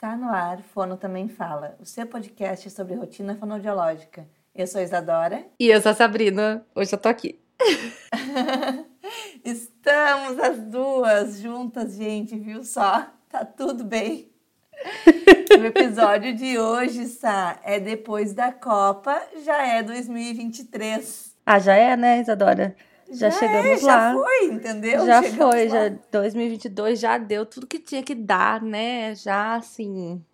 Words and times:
Tá 0.00 0.16
no 0.16 0.30
ar, 0.30 0.62
Fono 0.62 0.96
Também 0.96 1.28
Fala, 1.28 1.76
o 1.78 1.84
seu 1.84 2.06
podcast 2.06 2.70
sobre 2.70 2.94
rotina 2.94 3.36
fonoaudiológica. 3.36 4.26
Eu 4.54 4.66
sou 4.66 4.80
a 4.80 4.82
Isadora. 4.82 5.44
E 5.60 5.66
eu 5.66 5.78
sou 5.78 5.92
a 5.92 5.94
Sabrina. 5.94 6.64
Hoje 6.74 6.94
eu 6.94 6.98
tô 6.98 7.06
aqui. 7.06 7.38
Estamos 9.44 10.38
as 10.38 10.58
duas 10.58 11.38
juntas, 11.38 11.96
gente, 11.96 12.34
viu 12.34 12.64
só? 12.64 13.08
Tá 13.28 13.44
tudo 13.44 13.84
bem. 13.84 14.32
o 15.60 15.64
episódio 15.66 16.34
de 16.34 16.58
hoje, 16.58 17.04
Sá, 17.04 17.60
é 17.62 17.78
depois 17.78 18.32
da 18.32 18.50
Copa, 18.50 19.20
já 19.44 19.66
é 19.66 19.82
2023. 19.82 21.36
Ah, 21.44 21.58
já 21.58 21.74
é, 21.74 21.94
né, 21.94 22.22
Isadora? 22.22 22.74
Já, 23.10 23.28
já 23.28 23.38
chegamos 23.38 23.82
é, 23.82 23.86
lá. 23.86 24.12
Já 24.12 24.14
foi, 24.14 24.44
entendeu? 24.46 25.06
Já 25.06 25.22
chegamos 25.22 25.52
foi, 25.52 25.68
lá. 25.68 25.88
já 25.88 25.96
2022 26.10 27.00
já 27.00 27.18
deu 27.18 27.44
tudo 27.44 27.66
que 27.66 27.78
tinha 27.78 28.02
que 28.02 28.14
dar, 28.14 28.62
né? 28.62 29.14
Já 29.14 29.56
assim, 29.56 30.24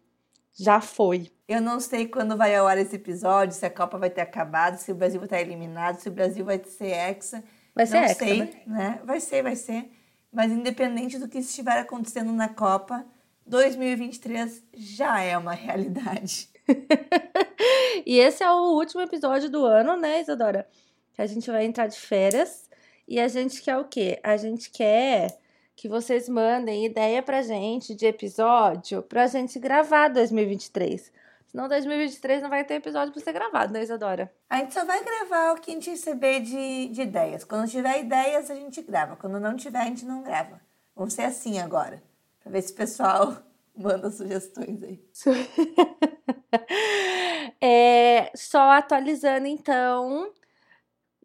já 0.53 0.81
foi. 0.81 1.31
Eu 1.49 1.61
não 1.61 1.79
sei 1.79 2.09
quando 2.09 2.37
vai 2.37 2.55
ao 2.57 2.67
ar 2.67 2.79
esse 2.79 2.97
episódio, 2.97 3.55
se 3.55 3.65
a 3.65 3.71
Copa 3.71 3.99
vai 3.99 4.11
ter 4.11 4.23
acabado, 4.23 4.77
se 4.79 4.91
o 4.91 4.95
Brasil 4.95 5.21
vai 5.21 5.27
estar 5.27 5.41
eliminado, 5.41 5.99
se 5.99 6.09
o 6.09 6.13
Brasil 6.13 6.45
vai 6.45 6.61
ser 6.65 6.93
hexa. 6.93 7.45
Vai 7.75 7.87
ser 7.87 7.97
não 7.97 8.05
hexa, 8.05 8.15
sei, 8.15 8.39
né? 8.39 8.51
né? 8.67 9.01
Vai 9.05 9.21
ser, 9.21 9.43
vai 9.43 9.55
ser. 9.55 9.91
Mas 10.33 10.51
independente 10.51 11.19
do 11.19 11.29
que 11.29 11.39
estiver 11.39 11.79
acontecendo 11.79 12.33
na 12.33 12.49
Copa, 12.49 13.07
2023 13.47 14.65
já 14.75 15.21
é 15.21 15.39
uma 15.39 15.53
realidade. 15.53 16.49
e 18.05 18.19
esse 18.19 18.43
é 18.43 18.51
o 18.51 18.75
último 18.75 19.03
episódio 19.03 19.49
do 19.49 19.65
ano, 19.65 19.97
né, 19.97 20.21
Isadora? 20.21 20.69
Que 21.15 21.23
a 21.23 21.27
gente 21.27 21.51
vai 21.51 21.65
entrar 21.65 21.87
de 21.87 21.99
férias. 21.99 22.66
E 23.07 23.21
a 23.21 23.29
gente 23.29 23.63
quer 23.63 23.79
o 23.79 23.85
quê? 23.85 24.19
A 24.23 24.37
gente 24.37 24.71
quer 24.71 25.39
que 25.77 25.89
vocês 25.89 26.29
mandem 26.29 26.87
ideia 26.87 27.23
pra 27.23 27.43
gente 27.43 27.95
de 27.95 28.07
episódio 28.07 29.03
pra 29.03 29.27
gente 29.27 29.59
gravar 29.59 30.09
2023. 30.09 31.13
Senão 31.47 31.69
2023 31.69 32.43
não 32.43 32.51
vai 32.51 32.65
ter 32.65 32.75
episódio 32.75 33.13
pra 33.13 33.23
ser 33.23 33.33
gravado, 33.33 33.73
né, 33.73 33.83
Isadora? 33.83 34.33
A 34.51 34.59
gente 34.59 34.75
só 34.75 34.85
vai 34.85 35.03
gravar 35.05 35.53
o 35.53 35.61
que 35.61 35.71
a 35.71 35.75
gente 35.75 35.91
receber 35.91 36.41
de, 36.41 36.89
de 36.89 37.03
ideias. 37.03 37.45
Quando 37.45 37.71
tiver 37.71 38.01
ideias, 38.01 38.51
a 38.51 38.55
gente 38.55 38.83
grava. 38.83 39.17
Quando 39.17 39.39
não 39.39 39.55
tiver, 39.55 39.81
a 39.81 39.85
gente 39.85 40.05
não 40.05 40.23
grava. 40.23 40.61
Vamos 40.95 41.15
ser 41.15 41.23
assim 41.23 41.59
agora. 41.59 42.03
Pra 42.43 42.51
ver 42.51 42.63
se 42.63 42.73
o 42.73 42.77
pessoal 42.77 43.37
manda 43.77 44.11
sugestões 44.11 44.83
aí. 44.83 45.01
é, 47.61 48.31
só 48.35 48.73
atualizando, 48.73 49.47
então 49.47 50.33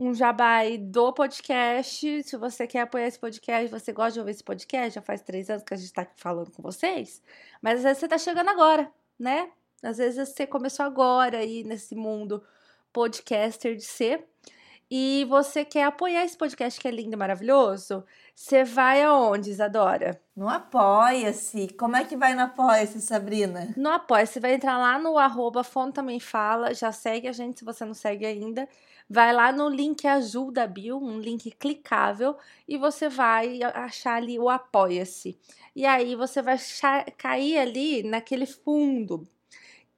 um 0.02 0.16
jabai 0.16 0.80
do 0.80 1.14
podcast. 1.14 2.24
Se 2.24 2.36
você 2.36 2.66
quer 2.66 2.82
apoiar 2.82 3.06
esse 3.06 3.20
podcast, 3.20 3.68
você 3.70 3.94
gosta 3.94 4.14
de 4.14 4.20
ouvir 4.20 4.32
esse 4.32 4.44
podcast, 4.44 4.96
já 4.96 5.02
faz 5.02 5.22
três 5.22 5.48
anos 5.48 5.62
que 5.62 5.76
a 5.76 5.78
gente 5.78 5.86
está 5.86 6.08
falando 6.16 6.50
com 6.50 6.64
vocês, 6.64 7.22
mas 7.62 7.78
às 7.78 7.84
vezes 7.84 8.00
você 8.00 8.06
está 8.08 8.18
chegando 8.18 8.50
agora, 8.50 8.92
né? 9.20 9.52
Às 9.84 10.00
vezes 10.00 10.28
você 10.28 10.48
começou 10.48 10.88
agora 10.88 11.38
aí 11.38 11.64
nesse 11.64 11.94
mundo 11.94 12.44
podcaster 12.92 13.76
de 13.76 13.84
ser 13.84 14.28
e 14.90 15.24
você 15.30 15.64
quer 15.64 15.84
apoiar 15.84 16.26
esse 16.26 16.36
podcast 16.36 16.80
que 16.80 16.88
é 16.88 16.92
lindo 16.92 17.14
e 17.14 17.16
maravilhoso, 17.16 18.04
você 18.36 18.64
vai 18.64 19.04
aonde, 19.04 19.52
Isadora? 19.52 20.20
No 20.36 20.50
Apoia-se. 20.50 21.70
Como 21.76 21.96
é 21.96 22.04
que 22.04 22.18
vai 22.18 22.34
no 22.34 22.42
Apoia-se, 22.42 23.00
Sabrina? 23.02 23.72
No 23.78 23.90
Apoia-se, 23.90 24.40
vai 24.40 24.56
entrar 24.56 24.80
lá 24.80 24.98
no 24.98 25.18
arroba 25.18 25.62
Também 25.94 26.20
Fala, 26.20 26.74
já 26.74 26.92
segue 26.92 27.28
a 27.28 27.32
gente 27.32 27.60
se 27.60 27.66
você 27.66 27.86
não 27.86 27.94
segue 27.94 28.26
ainda. 28.26 28.68
Vai 29.14 29.34
lá 29.34 29.52
no 29.52 29.68
link 29.68 30.08
azul 30.08 30.54
da 30.54 30.66
bio, 30.66 30.98
um 30.98 31.20
link 31.20 31.52
clicável, 31.52 32.38
e 32.66 32.78
você 32.78 33.10
vai 33.10 33.60
achar 33.62 34.16
ali 34.16 34.40
o 34.40 34.48
Apoia-se. 34.48 35.38
E 35.76 35.86
aí 35.86 36.16
você 36.16 36.42
vai 36.42 36.58
cair 37.18 37.58
ali 37.58 38.04
naquele 38.04 38.46
fundo 38.46 39.28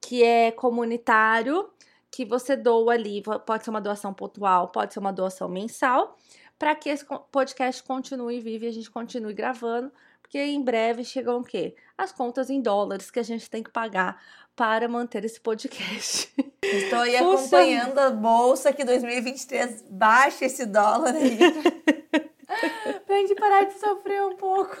que 0.00 0.24
é 0.24 0.50
comunitário, 0.50 1.70
que 2.10 2.24
você 2.24 2.56
doa 2.56 2.94
ali, 2.94 3.22
pode 3.46 3.62
ser 3.62 3.70
uma 3.70 3.80
doação 3.80 4.12
pontual, 4.12 4.70
pode 4.70 4.92
ser 4.92 4.98
uma 4.98 5.12
doação 5.12 5.48
mensal, 5.48 6.18
para 6.58 6.74
que 6.74 6.88
esse 6.88 7.06
podcast 7.30 7.84
continue 7.84 8.40
vivo 8.40 8.64
e 8.64 8.68
a 8.68 8.72
gente 8.72 8.90
continue 8.90 9.32
gravando, 9.32 9.92
porque 10.22 10.38
em 10.38 10.60
breve 10.60 11.04
chegam 11.04 11.38
o 11.38 11.44
quê? 11.44 11.76
As 11.96 12.12
contas 12.12 12.50
em 12.50 12.60
dólares 12.60 13.10
que 13.10 13.20
a 13.20 13.22
gente 13.22 13.48
tem 13.48 13.62
que 13.62 13.70
pagar 13.70 14.20
para 14.56 14.88
manter 14.88 15.24
esse 15.24 15.40
podcast. 15.40 16.32
Estou 16.62 17.00
aí 17.00 17.16
acompanhando 17.16 17.98
a 17.98 18.10
bolsa 18.10 18.72
que 18.72 18.84
2023 18.84 19.84
baixa 19.90 20.44
esse 20.44 20.66
dólar 20.66 21.14
aí. 21.14 21.38
pra 23.06 23.16
gente 23.16 23.34
parar 23.34 23.64
de 23.64 23.78
sofrer 23.78 24.22
um 24.22 24.36
pouco. 24.36 24.76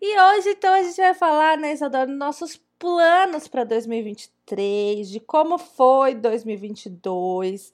E 0.00 0.20
hoje, 0.20 0.50
então, 0.50 0.74
a 0.74 0.82
gente 0.82 0.96
vai 0.96 1.14
falar, 1.14 1.56
né, 1.56 1.72
Isadora, 1.72 2.06
dos 2.06 2.16
nossos 2.16 2.60
planos 2.78 3.48
para 3.48 3.64
2023, 3.64 5.08
de 5.08 5.20
como 5.20 5.56
foi 5.56 6.14
2022, 6.14 7.72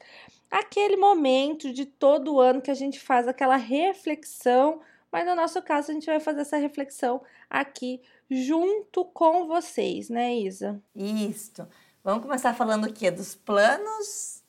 aquele 0.51 0.97
momento 0.97 1.73
de 1.73 1.85
todo 1.85 2.41
ano 2.41 2.63
que 2.63 2.71
a 2.71 2.75
gente 2.75 3.01
faz 3.01 3.27
aquela 3.27 3.57
reflexão, 3.57 4.81
mas 5.13 5.27
no 5.27 5.35
nosso 5.35 5.61
caso 5.61 5.91
a 5.91 5.95
gente 5.95 6.07
vai 6.07 6.19
fazer 6.19 6.41
essa 6.41 6.57
reflexão 6.57 7.23
aqui 7.51 8.01
junto 8.31 9.05
com 9.05 9.47
vocês, 9.47 10.09
né, 10.09 10.35
Isa? 10.35 10.83
Isso. 10.97 11.69
Vamos 12.03 12.25
começar 12.25 12.55
falando 12.55 12.87
o 12.87 12.93
quê? 12.93 13.11
Dos 13.11 13.35
planos 13.35 14.43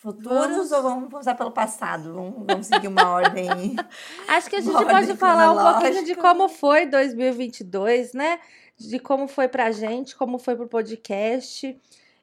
futuros 0.00 0.70
vamos... 0.70 0.72
ou 0.72 0.82
vamos 0.82 1.10
começar 1.10 1.34
pelo 1.34 1.50
passado? 1.50 2.14
Vamos, 2.14 2.46
vamos 2.46 2.66
seguir 2.66 2.88
uma 2.88 3.06
ordem. 3.10 3.76
Acho 4.28 4.48
que 4.48 4.56
a 4.56 4.60
gente 4.60 4.72
pode 4.72 5.16
falar 5.16 5.52
um 5.52 5.80
pouquinho 5.80 6.04
de 6.04 6.14
como 6.14 6.48
foi 6.48 6.86
2022, 6.86 8.14
né? 8.14 8.40
De 8.78 8.98
como 8.98 9.28
foi 9.28 9.46
pra 9.46 9.70
gente, 9.72 10.16
como 10.16 10.38
foi 10.38 10.56
pro 10.56 10.68
podcast. 10.68 11.78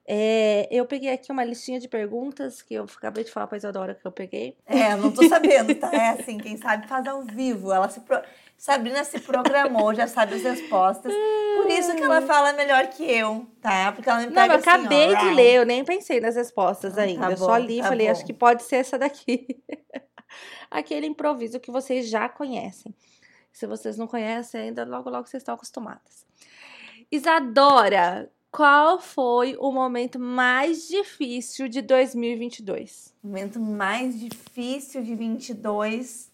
É, 0.09 0.69
eu 0.71 0.85
peguei 0.85 1.11
aqui 1.11 1.29
uma 1.33 1.43
listinha 1.43 1.81
de 1.81 1.87
perguntas 1.89 2.61
que 2.61 2.73
eu 2.73 2.85
acabei 2.85 3.25
de 3.25 3.31
falar 3.31 3.45
para 3.45 3.57
a 3.57 3.59
Isadora 3.59 3.93
que 3.93 4.07
eu 4.07 4.11
peguei. 4.11 4.55
É, 4.65 4.95
não 4.95 5.11
tô 5.11 5.27
sabendo, 5.27 5.75
tá? 5.75 5.91
É 5.93 6.09
assim, 6.17 6.37
quem 6.37 6.55
sabe 6.55 6.87
faz 6.87 7.05
ao 7.05 7.23
vivo. 7.23 7.73
Ela 7.73 7.89
se 7.89 7.99
pro... 7.99 8.17
Sabrina 8.57 9.03
se 9.03 9.19
programou, 9.19 9.93
já 9.93 10.07
sabe 10.07 10.35
as 10.35 10.41
respostas. 10.43 11.13
Por 11.13 11.69
isso 11.69 11.93
que 11.93 12.01
ela 12.01 12.21
fala 12.21 12.53
melhor 12.53 12.87
que 12.87 13.03
eu, 13.03 13.45
tá? 13.61 13.91
Porque 13.91 14.09
ela 14.09 14.21
me 14.21 14.27
pega 14.27 14.47
Não, 14.47 14.53
eu 14.53 14.59
assim, 14.59 14.69
acabei 14.69 15.13
ó, 15.13 15.19
de 15.19 15.29
ler, 15.35 15.55
eu 15.55 15.65
nem 15.65 15.83
pensei 15.83 16.21
nas 16.21 16.35
respostas 16.35 16.97
ainda. 16.97 17.19
Tá 17.19 17.27
bom, 17.27 17.33
eu 17.33 17.37
só 17.37 17.57
li 17.57 17.79
e 17.79 17.81
tá 17.81 17.89
falei, 17.89 18.07
bom. 18.07 18.11
acho 18.13 18.25
que 18.25 18.33
pode 18.33 18.63
ser 18.63 18.77
essa 18.77 18.97
daqui. 18.97 19.61
Aquele 20.71 21.05
improviso 21.05 21.59
que 21.59 21.69
vocês 21.69 22.09
já 22.09 22.27
conhecem. 22.29 22.95
Se 23.51 23.67
vocês 23.67 23.97
não 23.97 24.07
conhecem 24.07 24.61
ainda, 24.61 24.85
logo, 24.85 25.09
logo 25.09 25.27
vocês 25.27 25.41
estão 25.41 25.53
acostumadas. 25.53 26.25
Isadora, 27.11 28.31
qual 28.51 28.99
foi 28.99 29.55
o 29.59 29.71
momento 29.71 30.19
mais 30.19 30.87
difícil 30.87 31.67
de 31.67 31.81
2022? 31.81 33.13
O 33.23 33.27
momento 33.27 33.59
mais 33.59 34.19
difícil 34.19 35.03
de 35.03 35.13
22, 35.13 36.31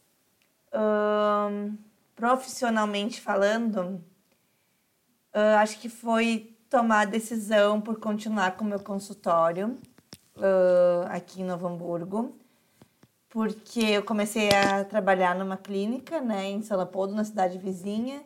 hum, 0.74 1.75
profissionalmente 2.16 3.19
falando, 3.19 4.03
uh, 5.34 5.57
acho 5.59 5.79
que 5.79 5.90
foi 5.90 6.56
tomar 6.69 7.01
a 7.01 7.06
decisão 7.06 7.81
por 7.81 8.00
continuar 8.00 8.56
com 8.56 8.63
o 8.63 8.68
meu 8.68 8.80
consultório 8.80 9.78
uh, 10.38 11.07
aqui 11.09 11.41
em 11.41 11.45
Novo 11.45 11.68
Hamburgo, 11.68 12.35
porque 13.30 13.81
eu 13.81 14.03
comecei 14.03 14.50
a 14.50 14.84
trabalhar 14.85 15.35
numa 15.35 15.57
clínica, 15.57 16.22
né, 16.22 16.45
em 16.50 16.62
São 16.62 16.78
na 17.12 17.24
cidade 17.24 17.57
vizinha, 17.57 18.24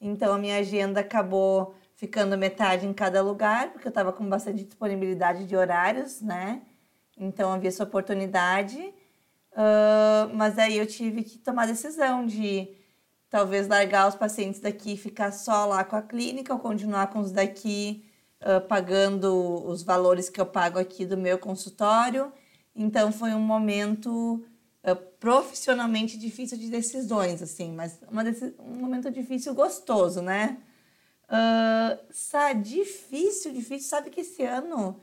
então 0.00 0.34
a 0.34 0.38
minha 0.38 0.58
agenda 0.58 1.00
acabou 1.00 1.74
ficando 1.96 2.36
metade 2.36 2.86
em 2.86 2.92
cada 2.92 3.22
lugar, 3.22 3.72
porque 3.72 3.88
eu 3.88 3.90
estava 3.90 4.12
com 4.12 4.28
bastante 4.28 4.62
disponibilidade 4.62 5.46
de 5.46 5.56
horários, 5.56 6.20
né? 6.20 6.62
Então 7.18 7.52
havia 7.52 7.68
essa 7.68 7.84
oportunidade, 7.84 8.78
uh, 8.78 10.34
mas 10.34 10.58
aí 10.58 10.76
eu 10.76 10.86
tive 10.86 11.24
que 11.24 11.38
tomar 11.38 11.62
a 11.62 11.66
decisão 11.66 12.26
de 12.26 12.68
talvez 13.30 13.66
largar 13.66 14.08
os 14.08 14.14
pacientes 14.14 14.60
daqui 14.60 14.92
e 14.92 14.96
ficar 14.96 15.32
só 15.32 15.64
lá 15.64 15.82
com 15.82 15.96
a 15.96 16.02
clínica, 16.02 16.52
ou 16.52 16.60
continuar 16.60 17.06
com 17.08 17.20
os 17.20 17.32
daqui 17.32 18.04
uh, 18.42 18.60
pagando 18.68 19.64
os 19.66 19.82
valores 19.82 20.28
que 20.28 20.40
eu 20.40 20.46
pago 20.46 20.78
aqui 20.78 21.06
do 21.06 21.16
meu 21.16 21.38
consultório. 21.38 22.30
Então 22.74 23.10
foi 23.10 23.30
um 23.30 23.40
momento 23.40 24.44
uh, 24.84 24.96
profissionalmente 25.18 26.18
difícil 26.18 26.58
de 26.58 26.68
decisões, 26.68 27.40
assim, 27.40 27.72
mas 27.72 27.98
uma 28.10 28.22
um 28.58 28.76
momento 28.76 29.10
difícil 29.10 29.54
gostoso, 29.54 30.20
né? 30.20 30.58
Uh, 31.28 31.98
Sá, 32.10 32.52
difícil, 32.52 33.52
difícil. 33.52 33.88
Sabe 33.88 34.10
que 34.10 34.20
esse 34.20 34.42
ano 34.44 35.00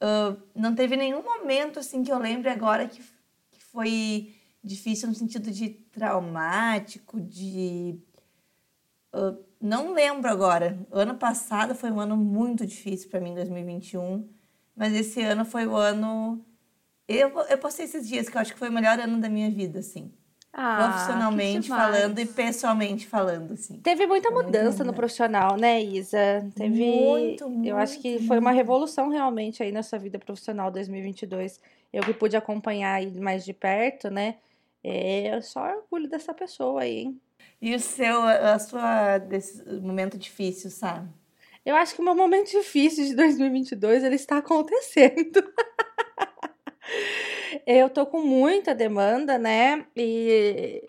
uh, 0.00 0.40
não 0.54 0.74
teve 0.74 0.96
nenhum 0.96 1.22
momento 1.22 1.78
assim 1.78 2.02
que 2.02 2.12
eu 2.12 2.18
lembre 2.18 2.48
agora 2.48 2.86
que, 2.86 3.02
que 3.50 3.62
foi 3.64 4.34
difícil 4.62 5.08
no 5.08 5.14
sentido 5.14 5.50
de 5.50 5.68
traumático, 5.68 7.20
de. 7.20 7.98
Uh, 9.12 9.44
não 9.60 9.92
lembro 9.92 10.30
agora. 10.30 10.78
Ano 10.90 11.16
passado 11.16 11.74
foi 11.74 11.90
um 11.90 12.00
ano 12.00 12.16
muito 12.16 12.66
difícil 12.66 13.08
para 13.10 13.20
mim, 13.20 13.34
2021. 13.34 14.28
Mas 14.76 14.92
esse 14.92 15.22
ano 15.22 15.44
foi 15.44 15.66
o 15.66 15.76
ano. 15.76 16.44
Eu, 17.06 17.38
eu 17.48 17.58
postei 17.58 17.84
esses 17.84 18.08
dias 18.08 18.28
que 18.28 18.36
eu 18.36 18.40
acho 18.40 18.52
que 18.52 18.58
foi 18.58 18.68
o 18.68 18.72
melhor 18.72 18.98
ano 18.98 19.20
da 19.20 19.28
minha 19.28 19.50
vida, 19.50 19.80
assim. 19.80 20.12
Ah, 20.56 20.88
profissionalmente 20.88 21.68
falando 21.68 22.18
e 22.20 22.26
pessoalmente 22.26 23.06
falando, 23.08 23.54
assim. 23.54 23.80
Teve 23.80 24.06
muita 24.06 24.28
Foi 24.30 24.42
muito 24.42 24.46
mudança 24.56 24.84
no 24.84 24.92
profissional, 24.94 25.56
né, 25.56 25.82
Isa? 25.82 26.48
Teve. 26.54 26.84
Muito, 26.84 27.52
Eu 27.64 27.76
acho 27.76 28.00
que 28.00 28.10
muito, 28.10 28.26
foi 28.28 28.38
uma 28.38 28.50
muito. 28.50 28.58
revolução 28.58 29.08
realmente 29.08 29.64
aí 29.64 29.72
na 29.72 29.82
sua 29.82 29.98
vida 29.98 30.16
profissional 30.16 30.70
2022. 30.70 31.60
Eu 31.92 32.04
que 32.04 32.14
pude 32.14 32.36
acompanhar 32.36 32.94
aí 32.94 33.10
mais 33.20 33.44
de 33.44 33.52
perto, 33.52 34.08
né? 34.10 34.36
É 34.82 35.40
só 35.40 35.64
orgulho 35.76 36.08
dessa 36.08 36.32
pessoa 36.32 36.82
aí, 36.82 36.98
hein? 36.98 37.20
E 37.60 37.74
o 37.74 37.80
seu, 37.80 38.22
a 38.22 38.58
sua 38.58 39.18
desse 39.18 39.64
momento 39.80 40.16
difícil, 40.16 40.70
sabe? 40.70 41.08
Eu 41.64 41.74
acho 41.74 41.94
que 41.94 42.00
o 42.00 42.04
meu 42.04 42.14
momento 42.14 42.50
difícil 42.50 43.06
de 43.06 43.14
2022 43.16 44.04
ele 44.04 44.16
está 44.16 44.38
acontecendo. 44.38 45.42
Eu 47.66 47.88
tô 47.90 48.06
com 48.06 48.20
muita 48.20 48.74
demanda, 48.74 49.38
né? 49.38 49.84
E 49.96 50.82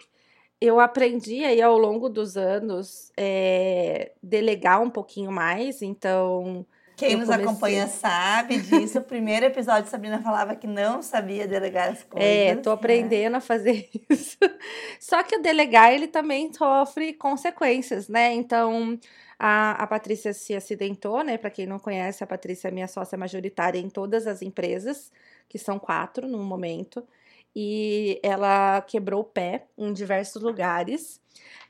eu 0.60 0.80
aprendi 0.80 1.44
aí 1.44 1.62
ao 1.62 1.78
longo 1.78 2.10
dos 2.10 2.38
anos 2.38 3.12
é, 3.18 4.12
delegar 4.22 4.82
um 4.82 4.90
pouquinho 4.90 5.32
mais, 5.32 5.82
então 5.82 6.66
Quem 6.96 7.16
nos 7.16 7.28
comecei- 7.28 7.46
acompanha 7.46 7.88
sabe 7.88 8.60
disso. 8.60 9.00
O 9.00 9.04
primeiro 9.04 9.46
episódio, 9.46 9.90
Sabrina 9.90 10.22
falava 10.22 10.56
que 10.56 10.66
não 10.66 11.02
sabia 11.02 11.48
delegar 11.48 11.90
as 11.92 12.04
coisas. 12.04 12.30
É, 12.30 12.56
tô 12.56 12.70
né? 12.70 12.76
aprendendo 12.76 13.36
a 13.36 13.42
fazer 13.42 13.90
isso. 14.10 14.38
Só 15.00 15.22
que 15.24 15.36
o 15.36 15.42
delegar, 15.42 15.94
ele 15.94 16.08
também 16.08 16.52
sofre 16.54 17.14
consequências, 17.14 18.08
né? 18.08 18.34
Então, 18.34 18.98
a, 19.38 19.84
a 19.84 19.88
Patrícia 19.88 20.34
se 20.34 20.56
acidentou, 20.56 21.22
né? 21.24 21.38
Para 21.38 21.50
quem 21.50 21.68
não 21.68 21.78
conhece, 21.80 22.24
a 22.24 22.28
Patrícia 22.28 22.70
é 22.70 22.72
minha 22.72 22.88
sócia 22.88 23.18
majoritária 23.18 23.78
em 23.78 23.90
todas 23.90 24.26
as 24.26 24.42
empresas, 24.42 25.12
que 25.50 25.58
são 25.58 25.80
quatro 25.80 26.28
no 26.28 26.38
momento. 26.44 27.06
E 27.56 28.20
ela 28.24 28.82
quebrou 28.82 29.22
o 29.22 29.24
pé 29.26 29.66
em 29.78 29.94
diversos 29.94 30.42
lugares. 30.42 31.22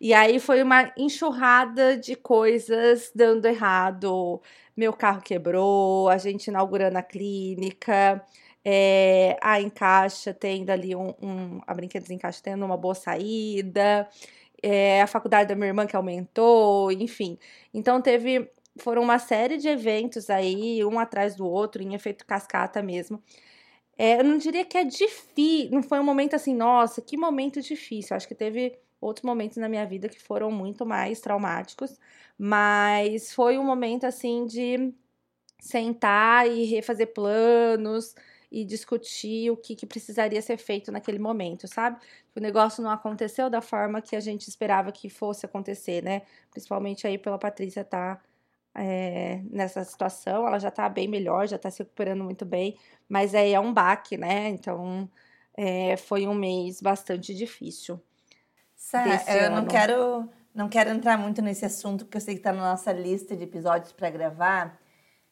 E 0.02 0.14
aí 0.14 0.40
foi 0.40 0.62
uma 0.64 0.92
enxurrada 0.98 1.98
de 1.98 2.16
coisas 2.16 3.12
dando 3.16 3.46
errado. 3.46 4.42
Meu 4.76 4.92
carro 4.94 5.22
quebrou, 5.22 6.10
a 6.10 6.18
gente 6.18 6.48
inaugurando 6.48 6.98
a 6.98 7.02
clínica, 7.04 8.22
é, 8.64 9.38
a 9.42 9.62
Encaixa 9.62 10.34
tendo 10.34 10.70
ali 10.72 10.96
um, 10.96 11.14
um- 11.22 11.62
A 11.68 11.74
Brinquedos 11.74 12.10
Encaixa 12.10 12.42
tendo 12.44 12.66
uma 12.66 12.76
boa 12.78 12.96
saída, 12.96 14.10
é, 14.62 15.02
a 15.02 15.08
faculdade 15.08 15.50
da 15.50 15.56
minha 15.56 15.68
irmã 15.68 15.86
que 15.86 15.96
aumentou, 15.96 16.92
enfim. 16.92 17.38
Então 17.74 18.02
teve. 18.02 18.50
Foram 18.78 19.02
uma 19.04 19.20
série 19.20 19.58
de 19.58 19.70
eventos 19.70 20.30
aí, 20.30 20.84
um 20.84 21.00
atrás 21.00 21.34
do 21.36 21.48
outro, 21.48 21.82
em 21.82 21.94
efeito 21.96 22.26
cascata 22.26 22.84
mesmo. 22.84 23.24
É, 23.98 24.20
eu 24.20 24.24
não 24.24 24.38
diria 24.38 24.66
que 24.66 24.78
é 24.78 24.84
difícil, 24.84 25.72
não 25.72 25.82
foi 25.84 26.00
um 26.00 26.04
momento 26.04 26.36
assim, 26.36 26.54
nossa, 26.54 27.02
que 27.02 27.18
momento 27.18 27.62
difícil. 27.62 28.16
Acho 28.16 28.28
que 28.28 28.36
teve 28.36 28.78
outros 29.00 29.24
momentos 29.24 29.58
na 29.58 29.70
minha 29.70 29.86
vida 29.86 30.10
que 30.10 30.22
foram 30.22 30.52
muito 30.52 30.86
mais 30.86 31.22
traumáticos, 31.22 31.98
mas 32.38 33.34
foi 33.34 33.58
um 33.58 33.64
momento 33.64 34.06
assim 34.06 34.46
de 34.46 34.94
sentar 35.60 36.48
e 36.50 36.66
refazer 36.66 37.14
planos 37.14 38.16
e 38.52 38.64
discutir 38.66 39.52
o 39.52 39.58
que, 39.58 39.76
que 39.76 39.86
precisaria 39.86 40.42
ser 40.42 40.58
feito 40.58 40.92
naquele 40.92 41.20
momento, 41.20 41.68
sabe? 41.68 42.00
O 42.36 42.40
negócio 42.40 42.84
não 42.84 42.92
aconteceu 42.92 43.50
da 43.50 43.62
forma 43.62 44.02
que 44.02 44.16
a 44.16 44.20
gente 44.20 44.48
esperava 44.48 44.92
que 44.92 45.10
fosse 45.10 45.46
acontecer, 45.46 46.04
né? 46.04 46.22
Principalmente 46.52 47.08
aí 47.08 47.18
pela 47.18 47.38
Patrícia 47.40 47.82
estar 47.82 48.24
nessa 49.52 49.84
situação, 49.84 50.48
ela 50.48 50.60
já 50.60 50.70
tá 50.70 50.90
bem 50.90 51.08
melhor, 51.08 51.48
já 51.48 51.58
tá 51.58 51.72
se 51.72 51.80
recuperando 51.80 52.24
muito 52.24 52.46
bem, 52.46 52.78
mas 53.08 53.34
aí 53.34 53.54
é 53.54 53.60
um 53.60 53.74
baque, 53.74 54.18
né? 54.18 54.50
Então 54.50 55.10
é, 55.56 55.96
foi 55.98 56.28
um 56.28 56.34
mês 56.34 56.82
bastante 56.82 57.34
difícil. 57.34 58.00
Eu 59.46 59.50
não 59.52 59.58
ano. 59.60 59.68
quero, 59.68 60.30
não 60.54 60.70
quero 60.70 60.90
entrar 60.90 61.18
muito 61.18 61.42
nesse 61.42 61.66
assunto, 61.66 62.06
porque 62.06 62.18
eu 62.18 62.22
sei 62.22 62.36
que 62.36 62.42
está 62.42 62.52
na 62.52 62.72
nossa 62.72 62.92
lista 62.92 63.36
de 63.36 63.44
episódios 63.44 63.92
para 63.92 64.10
gravar, 64.10 64.80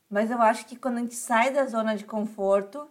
mas 0.09 0.31
eu 0.31 0.41
acho 0.41 0.65
que 0.65 0.75
quando 0.75 0.97
a 0.97 1.01
gente 1.01 1.15
sai 1.15 1.51
da 1.51 1.65
zona 1.65 1.95
de 1.95 2.05
conforto, 2.05 2.87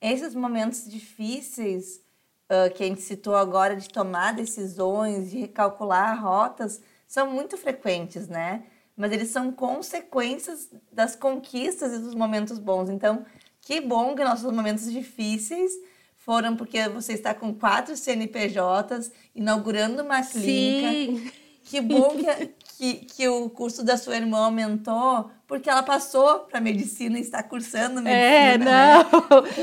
esses 0.00 0.34
momentos 0.34 0.88
difíceis 0.88 2.04
ah, 2.48 2.70
que 2.70 2.84
a 2.84 2.86
gente 2.86 3.02
citou 3.02 3.34
agora 3.34 3.76
de 3.76 3.88
tomar 3.88 4.32
decisões, 4.32 5.30
de 5.30 5.40
recalcular 5.40 6.22
rotas, 6.22 6.80
são 7.06 7.30
muito 7.30 7.56
frequentes, 7.56 8.28
né? 8.28 8.64
Mas 8.96 9.12
eles 9.12 9.28
são 9.28 9.52
consequências 9.52 10.70
das 10.90 11.14
conquistas 11.14 11.92
e 11.92 11.98
dos 11.98 12.14
momentos 12.14 12.58
bons. 12.58 12.88
Então, 12.88 13.24
que 13.60 13.80
bom 13.80 14.14
que 14.14 14.24
nossos 14.24 14.50
momentos 14.50 14.90
difíceis 14.90 15.72
foram 16.16 16.56
porque 16.56 16.88
você 16.88 17.12
está 17.12 17.34
com 17.34 17.54
quatro 17.54 17.96
CNPJs, 17.96 19.12
inaugurando 19.34 20.02
uma 20.02 20.22
clínica. 20.22 20.90
Sim, 20.90 21.30
Que 21.64 21.80
bom 21.80 22.16
que, 22.16 22.46
que, 22.76 22.94
que 23.06 23.26
o 23.28 23.48
curso 23.48 23.82
da 23.82 23.96
sua 23.96 24.16
irmã 24.16 24.44
aumentou, 24.44 25.30
porque 25.46 25.70
ela 25.70 25.82
passou 25.82 26.40
para 26.40 26.60
medicina 26.60 27.18
e 27.18 27.22
está 27.22 27.42
cursando 27.42 28.02
medicina. 28.02 28.14
é, 28.20 28.58
não. 28.58 29.04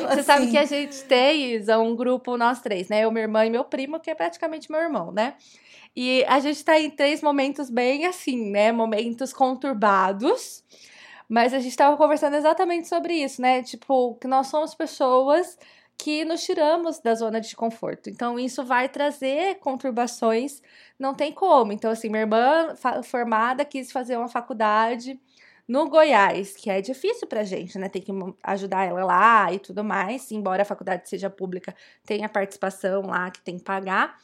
Você 0.09 0.23
sabe 0.23 0.43
assim- 0.43 0.51
que 0.51 0.57
a 0.57 0.65
gente 0.65 1.03
tem, 1.03 1.53
Isa, 1.53 1.77
um 1.77 1.95
grupo, 1.95 2.35
nós 2.37 2.59
três, 2.59 2.89
né? 2.89 3.01
Eu, 3.03 3.11
minha 3.11 3.23
irmã 3.23 3.45
e 3.45 3.49
meu 3.49 3.63
primo, 3.63 3.99
que 3.99 4.09
é 4.09 4.15
praticamente 4.15 4.71
meu 4.71 4.81
irmão, 4.81 5.11
né? 5.11 5.35
E 5.95 6.25
a 6.27 6.39
gente 6.39 6.63
tá 6.65 6.79
em 6.79 6.89
três 6.89 7.21
momentos 7.21 7.69
bem 7.69 8.07
assim, 8.07 8.49
né? 8.49 8.71
Momentos 8.71 9.31
conturbados. 9.31 10.63
Mas 11.29 11.53
a 11.53 11.59
gente 11.59 11.75
tava 11.75 11.95
conversando 11.97 12.35
exatamente 12.35 12.87
sobre 12.87 13.13
isso, 13.13 13.41
né? 13.41 13.61
Tipo, 13.61 14.15
que 14.15 14.27
nós 14.27 14.47
somos 14.47 14.73
pessoas 14.73 15.57
que 15.97 16.25
nos 16.25 16.43
tiramos 16.43 16.99
da 16.99 17.15
zona 17.15 17.39
de 17.39 17.55
conforto. 17.55 18.09
Então, 18.09 18.39
isso 18.39 18.63
vai 18.63 18.89
trazer 18.89 19.59
conturbações, 19.59 20.61
não 20.99 21.13
tem 21.13 21.31
como. 21.31 21.71
Então, 21.71 21.91
assim, 21.91 22.09
minha 22.09 22.21
irmã 22.23 22.73
formada 23.03 23.63
quis 23.63 23.91
fazer 23.91 24.17
uma 24.17 24.27
faculdade 24.27 25.19
no 25.67 25.89
Goiás, 25.89 26.55
que 26.55 26.69
é 26.69 26.81
difícil 26.81 27.27
pra 27.27 27.43
gente, 27.43 27.77
né? 27.77 27.87
Tem 27.87 28.01
que 28.01 28.11
ajudar 28.43 28.85
ela 28.85 29.05
lá 29.05 29.53
e 29.53 29.59
tudo 29.59 29.83
mais. 29.83 30.31
Embora 30.31 30.63
a 30.63 30.65
faculdade 30.65 31.07
seja 31.09 31.29
pública, 31.29 31.73
tem 32.05 32.25
a 32.25 32.29
participação 32.29 33.03
lá 33.03 33.31
que 33.31 33.41
tem 33.41 33.57
que 33.57 33.63
pagar. 33.63 34.17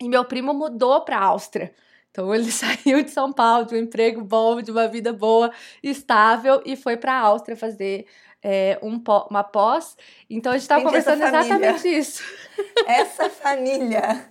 E 0.00 0.08
meu 0.08 0.24
primo 0.24 0.52
mudou 0.52 1.04
pra 1.04 1.20
Áustria. 1.20 1.72
Então 2.10 2.34
ele 2.34 2.50
saiu 2.52 3.02
de 3.02 3.10
São 3.10 3.32
Paulo, 3.32 3.66
de 3.66 3.74
um 3.74 3.78
emprego 3.78 4.22
bom, 4.22 4.60
de 4.60 4.70
uma 4.70 4.88
vida 4.88 5.12
boa, 5.12 5.52
estável, 5.82 6.62
e 6.64 6.76
foi 6.76 6.96
pra 6.96 7.18
Áustria 7.18 7.56
fazer 7.56 8.06
é, 8.44 8.78
um 8.82 8.98
pó- 8.98 9.26
uma 9.30 9.42
pós. 9.42 9.96
Então 10.28 10.52
a 10.52 10.58
gente 10.58 10.68
tava 10.68 10.82
Gente, 10.82 10.96
essa 10.98 11.12
conversando 11.16 11.44
exatamente 11.46 11.88
isso. 11.88 12.22
Essa 12.86 13.30
família. 13.30 14.30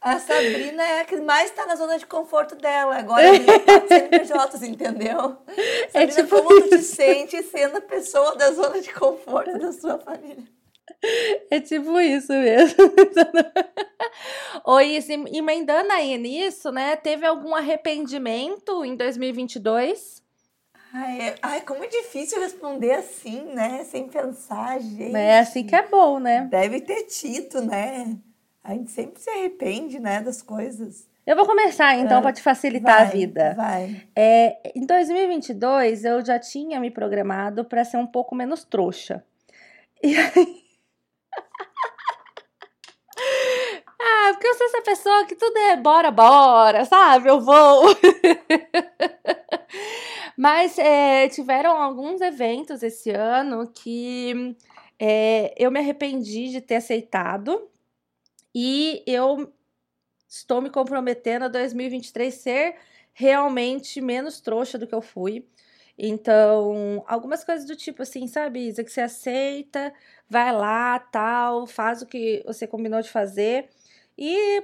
A 0.00 0.18
Sabrina 0.18 0.82
é 0.82 1.00
a 1.00 1.04
que 1.04 1.16
mais 1.16 1.48
está 1.48 1.64
na 1.64 1.76
zona 1.76 1.96
de 1.96 2.04
conforto 2.04 2.56
dela. 2.56 2.96
Agora 2.96 3.26
a 3.26 3.32
minha 3.32 3.60
quatro 3.60 3.88
CNPJs, 3.88 4.62
entendeu? 4.64 5.38
Sabrina, 5.90 6.12
tipo 6.12 6.28
como 6.42 6.60
tu 6.62 6.68
te 6.70 6.78
sente 6.78 7.42
sendo 7.44 7.78
a 7.78 7.80
pessoa 7.80 8.34
da 8.36 8.50
zona 8.50 8.80
de 8.82 8.92
conforto 8.92 9.56
da 9.58 9.72
sua 9.72 9.98
família? 9.98 10.44
É 11.50 11.60
tipo 11.60 11.98
isso 12.00 12.32
mesmo. 12.32 12.76
Oi, 14.66 14.98
emendando 15.32 15.92
aí 15.92 16.16
nisso, 16.18 16.70
né? 16.72 16.96
Teve 16.96 17.26
algum 17.26 17.54
arrependimento 17.54 18.84
em 18.84 18.96
2022? 18.96 20.23
Ai, 20.96 21.20
é- 21.22 21.34
ai, 21.42 21.60
como 21.62 21.82
é 21.82 21.88
difícil 21.88 22.40
responder 22.40 22.92
assim, 22.92 23.52
né? 23.52 23.82
Sem 23.82 24.06
pensar, 24.06 24.78
gente. 24.80 25.16
É 25.16 25.40
assim 25.40 25.66
que 25.66 25.74
é 25.74 25.88
bom, 25.88 26.20
né? 26.20 26.46
Deve 26.48 26.80
ter 26.80 27.02
tido, 27.06 27.62
né? 27.62 28.16
A 28.62 28.74
gente 28.74 28.92
sempre 28.92 29.20
se 29.20 29.28
arrepende, 29.28 29.98
né, 29.98 30.20
das 30.20 30.40
coisas. 30.40 31.08
Eu 31.26 31.34
vou 31.34 31.46
começar 31.46 31.96
então 31.96 32.18
Ah, 32.18 32.22
para 32.22 32.32
te 32.32 32.40
facilitar 32.40 33.00
a 33.00 33.04
Vai, 33.04 33.12
vida. 33.12 33.54
Vai. 33.56 34.02
É, 34.14 34.70
em 34.76 34.86
2022, 34.86 36.04
eu 36.04 36.24
já 36.24 36.38
tinha 36.38 36.78
me 36.78 36.92
programado 36.92 37.64
para 37.64 37.84
ser 37.84 37.96
um 37.96 38.06
pouco 38.06 38.36
menos 38.36 38.62
trouxa. 38.62 39.24
E 40.00 40.16
aí... 40.16 40.62
ah, 44.00 44.28
porque 44.32 44.46
eu 44.46 44.54
sou 44.54 44.66
essa 44.68 44.82
pessoa 44.82 45.26
que 45.26 45.34
tudo 45.34 45.56
é 45.58 45.76
bora, 45.76 46.12
bora, 46.12 46.84
sabe? 46.84 47.30
Eu 47.30 47.40
vou. 47.40 47.82
Mas 50.36 50.78
é, 50.78 51.28
tiveram 51.28 51.80
alguns 51.80 52.20
eventos 52.20 52.82
esse 52.82 53.10
ano 53.10 53.70
que 53.72 54.56
é, 54.98 55.54
eu 55.56 55.70
me 55.70 55.78
arrependi 55.78 56.48
de 56.50 56.60
ter 56.60 56.76
aceitado 56.76 57.68
e 58.54 59.02
eu 59.06 59.52
estou 60.28 60.60
me 60.60 60.70
comprometendo 60.70 61.44
a 61.44 61.48
2023 61.48 62.34
ser 62.34 62.76
realmente 63.12 64.00
menos 64.00 64.40
trouxa 64.40 64.76
do 64.78 64.86
que 64.86 64.94
eu 64.94 65.02
fui. 65.02 65.46
Então, 65.96 67.04
algumas 67.06 67.44
coisas 67.44 67.66
do 67.66 67.76
tipo 67.76 68.02
assim, 68.02 68.26
sabe, 68.26 68.66
Isa, 68.66 68.82
que 68.82 68.90
você 68.90 69.00
aceita, 69.02 69.92
vai 70.28 70.52
lá, 70.52 70.98
tal, 70.98 71.66
faz 71.66 72.02
o 72.02 72.06
que 72.06 72.42
você 72.44 72.66
combinou 72.66 73.00
de 73.00 73.10
fazer 73.10 73.68
e 74.18 74.62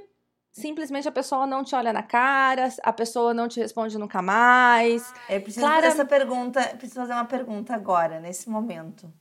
simplesmente 0.53 1.09
a 1.09 1.13
pessoa 1.13 1.47
não 1.47 1.63
te 1.65 1.75
olha 1.75 1.93
na 1.93 2.03
cara, 2.03 2.69
a 2.83 2.93
pessoa 2.93 3.33
não 3.33 3.49
te 3.49 3.61
responde 3.61 3.99
nunca 3.99 4.21
mais. 4.23 5.13
Eu 5.29 5.41
preciso 5.41 5.65
Clara- 5.65 5.83
fazer 5.83 5.95
essa 5.95 6.05
pergunta, 6.05 6.61
preciso 6.79 7.01
fazer 7.01 7.13
uma 7.13 7.25
pergunta 7.25 7.75
agora, 7.75 8.21
nesse 8.21 8.49
momento. 8.49 9.13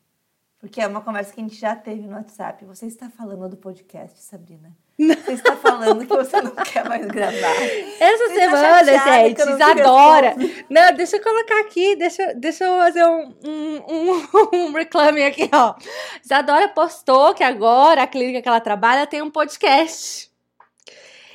Porque 0.60 0.82
é 0.82 0.88
uma 0.88 1.00
conversa 1.00 1.32
que 1.34 1.40
a 1.40 1.44
gente 1.44 1.56
já 1.56 1.74
teve 1.74 2.06
no 2.06 2.18
WhatsApp. 2.18 2.66
Você 2.66 2.86
está 2.86 3.10
falando 3.10 3.48
do 3.48 3.56
podcast, 3.56 4.20
Sabrina? 4.22 4.76
Você 5.00 5.32
está 5.32 5.56
falando 5.56 6.06
que 6.06 6.14
você 6.14 6.42
não 6.42 6.52
quer 6.52 6.84
mais 6.84 7.06
gravar. 7.06 7.32
Essa 7.32 8.28
Você 8.28 8.50
tá 8.50 8.58
semana, 8.58 8.84
gente, 8.84 9.46
não 9.46 9.58
respondo. 9.58 10.66
Não, 10.70 10.94
deixa 10.94 11.16
eu 11.16 11.24
colocar 11.24 11.62
aqui, 11.62 11.96
deixa, 11.96 12.34
deixa 12.34 12.66
eu 12.66 12.78
fazer 12.78 13.06
um, 13.06 13.34
um, 13.46 13.78
um, 13.88 14.50
um 14.68 14.74
reclame 14.74 15.24
aqui, 15.24 15.50
ó. 15.54 15.76
Isadora 16.22 16.68
postou 16.68 17.34
que 17.34 17.46
agora 17.46 18.04
a 18.04 18.08
clínica 18.08 18.42
que 18.42 18.50
ela 18.50 18.60
trabalha 18.60 19.08
tem 19.08 19.22
um 19.22 19.32
podcast. 19.32 20.29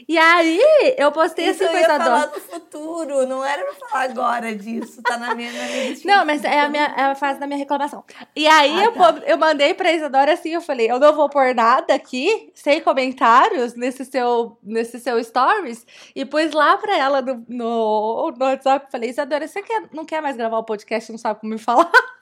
E 0.06 0.18
aí, 0.18 0.60
eu 0.98 1.10
postei 1.12 1.48
Isso 1.48 1.64
assim 1.64 1.74
eu 1.74 1.80
ia 1.80 1.86
falar 1.86 2.26
no 2.26 2.40
futuro, 2.40 3.26
não 3.26 3.44
era 3.44 3.64
pra 3.64 3.88
falar 3.88 4.04
agora 4.04 4.54
disso. 4.54 5.02
Tá 5.02 5.16
na 5.16 5.34
minha, 5.34 5.50
na 5.52 5.66
minha. 5.66 5.96
Não, 6.04 6.26
mas 6.26 6.44
é 6.44 6.60
a, 6.60 6.68
minha, 6.68 6.84
é 6.96 7.02
a 7.04 7.14
fase 7.14 7.40
da 7.40 7.46
minha 7.46 7.58
reclamação. 7.58 8.04
E 8.36 8.46
aí, 8.46 8.78
Ah, 8.80 8.84
eu, 8.84 8.92
tá. 8.92 9.22
eu 9.26 9.38
mandei 9.38 9.72
pra 9.74 9.92
Isadora 9.92 10.32
assim, 10.34 10.50
eu 10.50 10.60
falei, 10.60 10.90
eu 10.90 10.98
não 10.98 11.14
vou 11.14 11.28
pôr 11.28 11.54
nada 11.54 11.94
aqui, 11.94 12.50
sem 12.54 12.80
comentários, 12.80 13.74
nesse 13.74 14.04
seu, 14.04 14.58
nesse 14.62 14.98
seu 15.00 15.22
stories. 15.24 15.86
E 16.14 16.24
pus 16.24 16.52
lá 16.52 16.76
pra 16.76 16.96
ela 16.98 17.22
no, 17.22 17.44
no, 17.48 18.30
no 18.36 18.44
WhatsApp, 18.44 18.90
falei, 18.90 19.10
Isadora, 19.10 19.48
você 19.48 19.62
quer, 19.62 19.84
não 19.92 20.04
quer 20.04 20.20
mais 20.20 20.36
gravar 20.36 20.58
o 20.58 20.64
podcast, 20.64 21.10
não 21.10 21.18
sabe 21.18 21.40
como 21.40 21.52
me 21.54 21.58
falar? 21.58 21.90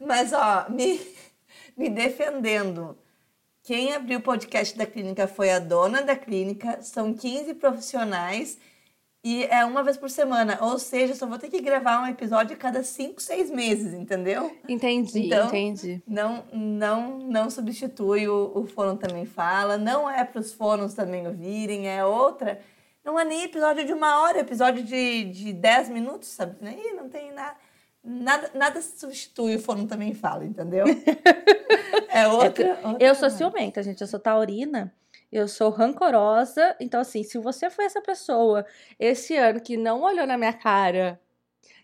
Mas, 0.00 0.32
ó, 0.32 0.66
me, 0.68 1.00
me 1.76 1.88
defendendo. 1.88 2.98
Quem 3.62 3.94
abriu 3.94 4.18
o 4.18 4.22
podcast 4.22 4.76
da 4.76 4.84
clínica 4.86 5.28
foi 5.28 5.50
a 5.50 5.58
dona 5.58 6.02
da 6.02 6.16
clínica. 6.16 6.80
São 6.82 7.14
15 7.14 7.54
profissionais 7.54 8.58
e 9.24 9.44
é 9.44 9.64
uma 9.64 9.84
vez 9.84 9.96
por 9.96 10.10
semana. 10.10 10.58
Ou 10.60 10.78
seja, 10.80 11.14
só 11.14 11.26
vou 11.26 11.38
ter 11.38 11.48
que 11.48 11.60
gravar 11.60 12.02
um 12.02 12.08
episódio 12.08 12.56
a 12.56 12.58
cada 12.58 12.82
5, 12.82 13.22
6 13.22 13.50
meses, 13.50 13.94
entendeu? 13.94 14.50
Entendi, 14.68 15.26
Então- 15.26 15.46
entendi. 15.46 16.02
Não, 16.08 16.44
não, 16.52 17.18
não 17.18 17.48
substitui 17.50 18.26
o, 18.26 18.50
o 18.52 18.66
fono 18.66 18.96
também 18.96 19.24
fala. 19.26 19.78
Não 19.78 20.10
é 20.10 20.24
para 20.24 20.40
os 20.40 20.52
fonos 20.52 20.92
também 20.94 21.24
ouvirem, 21.26 21.88
é 21.88 22.04
outra. 22.04 22.60
Não 23.04 23.18
é 23.18 23.24
nem 23.24 23.44
episódio 23.44 23.84
de 23.84 23.92
uma 23.92 24.22
hora, 24.22 24.38
é 24.38 24.40
episódio 24.40 24.82
de, 24.82 25.24
de 25.24 25.52
10 25.52 25.88
minutos, 25.88 26.28
sabe? 26.28 26.56
Não 26.96 27.08
tem 27.08 27.32
nada. 27.32 27.56
Nada, 28.04 28.50
nada 28.54 28.82
substitui 28.82 29.56
o 29.56 29.60
fono 29.60 29.86
também 29.86 30.12
fala, 30.14 30.44
entendeu? 30.44 30.84
É 32.14 32.28
outra. 32.28 32.78
outra 32.84 32.96
Eu 33.00 33.14
sou 33.14 33.30
ciumenta, 33.30 33.82
gente, 33.82 34.00
eu 34.00 34.06
sou 34.06 34.20
taurina. 34.20 34.92
Eu 35.30 35.48
sou 35.48 35.70
rancorosa. 35.70 36.76
Então, 36.78 37.00
assim, 37.00 37.22
se 37.22 37.38
você 37.38 37.70
foi 37.70 37.86
essa 37.86 38.02
pessoa 38.02 38.66
esse 38.98 39.34
ano 39.36 39.60
que 39.60 39.76
não 39.78 40.02
olhou 40.02 40.26
na 40.26 40.36
minha 40.36 40.52
cara, 40.52 41.18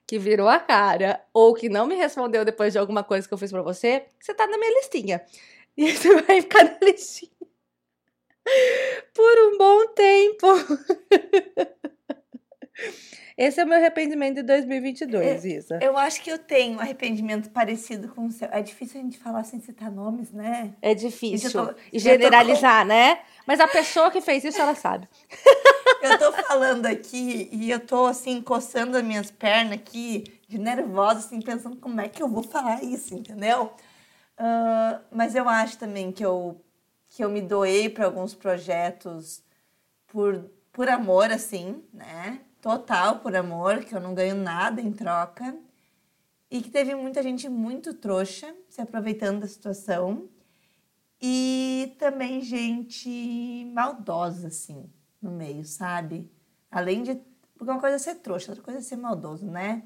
que 0.07 0.19
virou 0.19 0.49
a 0.49 0.59
cara, 0.59 1.23
ou 1.33 1.55
que 1.55 1.69
não 1.69 1.87
me 1.87 1.95
respondeu 1.95 2.45
depois 2.45 2.73
de 2.73 2.79
alguma 2.79 3.05
coisa 3.05 3.27
que 3.29 3.35
eu 3.35 3.39
fiz 3.39 3.51
pra 3.51 3.63
você, 3.63 4.07
você 4.21 4.35
tá 4.35 4.47
na 4.47 4.59
minha 4.59 4.73
listinha. 4.81 5.23
E 5.79 5.93
você 5.97 6.13
vai 6.23 6.43
ficar 6.43 6.65
na 6.65 6.77
listinha 6.83 7.31
por 9.15 9.39
um 9.39 9.59
bom 9.59 9.87
tempo. 9.95 10.47
Esse 13.39 13.61
é 13.61 13.65
o 13.65 13.69
meu 13.69 13.77
arrependimento 13.79 14.35
de 14.35 14.43
2022, 14.43 15.45
Isa. 15.45 15.79
Eu 15.81 15.97
acho 15.97 16.21
que 16.21 16.29
eu 16.29 16.39
tenho 16.39 16.77
um 16.77 16.81
arrependimento 16.81 17.49
parecido 17.51 18.09
com 18.09 18.27
o 18.27 18.33
seu. 18.33 18.49
É 18.51 18.61
difícil 18.61 19.01
a 19.01 19.05
gente 19.05 19.17
falar 19.17 19.45
sem 19.45 19.61
citar 19.61 19.93
nomes, 19.93 20.33
né? 20.33 20.75
É 20.83 20.93
difícil. 20.93 21.53
Tô- 21.53 21.73
E 21.93 22.01
generalizar, 22.01 22.85
né? 22.85 23.21
Mas 23.47 23.61
a 23.61 23.69
pessoa 23.69 24.11
que 24.11 24.21
fez 24.21 24.43
isso, 24.43 24.61
ela 24.61 24.75
sabe. 24.75 25.09
Eu 26.03 26.19
tô 26.19 26.33
falando 26.33 26.87
aqui 26.87 27.49
e 27.51 27.71
eu 27.73 27.81
tô 27.81 28.07
assim, 28.07 28.41
coçando 28.41 28.97
as 28.97 29.03
minhas 29.03 29.33
pernas 29.33 29.73
aqui, 29.75 30.23
de 30.47 30.57
nervosa, 30.57 31.19
assim, 31.19 31.41
pensando 31.41 31.75
como 31.77 32.01
é 32.01 32.09
que 32.09 32.23
eu 32.23 32.29
vou 32.29 32.43
falar 32.45 32.85
isso, 32.85 33.15
entendeu? 33.15 33.73
Ah, 34.37 35.01
mas 35.11 35.35
eu 35.35 35.49
acho 35.49 35.77
também 35.77 36.13
que 36.13 36.25
eu, 36.25 36.61
que 37.09 37.25
eu 37.25 37.29
me 37.29 37.41
doei 37.43 37.89
para 37.89 38.05
alguns 38.05 38.33
projetos 38.33 39.43
por, 40.07 40.49
por 40.73 40.89
amor, 40.89 41.33
assim, 41.33 41.83
né? 41.93 42.39
Total 42.61 43.19
por 43.21 43.35
amor, 43.37 43.85
que 43.85 43.95
eu 43.95 44.01
não 44.01 44.15
ganho 44.15 44.35
nada 44.35 44.81
em 44.81 44.93
troca. 44.93 45.57
E 46.51 46.63
que 46.63 46.71
teve 46.71 46.95
muita 46.95 47.23
gente 47.23 47.49
muito 47.49 47.93
trouxa 47.95 48.55
se 48.69 48.81
aproveitando 48.81 49.41
da 49.41 49.47
situação. 49.47 50.29
E 51.21 51.95
também 51.99 52.41
gente 52.41 53.71
maldosa, 53.75 54.49
assim, 54.49 54.89
no 55.21 55.31
meio, 55.31 55.65
sabe? 55.65 56.31
Além 56.71 57.03
de. 57.03 57.21
Porque 57.57 57.71
uma 57.71 57.81
coisa 57.81 57.97
é 57.97 57.99
ser 57.99 58.17
trouxa, 58.17 58.53
outra 58.53 58.65
coisa 58.65 58.79
é 58.79 58.83
ser 58.83 58.97
maldoso, 58.97 59.47
né? 59.47 59.83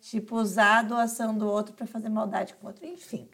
Tipo, 0.00 0.36
usar 0.36 0.80
a 0.80 0.82
doação 0.82 1.36
do 1.36 1.48
outro 1.48 1.74
para 1.74 1.86
fazer 1.86 2.08
maldade 2.08 2.54
com 2.54 2.66
o 2.66 2.68
outro. 2.68 2.84
Enfim. 2.84 3.28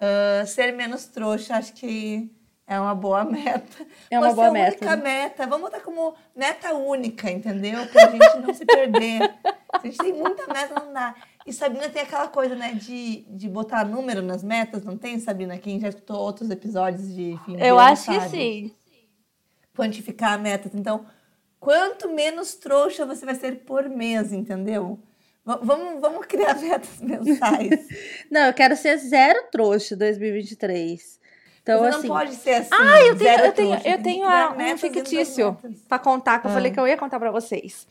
Ah, 0.00 0.46
ser 0.46 0.72
menos 0.72 1.06
trouxa, 1.06 1.56
acho 1.56 1.74
que 1.74 2.30
é 2.70 2.80
uma 2.80 2.94
boa 2.94 3.24
meta. 3.28 3.86
É 4.10 4.18
uma 4.18 4.28
Pode 4.28 4.36
boa 4.36 4.46
ser 4.46 4.50
a 4.50 4.52
meta, 4.52 4.76
única 4.86 4.96
né? 4.96 5.02
meta. 5.02 5.46
Vamos 5.46 5.70
botar 5.70 5.80
como 5.80 6.14
meta 6.34 6.72
única, 6.74 7.30
entendeu? 7.30 7.86
Pra 7.88 8.08
gente 8.10 8.38
não 8.46 8.54
se 8.54 8.64
perder. 8.64 9.34
A 9.72 9.78
gente 9.84 9.98
tem 9.98 10.12
muita 10.12 10.46
meta, 10.52 10.80
não 10.80 10.92
dá. 10.92 11.14
E 11.46 11.52
Sabrina 11.52 11.88
tem 11.88 12.02
aquela 12.02 12.28
coisa, 12.28 12.54
né, 12.54 12.72
de, 12.74 13.22
de 13.28 13.48
botar 13.48 13.84
número 13.84 14.22
nas 14.22 14.42
metas, 14.42 14.84
não 14.84 14.96
tem, 14.96 15.18
Sabrina? 15.18 15.58
Quem 15.58 15.80
já 15.80 15.88
escutou 15.88 16.16
outros 16.18 16.48
episódios 16.50 17.12
de 17.14 17.38
fim 17.44 17.56
de 17.56 17.62
Eu 17.62 17.78
ano 17.78 17.88
acho 17.92 18.10
que 18.10 18.20
sim. 18.28 18.74
Quantificar 19.74 20.34
a 20.34 20.38
meta. 20.38 20.70
Então, 20.74 21.06
quanto 21.58 22.08
menos 22.10 22.54
trouxa 22.54 23.06
você 23.06 23.24
vai 23.24 23.34
ser 23.34 23.60
por 23.64 23.88
mês, 23.88 24.32
entendeu? 24.32 24.98
Va- 25.44 25.60
Vamos, 25.62 26.00
vamos 26.00 26.26
criar 26.26 26.54
metas 26.60 27.00
mensais. 27.00 27.86
Não, 28.30 28.46
eu 28.46 28.52
quero 28.54 28.76
ser 28.76 28.96
zero 28.98 29.44
trouxa 29.50 29.96
2023. 29.96 31.19
Então, 31.62 31.78
você 31.80 31.88
assim. 31.98 32.08
não 32.08 32.16
pode 32.16 32.34
ser 32.36 32.50
assim. 32.54 32.70
Ah, 32.72 33.00
eu 33.02 33.16
tenho, 33.18 33.38
eu 33.40 33.52
tenho, 33.52 33.74
eu 33.84 34.02
tenho 34.02 34.28
a- 34.28 34.54
um 34.56 34.78
fictício 34.78 35.56
pra 35.88 35.98
contar, 35.98 36.40
que 36.40 36.46
eu 36.46 36.50
falei 36.50 36.70
que 36.72 36.80
eu 36.80 36.86
ia 36.88 36.96
contar 36.96 37.18
pra 37.20 37.30
vocês. 37.30 37.86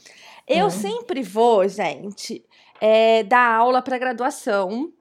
Eu 0.47 0.67
Ah. 0.67 0.69
sempre 0.71 1.21
vou, 1.21 1.67
gente, 1.67 2.43
é, 2.81 3.23
dar 3.23 3.51
aula 3.55 3.81
pra 3.81 3.97
graduação, 3.97 4.91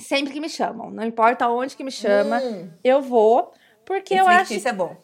sempre 0.00 0.32
que 0.32 0.40
me 0.40 0.48
chamam. 0.48 0.90
Não 0.90 1.04
importa 1.04 1.48
onde 1.48 1.76
que 1.76 1.84
me 1.84 1.92
chama, 1.92 2.38
Hum, 2.40 2.68
eu 2.82 3.00
vou. 3.00 3.52
Porque 3.84 4.14
esse 4.14 4.22
eu 4.22 4.28
acho 4.28 4.46
fictício 4.46 4.68
é 4.68 4.72
bom. 4.72 4.96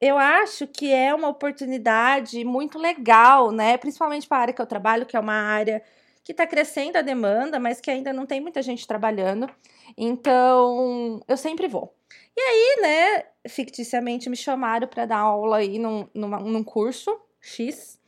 eu 0.00 0.16
acho 0.18 0.66
que 0.66 0.92
é 0.92 1.14
uma 1.14 1.28
oportunidade 1.28 2.42
muito 2.44 2.78
legal, 2.78 3.50
né? 3.50 3.76
Principalmente 3.76 4.26
para 4.26 4.38
a 4.38 4.40
área 4.42 4.54
que 4.54 4.62
eu 4.62 4.66
trabalho, 4.66 5.04
que 5.06 5.16
é 5.16 5.20
uma 5.20 5.34
área 5.34 5.82
que 6.28 6.32
está 6.32 6.46
crescendo 6.46 6.98
a 6.98 7.00
demanda, 7.00 7.58
mas 7.58 7.80
que 7.80 7.90
ainda 7.90 8.12
não 8.12 8.26
tem 8.26 8.38
muita 8.38 8.60
gente 8.60 8.86
trabalhando. 8.86 9.48
Então, 9.96 11.22
eu 11.26 11.38
sempre 11.38 11.66
vou. 11.66 11.96
E 12.36 12.40
aí, 12.40 12.82
né, 12.82 13.24
ficticiamente 13.48 14.28
me 14.28 14.36
chamaram 14.36 14.86
para 14.86 15.06
dar 15.06 15.20
aula 15.20 15.56
aí 15.56 15.78
num, 15.78 16.06
numa- 16.12 16.38
num 16.38 16.62
curso 16.62 17.18
X. 17.40 17.98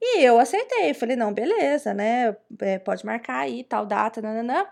E 0.00 0.22
eu 0.22 0.38
aceitei, 0.38 0.94
falei, 0.94 1.16
não, 1.16 1.32
beleza, 1.34 1.92
né? 1.92 2.36
é, 2.60 2.78
pode 2.78 3.04
marcar 3.04 3.38
aí, 3.40 3.64
tal 3.64 3.84
data, 3.84 4.22
nananã. 4.22 4.64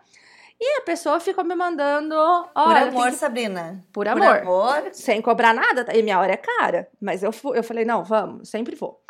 E 0.60 0.78
a 0.78 0.82
pessoa 0.82 1.18
ficou 1.18 1.42
me 1.42 1.56
mandando. 1.56 2.14
Por 2.54 2.76
amor, 2.76 3.10
que- 3.10 3.16
Sabrina. 3.16 3.84
Por 3.92 4.06
Por 4.06 4.08
amor 4.08 4.38
amor. 4.38 4.88
sem 4.92 5.20
cobrar 5.20 5.52
nada, 5.52 5.84
e 5.96 6.00
minha 6.02 6.20
hora 6.20 6.32
é 6.32 6.36
cara. 6.36 6.88
Mas 7.00 7.24
eu, 7.24 7.32
eu 7.56 7.64
falei, 7.64 7.84
não, 7.84 8.04
vamos, 8.04 8.48
sempre 8.48 8.76
vou. 8.76 9.02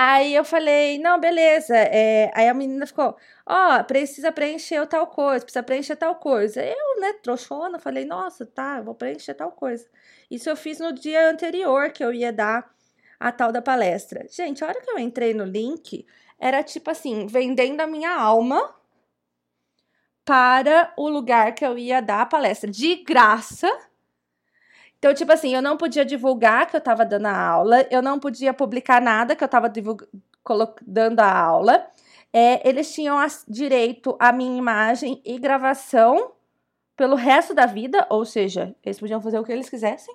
Aí 0.00 0.32
eu 0.32 0.44
falei, 0.44 0.96
não, 1.00 1.18
beleza. 1.18 1.74
é, 1.76 2.30
aí 2.32 2.48
a 2.48 2.54
menina 2.54 2.86
ficou, 2.86 3.16
ó, 3.44 3.82
precisa 3.82 4.30
preencher 4.30 4.86
tal 4.86 5.08
coisa, 5.08 5.44
precisa 5.44 5.62
preencher 5.64 5.96
tal 5.96 6.14
coisa. 6.14 6.62
Eu, 6.64 7.00
né, 7.00 7.14
trouxona, 7.14 7.80
falei, 7.80 8.04
nossa, 8.04 8.46
tá, 8.46 8.80
vou 8.80 8.94
preencher 8.94 9.34
tal 9.34 9.50
coisa. 9.50 9.88
Isso 10.30 10.48
eu 10.48 10.54
fiz 10.56 10.78
no 10.78 10.92
dia 10.92 11.28
anterior 11.28 11.90
que 11.90 12.04
eu 12.04 12.12
ia 12.12 12.32
dar 12.32 12.72
a 13.18 13.32
tal 13.32 13.50
da 13.50 13.60
palestra. 13.60 14.24
Gente, 14.30 14.62
a 14.62 14.68
hora 14.68 14.80
que 14.80 14.88
eu 14.88 15.00
entrei 15.00 15.34
no 15.34 15.44
link, 15.44 16.06
era 16.38 16.62
tipo 16.62 16.88
assim, 16.90 17.26
vendendo 17.26 17.80
a 17.80 17.86
minha 17.88 18.14
alma 18.14 18.72
para 20.24 20.92
o 20.96 21.08
lugar 21.08 21.54
que 21.56 21.66
eu 21.66 21.76
ia 21.76 22.00
dar 22.00 22.20
a 22.22 22.26
palestra. 22.26 22.70
De 22.70 23.02
graça. 23.02 23.68
Então, 24.98 25.14
tipo 25.14 25.32
assim, 25.32 25.54
eu 25.54 25.62
não 25.62 25.76
podia 25.76 26.04
divulgar 26.04 26.66
que 26.66 26.76
eu 26.76 26.80
tava 26.80 27.04
dando 27.04 27.26
a 27.26 27.36
aula, 27.38 27.86
eu 27.90 28.02
não 28.02 28.18
podia 28.18 28.52
publicar 28.52 29.00
nada 29.00 29.36
que 29.36 29.44
eu 29.44 29.48
tava 29.48 29.68
divulg- 29.68 30.06
colo- 30.42 30.74
dando 30.82 31.20
a 31.20 31.32
aula. 31.32 31.88
É, 32.32 32.68
eles 32.68 32.92
tinham 32.92 33.16
direito 33.48 34.16
à 34.20 34.32
minha 34.32 34.58
imagem 34.58 35.22
e 35.24 35.38
gravação 35.38 36.32
pelo 36.96 37.16
resto 37.16 37.54
da 37.54 37.66
vida, 37.66 38.06
ou 38.10 38.24
seja, 38.24 38.74
eles 38.84 38.98
podiam 39.00 39.20
fazer 39.20 39.38
o 39.38 39.44
que 39.44 39.52
eles 39.52 39.70
quisessem. 39.70 40.14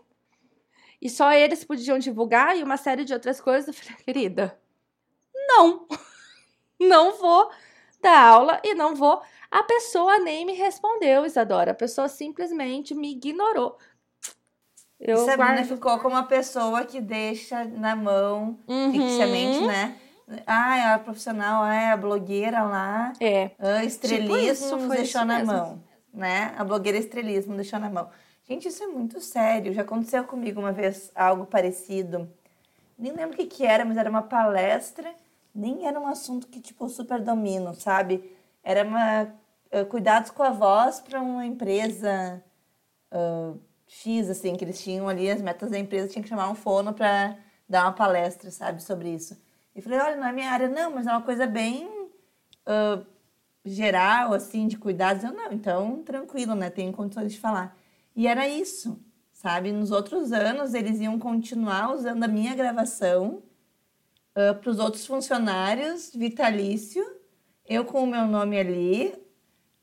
E 1.01 1.09
só 1.09 1.31
eles 1.33 1.63
podiam 1.63 1.99
divulgar 1.99 2.57
e 2.57 2.63
uma 2.63 2.77
série 2.77 3.03
de 3.03 3.13
outras 3.13 3.39
coisas. 3.41 3.67
Eu 3.67 3.73
falei, 3.73 3.97
querida, 4.03 4.57
não, 5.47 5.87
não 6.79 7.17
vou 7.17 7.51
dar 8.01 8.19
aula 8.27 8.61
e 8.63 8.75
não 8.75 8.95
vou. 8.95 9.21
A 9.51 9.63
pessoa 9.63 10.19
nem 10.19 10.45
me 10.45 10.53
respondeu, 10.53 11.25
Isadora. 11.25 11.71
A 11.71 11.75
pessoa 11.75 12.07
simplesmente 12.09 12.95
me 12.95 13.11
ignorou. 13.11 13.77
Eu 15.05 15.17
Sabrina 15.17 15.55
guardo. 15.55 15.67
ficou 15.67 16.00
como 16.00 16.15
uma 16.15 16.24
pessoa 16.24 16.86
que 16.86 17.01
deixa 17.01 17.65
na 17.65 17.95
mão, 17.95 18.57
Uhum. 18.67 18.91
ficticiamente, 18.91 19.67
né? 19.67 19.95
Ah, 20.48 20.77
é 20.77 20.93
a 20.93 21.00
profissional, 21.00 21.65
é 21.65 21.91
a 21.91 21.98
blogueira 21.98 22.63
lá. 22.63 23.12
É. 23.19 23.51
Ah, 23.60 23.83
estrelismo 23.83 24.77
Tipo 24.79 24.89
deixou 24.89 25.25
na 25.25 25.39
mesmo. 25.39 25.53
mão. 25.53 25.83
Né? 26.13 26.53
A 26.57 26.63
blogueira 26.63 26.98
estrelismo 26.98 27.55
deixou 27.55 27.77
na 27.79 27.89
mão. 27.89 28.10
Gente, 28.48 28.67
isso 28.69 28.81
é 28.83 28.88
muito 28.88 29.19
sério. 29.19 29.74
Já 29.74 29.81
aconteceu 29.81 30.24
comigo 30.24 30.60
uma 30.62 30.72
vez 30.72 31.12
algo 31.13 31.45
parecido. 31.45 32.29
Nem 32.98 33.12
lembro 33.12 33.33
o 33.33 33.38
que, 33.38 33.45
que 33.45 33.65
era, 33.65 33.83
mas 33.83 33.98
era 33.98 34.10
uma 34.10 34.22
palestra. 34.22 35.13
Nem 35.53 35.86
era 35.86 36.00
um 36.00 36.07
assunto 36.07 36.48
que, 36.48 36.60
tipo, 36.62 36.88
super 36.88 37.19
domino, 37.22 37.74
sabe? 37.75 38.31
Era 38.63 38.83
uma... 38.88 39.27
ah, 39.72 39.86
cuidados 39.89 40.31
com 40.31 40.43
a 40.43 40.50
voz 40.51 41.01
para 41.01 41.22
uma 41.22 41.45
empresa 41.45 42.41
ah, 43.12 43.53
X, 43.93 44.29
assim, 44.29 44.55
que 44.55 44.65
eles 44.65 44.81
tinham 44.81 45.07
ali, 45.07 45.29
as 45.29 45.41
metas 45.41 45.69
da 45.69 45.77
empresa, 45.77 46.07
tinha 46.07 46.23
que 46.23 46.29
chamar 46.29 46.50
um 46.50 46.55
fono 46.55 46.93
para 46.93 47.38
dar 47.69 47.83
uma 47.83 47.93
palestra, 47.93 48.50
sabe, 48.50 48.81
sobre 48.81 49.09
isso. 49.09 49.39
E 49.75 49.81
falei, 49.81 50.00
olha, 50.00 50.15
não 50.15 50.27
é 50.27 50.31
minha 50.31 50.50
área, 50.50 50.67
não, 50.67 50.91
mas 50.91 51.05
é 51.05 51.12
uma 51.12 51.21
coisa 51.21 51.45
bem 51.45 52.09
ah, 52.65 53.01
geral, 53.63 54.33
assim, 54.33 54.67
de 54.67 54.77
cuidados. 54.77 55.23
Eu, 55.23 55.31
não, 55.31 55.51
então, 55.51 56.01
tranquilo, 56.03 56.55
né, 56.55 56.69
tenho 56.69 56.91
condições 56.91 57.31
de 57.33 57.39
falar. 57.39 57.77
E 58.15 58.27
era 58.27 58.47
isso, 58.47 59.00
sabe? 59.31 59.71
Nos 59.71 59.91
outros 59.91 60.31
anos, 60.31 60.73
eles 60.73 61.00
iam 61.00 61.19
continuar 61.19 61.93
usando 61.93 62.23
a 62.23 62.27
minha 62.27 62.55
gravação 62.55 63.43
para 64.33 64.69
os 64.71 64.79
outros 64.79 65.05
funcionários, 65.05 66.12
vitalício, 66.15 67.05
eu 67.65 67.85
com 67.85 68.03
o 68.03 68.07
meu 68.07 68.25
nome 68.25 68.59
ali. 68.59 69.13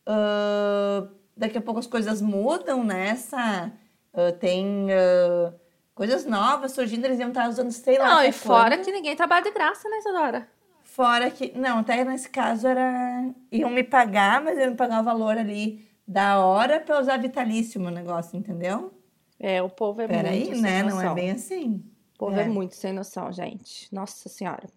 ah, 0.06 1.08
daqui 1.36 1.56
a 1.56 1.62
pouco 1.62 1.80
as 1.80 1.86
coisas 1.86 2.20
mudam, 2.20 2.84
né? 2.84 3.08
Essa, 3.08 3.72
ah, 4.14 4.32
tem 4.32 4.88
ah, 4.92 5.52
coisas 5.94 6.24
novas 6.24 6.72
surgindo, 6.72 7.04
eles 7.04 7.18
iam 7.18 7.28
estar 7.28 7.48
usando, 7.48 7.70
sei 7.70 7.98
lá. 7.98 8.16
Não, 8.16 8.24
e 8.24 8.32
fora 8.32 8.76
quando. 8.76 8.84
que 8.84 8.92
ninguém 8.92 9.14
trabalha 9.16 9.42
de 9.44 9.50
graça, 9.50 9.88
né, 9.88 9.98
Isadora? 9.98 10.48
Fora 10.82 11.30
que. 11.30 11.56
Não, 11.56 11.78
até 11.78 12.04
nesse 12.04 12.28
caso 12.28 12.66
era. 12.66 13.30
Iam 13.52 13.70
me 13.70 13.84
pagar, 13.84 14.42
mas 14.42 14.58
iam 14.58 14.70
me 14.70 14.76
pagar 14.76 15.00
o 15.00 15.04
valor 15.04 15.38
ali 15.38 15.88
da 16.06 16.44
hora 16.44 16.80
para 16.80 16.98
usar 17.00 17.16
vitalício 17.18 17.80
meu 17.80 17.90
negócio, 17.90 18.36
entendeu? 18.36 18.92
É, 19.38 19.62
o 19.62 19.70
povo 19.70 20.02
é 20.02 20.08
muito 20.08 20.22
Peraí, 20.22 20.46
sem 20.46 20.60
né? 20.60 20.82
Não 20.82 20.90
é 20.90 20.94
noção. 20.94 21.14
bem 21.14 21.30
assim. 21.30 21.84
O 22.14 22.18
povo 22.18 22.38
é. 22.38 22.42
É. 22.42 22.48
muito 22.48 22.74
sem 22.74 22.92
noção, 22.92 23.30
gente. 23.32 23.92
Nossa 23.94 24.28
Senhora. 24.28 24.68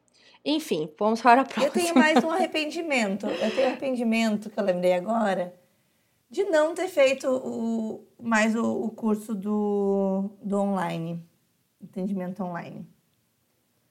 Enfim, 0.45 0.89
vamos 0.99 1.19
para 1.23 1.41
a 1.41 1.43
Eu 1.43 1.47
próxima. 1.47 1.71
tenho 1.71 1.95
mais 1.95 2.23
um 2.23 2.29
arrependimento. 2.29 3.25
Eu 3.25 3.51
tenho 3.55 3.67
arrependimento 3.67 4.49
que 4.49 4.59
eu 4.59 4.63
lembrei 4.63 4.93
agora 4.93 5.53
de 6.33 6.43
não 6.45 6.73
ter 6.73 6.87
feito 6.87 7.29
o, 7.29 8.07
mais 8.19 8.55
o, 8.55 8.65
o 8.85 8.89
curso 8.89 9.35
do, 9.35 10.31
do 10.41 10.57
online. 10.59 11.23
Atendimento 11.83 12.43
online. 12.43 12.87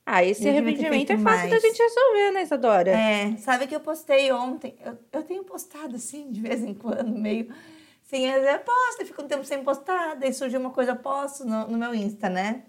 Ah, 0.04 0.24
esse 0.24 0.44
Eu 0.44 0.50
arrependimento 0.50 1.10
é 1.12 1.18
fácil 1.18 1.44
da 1.48 1.50
mais. 1.50 1.62
gente 1.62 1.78
resolver, 1.80 2.32
né, 2.32 2.42
Isadora? 2.42 2.90
É, 2.90 3.36
sabe 3.36 3.68
que 3.68 3.76
eu 3.76 3.78
postei 3.78 4.32
ontem. 4.32 4.74
Eu, 4.84 4.98
eu 5.12 5.22
tenho 5.22 5.44
postado 5.44 5.94
assim, 5.94 6.32
de 6.32 6.40
vez 6.40 6.64
em 6.64 6.74
quando, 6.74 7.12
meio. 7.16 7.54
Sim, 8.02 8.26
eu 8.26 8.58
posto, 8.58 9.02
eu 9.02 9.06
fico 9.06 9.22
um 9.22 9.28
tempo 9.28 9.44
sem 9.44 9.62
postar, 9.62 10.16
daí 10.16 10.32
surge 10.34 10.56
uma 10.56 10.70
coisa, 10.70 10.90
eu 10.90 10.96
posto 10.96 11.44
no, 11.44 11.68
no 11.68 11.78
meu 11.78 11.94
Insta, 11.94 12.28
né? 12.28 12.64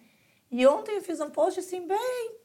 E 0.52 0.68
ontem 0.68 0.98
eu 0.98 1.02
fiz 1.02 1.20
um 1.20 1.32
post 1.32 1.60
assim, 1.60 1.88
bem. 1.88 2.36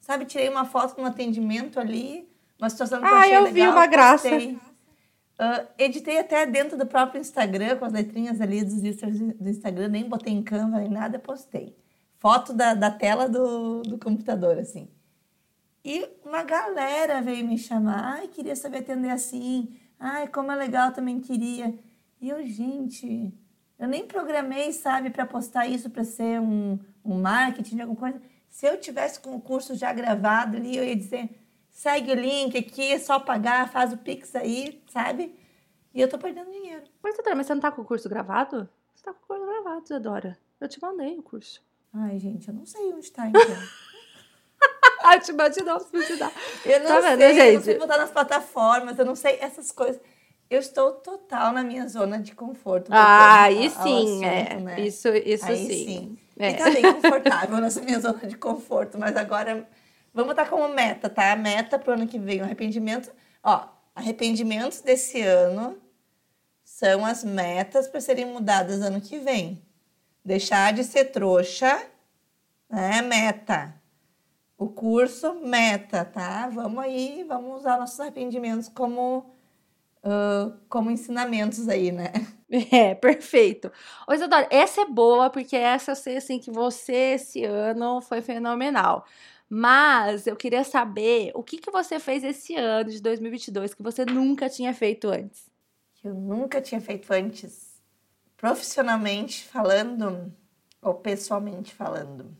Sabe, 0.00 0.24
tirei 0.24 0.48
uma 0.48 0.64
foto 0.64 0.96
de 0.96 1.00
um 1.00 1.06
atendimento 1.06 1.78
ali, 1.78 2.28
uma 2.58 2.68
situação 2.68 2.98
que 3.00 3.04
eu 3.06 3.14
Ah, 3.14 3.18
achei 3.20 3.36
eu 3.36 3.44
legal. 3.44 3.54
vi 3.54 3.68
uma 3.68 3.86
graça. 3.86 4.28
Ah, 5.38 5.66
editei 5.78 6.18
até 6.18 6.46
dentro 6.46 6.76
do 6.76 6.86
próprio 6.86 7.20
Instagram, 7.20 7.76
com 7.76 7.84
as 7.84 7.92
letrinhas 7.92 8.40
ali 8.40 8.64
dos 8.64 8.74
stories 8.94 9.18
do 9.18 9.48
Instagram, 9.48 9.88
nem 9.88 10.08
botei 10.08 10.32
em 10.32 10.42
Canva 10.42 10.78
nem 10.78 10.90
nada, 10.90 11.18
postei. 11.18 11.76
Foto 12.18 12.52
da, 12.52 12.74
da 12.74 12.90
tela 12.90 13.28
do, 13.28 13.82
do 13.82 13.98
computador, 13.98 14.58
assim. 14.58 14.88
E 15.84 16.08
uma 16.24 16.44
galera 16.44 17.20
veio 17.20 17.46
me 17.46 17.58
chamar, 17.58 18.18
ai, 18.18 18.28
queria 18.28 18.54
saber 18.54 18.78
atender 18.78 19.10
assim, 19.10 19.76
ai, 19.98 20.28
como 20.28 20.52
é 20.52 20.54
legal, 20.54 20.92
também 20.92 21.18
queria. 21.20 21.76
E 22.20 22.28
eu, 22.28 22.46
gente, 22.46 23.34
eu 23.78 23.88
nem 23.88 24.06
programei, 24.06 24.72
sabe, 24.72 25.10
para 25.10 25.26
postar 25.26 25.66
isso 25.66 25.90
para 25.90 26.04
ser 26.04 26.40
um, 26.40 26.78
um 27.04 27.20
marketing, 27.20 27.80
alguma 27.80 27.98
coisa. 27.98 28.22
Se 28.48 28.66
eu 28.66 28.78
tivesse 28.78 29.18
com 29.18 29.34
o 29.34 29.40
curso 29.40 29.74
já 29.74 29.92
gravado 29.92 30.56
ali, 30.56 30.76
eu 30.76 30.84
ia 30.84 30.94
dizer, 30.94 31.30
segue 31.72 32.12
o 32.12 32.14
link 32.14 32.56
aqui, 32.56 32.92
é 32.92 32.98
só 32.98 33.18
pagar, 33.18 33.68
faz 33.70 33.92
o 33.92 33.96
Pix 33.96 34.36
aí, 34.36 34.80
sabe? 34.88 35.34
E 35.94 36.00
eu 36.00 36.08
tô 36.08 36.18
perdendo 36.18 36.50
dinheiro. 36.50 36.84
Mas, 37.02 37.14
Isadora, 37.14 37.34
mas 37.36 37.46
você 37.46 37.54
não 37.54 37.60
tá 37.60 37.72
com 37.72 37.82
o 37.82 37.84
curso 37.84 38.08
gravado? 38.08 38.68
Você 38.94 39.02
tá 39.02 39.12
com 39.12 39.24
o 39.24 39.26
curso 39.26 39.44
gravado, 39.44 39.84
Isadora. 39.84 40.38
Eu 40.60 40.68
te 40.68 40.80
mandei 40.80 41.18
o 41.18 41.22
curso. 41.22 41.60
Ai, 41.92 42.18
gente, 42.18 42.46
eu 42.48 42.54
não 42.54 42.64
sei 42.64 42.92
onde 42.92 43.10
tá, 43.10 43.26
então. 43.26 43.40
Ah, 45.04 45.18
te 45.18 45.32
mando 45.32 45.50
de 45.50 45.64
novo, 45.64 45.84
se 46.00 46.16
dar. 46.16 46.32
Eu 46.64 46.78
não 46.78 46.86
Tá 46.86 47.00
vendo, 47.00 47.18
sei, 47.18 47.26
eu 47.26 47.34
não 47.34 47.52
gente? 47.54 47.64
sei 47.64 47.78
botar 47.78 47.98
nas 47.98 48.10
plataformas, 48.12 48.96
eu 48.96 49.04
não 49.04 49.16
sei 49.16 49.36
essas 49.40 49.72
coisas. 49.72 50.00
Eu 50.48 50.60
estou 50.60 50.92
total 50.92 51.52
na 51.52 51.64
minha 51.64 51.88
zona 51.88 52.20
de 52.20 52.34
conforto. 52.36 52.88
Ah, 52.92 53.42
aí 53.42 53.68
sim, 53.68 54.24
assunto, 54.24 54.24
é. 54.24 54.60
né? 54.60 54.80
Isso, 54.80 55.08
isso 55.08 55.44
Aí 55.46 55.56
sim. 55.56 55.68
sim. 55.86 56.18
É. 56.38 56.52
Bem 56.70 56.82
confortável 56.94 57.56
nessa 57.60 57.80
minha 57.80 57.98
zona 57.98 58.18
de 58.18 58.36
conforto, 58.36 58.96
mas 58.96 59.16
agora 59.16 59.66
vamos 60.12 60.30
botar 60.34 60.48
como 60.48 60.68
meta, 60.68 61.08
tá? 61.08 61.32
A 61.32 61.36
meta 61.36 61.78
pro 61.78 61.92
ano 61.94 62.06
que 62.06 62.18
vem, 62.18 62.40
o 62.40 62.44
arrependimento. 62.44 63.12
Ó, 63.42 63.66
arrependimentos 63.94 64.80
desse 64.80 65.20
ano 65.22 65.78
são 66.64 67.04
as 67.04 67.24
metas 67.24 67.88
para 67.88 68.00
serem 68.00 68.26
mudadas 68.26 68.80
ano 68.82 69.00
que 69.00 69.18
vem. 69.18 69.62
Deixar 70.24 70.72
de 70.72 70.84
ser 70.84 71.06
trouxa, 71.06 71.84
né? 72.70 73.02
Meta. 73.02 73.74
O 74.56 74.68
curso, 74.68 75.34
meta, 75.34 76.04
tá? 76.04 76.48
Vamos 76.48 76.82
aí, 76.84 77.24
vamos 77.26 77.60
usar 77.60 77.78
nossos 77.78 77.98
arrependimentos 78.00 78.68
como, 78.68 79.34
ah, 80.04 80.52
como 80.68 80.90
ensinamentos 80.90 81.68
aí, 81.68 81.92
né? 81.92 82.12
É, 82.70 82.94
perfeito. 82.94 83.72
Ô, 84.06 84.12
Isadora, 84.12 84.46
essa 84.50 84.82
é 84.82 84.84
boa, 84.84 85.30
porque 85.30 85.56
essa 85.56 85.92
eu 85.92 85.96
sei, 85.96 86.18
assim, 86.18 86.38
que 86.38 86.50
você 86.50 87.14
esse 87.14 87.42
ano 87.44 88.02
foi 88.02 88.20
fenomenal. 88.20 89.06
Mas 89.54 90.26
eu 90.26 90.34
queria 90.34 90.64
saber 90.64 91.30
o 91.34 91.42
que, 91.42 91.58
que 91.58 91.70
você 91.70 91.98
fez 92.00 92.24
esse 92.24 92.56
ano 92.56 92.88
de 92.88 93.02
2022 93.02 93.74
que 93.74 93.82
você 93.82 94.02
nunca 94.02 94.48
tinha 94.48 94.72
feito 94.72 95.10
antes. 95.10 95.50
eu 96.02 96.14
nunca 96.14 96.58
tinha 96.58 96.80
feito 96.80 97.12
antes, 97.12 97.78
profissionalmente 98.34 99.44
falando 99.44 100.34
ou 100.80 100.94
pessoalmente 100.94 101.74
falando. 101.74 102.34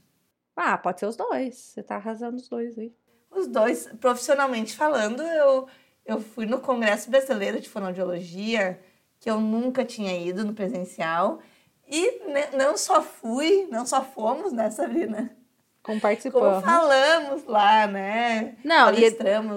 Ah, 0.57 0.79
pode 0.79 1.01
ser 1.01 1.07
os 1.07 1.15
dois. 1.15 1.55
Você 1.55 1.83
tá 1.83 1.97
arrasando 1.97 2.39
os 2.39 2.49
dois 2.49 2.79
aí. 2.79 2.91
Os 3.31 3.47
dois, 3.47 3.89
profissionalmente 4.01 4.75
falando, 4.75 5.23
eu, 5.23 5.69
eu 6.07 6.19
fui 6.19 6.47
no 6.47 6.63
Congresso 6.63 7.11
Brasileiro 7.11 7.61
de 7.61 7.69
Fonoaudiologia, 7.69 8.81
que 9.21 9.29
eu 9.29 9.39
nunca 9.39 9.85
tinha 9.85 10.19
ido 10.19 10.47
no 10.47 10.55
presencial, 10.55 11.41
e 11.87 12.23
não 12.57 12.75
só 12.75 13.03
fui, 13.03 13.69
não 13.71 13.85
só 13.85 14.03
fomos, 14.03 14.51
né, 14.51 14.71
Sabrina? 14.71 15.42
Como 15.83 16.01
Como 16.01 16.61
falamos 16.63 17.45
lá, 17.45 17.87
né? 17.87 18.57
Não, 18.65 18.93
e 18.95 19.05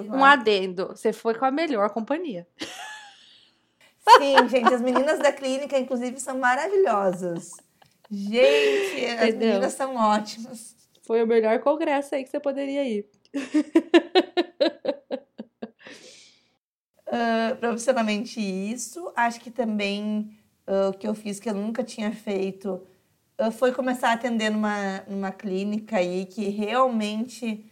um 0.09 0.19
lá. 0.19 0.31
adendo. 0.33 0.87
Você 0.87 1.13
foi 1.13 1.35
com 1.35 1.45
a 1.45 1.51
melhor 1.51 1.89
companhia. 1.91 2.47
Sim, 4.17 4.47
gente, 4.49 4.73
as 4.73 4.81
meninas 4.81 5.19
da 5.19 5.31
clínica, 5.31 5.77
inclusive, 5.77 6.19
são 6.19 6.37
maravilhosas. 6.37 7.51
Gente, 8.09 9.05
as 9.05 9.29
Entendeu? 9.29 9.47
meninas 9.49 9.73
são 9.73 9.95
ótimas. 9.95 10.75
Foi 11.05 11.23
o 11.23 11.27
melhor 11.27 11.59
congresso 11.59 12.15
aí 12.15 12.23
que 12.23 12.29
você 12.29 12.39
poderia 12.39 12.83
ir. 12.83 13.07
Ah, 17.07 17.55
profissionalmente 17.59 18.41
isso. 18.41 19.11
Acho 19.15 19.39
que 19.39 19.51
também 19.51 20.37
ah, 20.67 20.89
o 20.89 20.93
que 20.93 21.07
eu 21.07 21.13
fiz 21.13 21.39
que 21.39 21.49
eu 21.49 21.53
nunca 21.53 21.83
tinha 21.83 22.11
feito 22.11 22.81
foi 23.51 23.71
começar 23.73 24.09
a 24.09 24.13
atender 24.13 24.49
numa, 24.49 25.01
numa 25.07 25.31
clínica 25.31 25.97
aí 25.97 26.25
que 26.25 26.49
realmente 26.49 27.65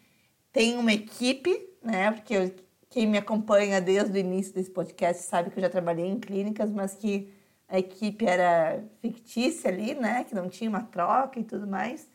tem 0.52 0.78
uma 0.78 0.94
equipe, 0.94 1.52
né? 1.82 2.12
Porque 2.12 2.34
eu- 2.36 2.56
quem 2.90 3.08
me 3.08 3.18
acompanha 3.18 3.82
desde 3.82 4.18
o 4.18 4.20
início 4.20 4.54
desse 4.54 4.70
podcast 4.70 5.24
sabe 5.24 5.50
que 5.50 5.58
eu 5.58 5.62
já 5.64 5.70
trabalhei 5.70 6.06
em 6.06 6.20
clínicas, 6.20 6.72
mas 6.72 6.94
que 6.96 7.34
a 7.68 7.80
equipe 7.80 8.26
era 8.26 8.84
fictícia 9.02 9.70
ali, 9.70 9.96
né? 9.96 10.24
Que 10.26 10.36
não 10.36 10.50
tinha 10.50 10.70
uma 10.70 10.84
troca 10.84 11.40
e 11.40 11.44
tudo 11.44 11.66
mais. 11.66 12.08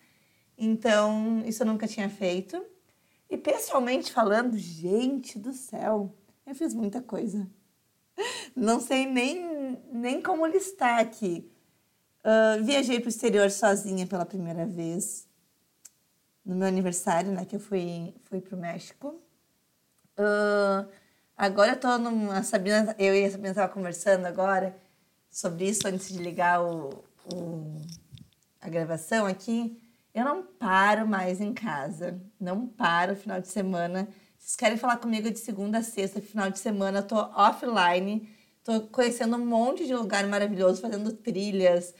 Então, 0.56 1.42
isso 1.46 1.62
eu 1.62 1.66
nunca 1.66 1.86
tinha 1.88 2.08
feito. 2.08 2.62
E 3.30 3.36
pessoalmente 3.36 4.12
falando, 4.12 4.56
gente 4.56 5.38
do 5.38 5.52
céu, 5.52 6.14
eu 6.46 6.54
fiz 6.54 6.74
muita 6.74 7.02
coisa. 7.02 7.48
Não 8.56 8.80
sei 8.80 9.06
nem, 9.06 9.78
nem 9.92 10.20
como 10.22 10.46
listar 10.46 10.98
aqui. 11.00 11.50
Ah, 12.24 12.56
viajei 12.62 13.00
para 13.00 13.06
o 13.06 13.10
exterior 13.10 13.50
sozinha 13.50 14.06
pela 14.06 14.26
primeira 14.26 14.66
vez. 14.66 15.26
No 16.44 16.54
meu 16.56 16.68
aniversário, 16.68 17.30
né? 17.32 17.44
Que 17.44 17.56
eu 17.56 17.60
fui, 17.60 18.14
fui 18.24 18.40
para 18.40 18.56
o 18.56 18.60
México. 18.60 19.20
Ah, 20.16 20.86
agora 21.36 21.72
eu 21.72 21.80
tô 21.80 21.98
numa. 21.98 22.38
A 22.38 22.42
Sabrina, 22.42 22.94
eu 22.98 23.14
e 23.14 23.24
a 23.24 23.30
Sabrina 23.30 23.50
estava 23.50 23.72
conversando 23.72 24.26
agora 24.26 24.76
sobre 25.30 25.68
isso 25.68 25.86
antes 25.86 26.08
de 26.08 26.18
ligar 26.18 26.62
o, 26.62 27.04
o- 27.32 27.80
a 28.60 28.68
gravação 28.68 29.26
aqui. 29.26 29.80
eu 30.14 30.24
não 30.24 30.42
paro 30.42 31.06
mais 31.06 31.40
em 31.40 31.52
casa. 31.54 32.20
Não 32.40 32.66
paro 32.66 33.14
final 33.16 33.40
de 33.40 33.48
semana. 33.48 34.08
Vocês 34.38 34.56
querem 34.56 34.76
falar 34.78 34.96
comigo 34.98 35.30
de 35.30 35.38
segunda 35.38 35.78
a 35.78 35.82
sexta, 35.82 36.20
final 36.20 36.50
de 36.50 36.58
semana, 36.58 37.00
eu 37.00 37.06
tô 37.06 37.16
offline, 37.16 38.28
tô 38.64 38.80
conhecendo 38.82 39.36
um 39.36 39.44
monte 39.46 39.84
de 39.86 39.94
lugar 39.94 40.26
maravilhoso, 40.26 40.80
fazendo 40.80 41.12
trilhas, 41.12 41.94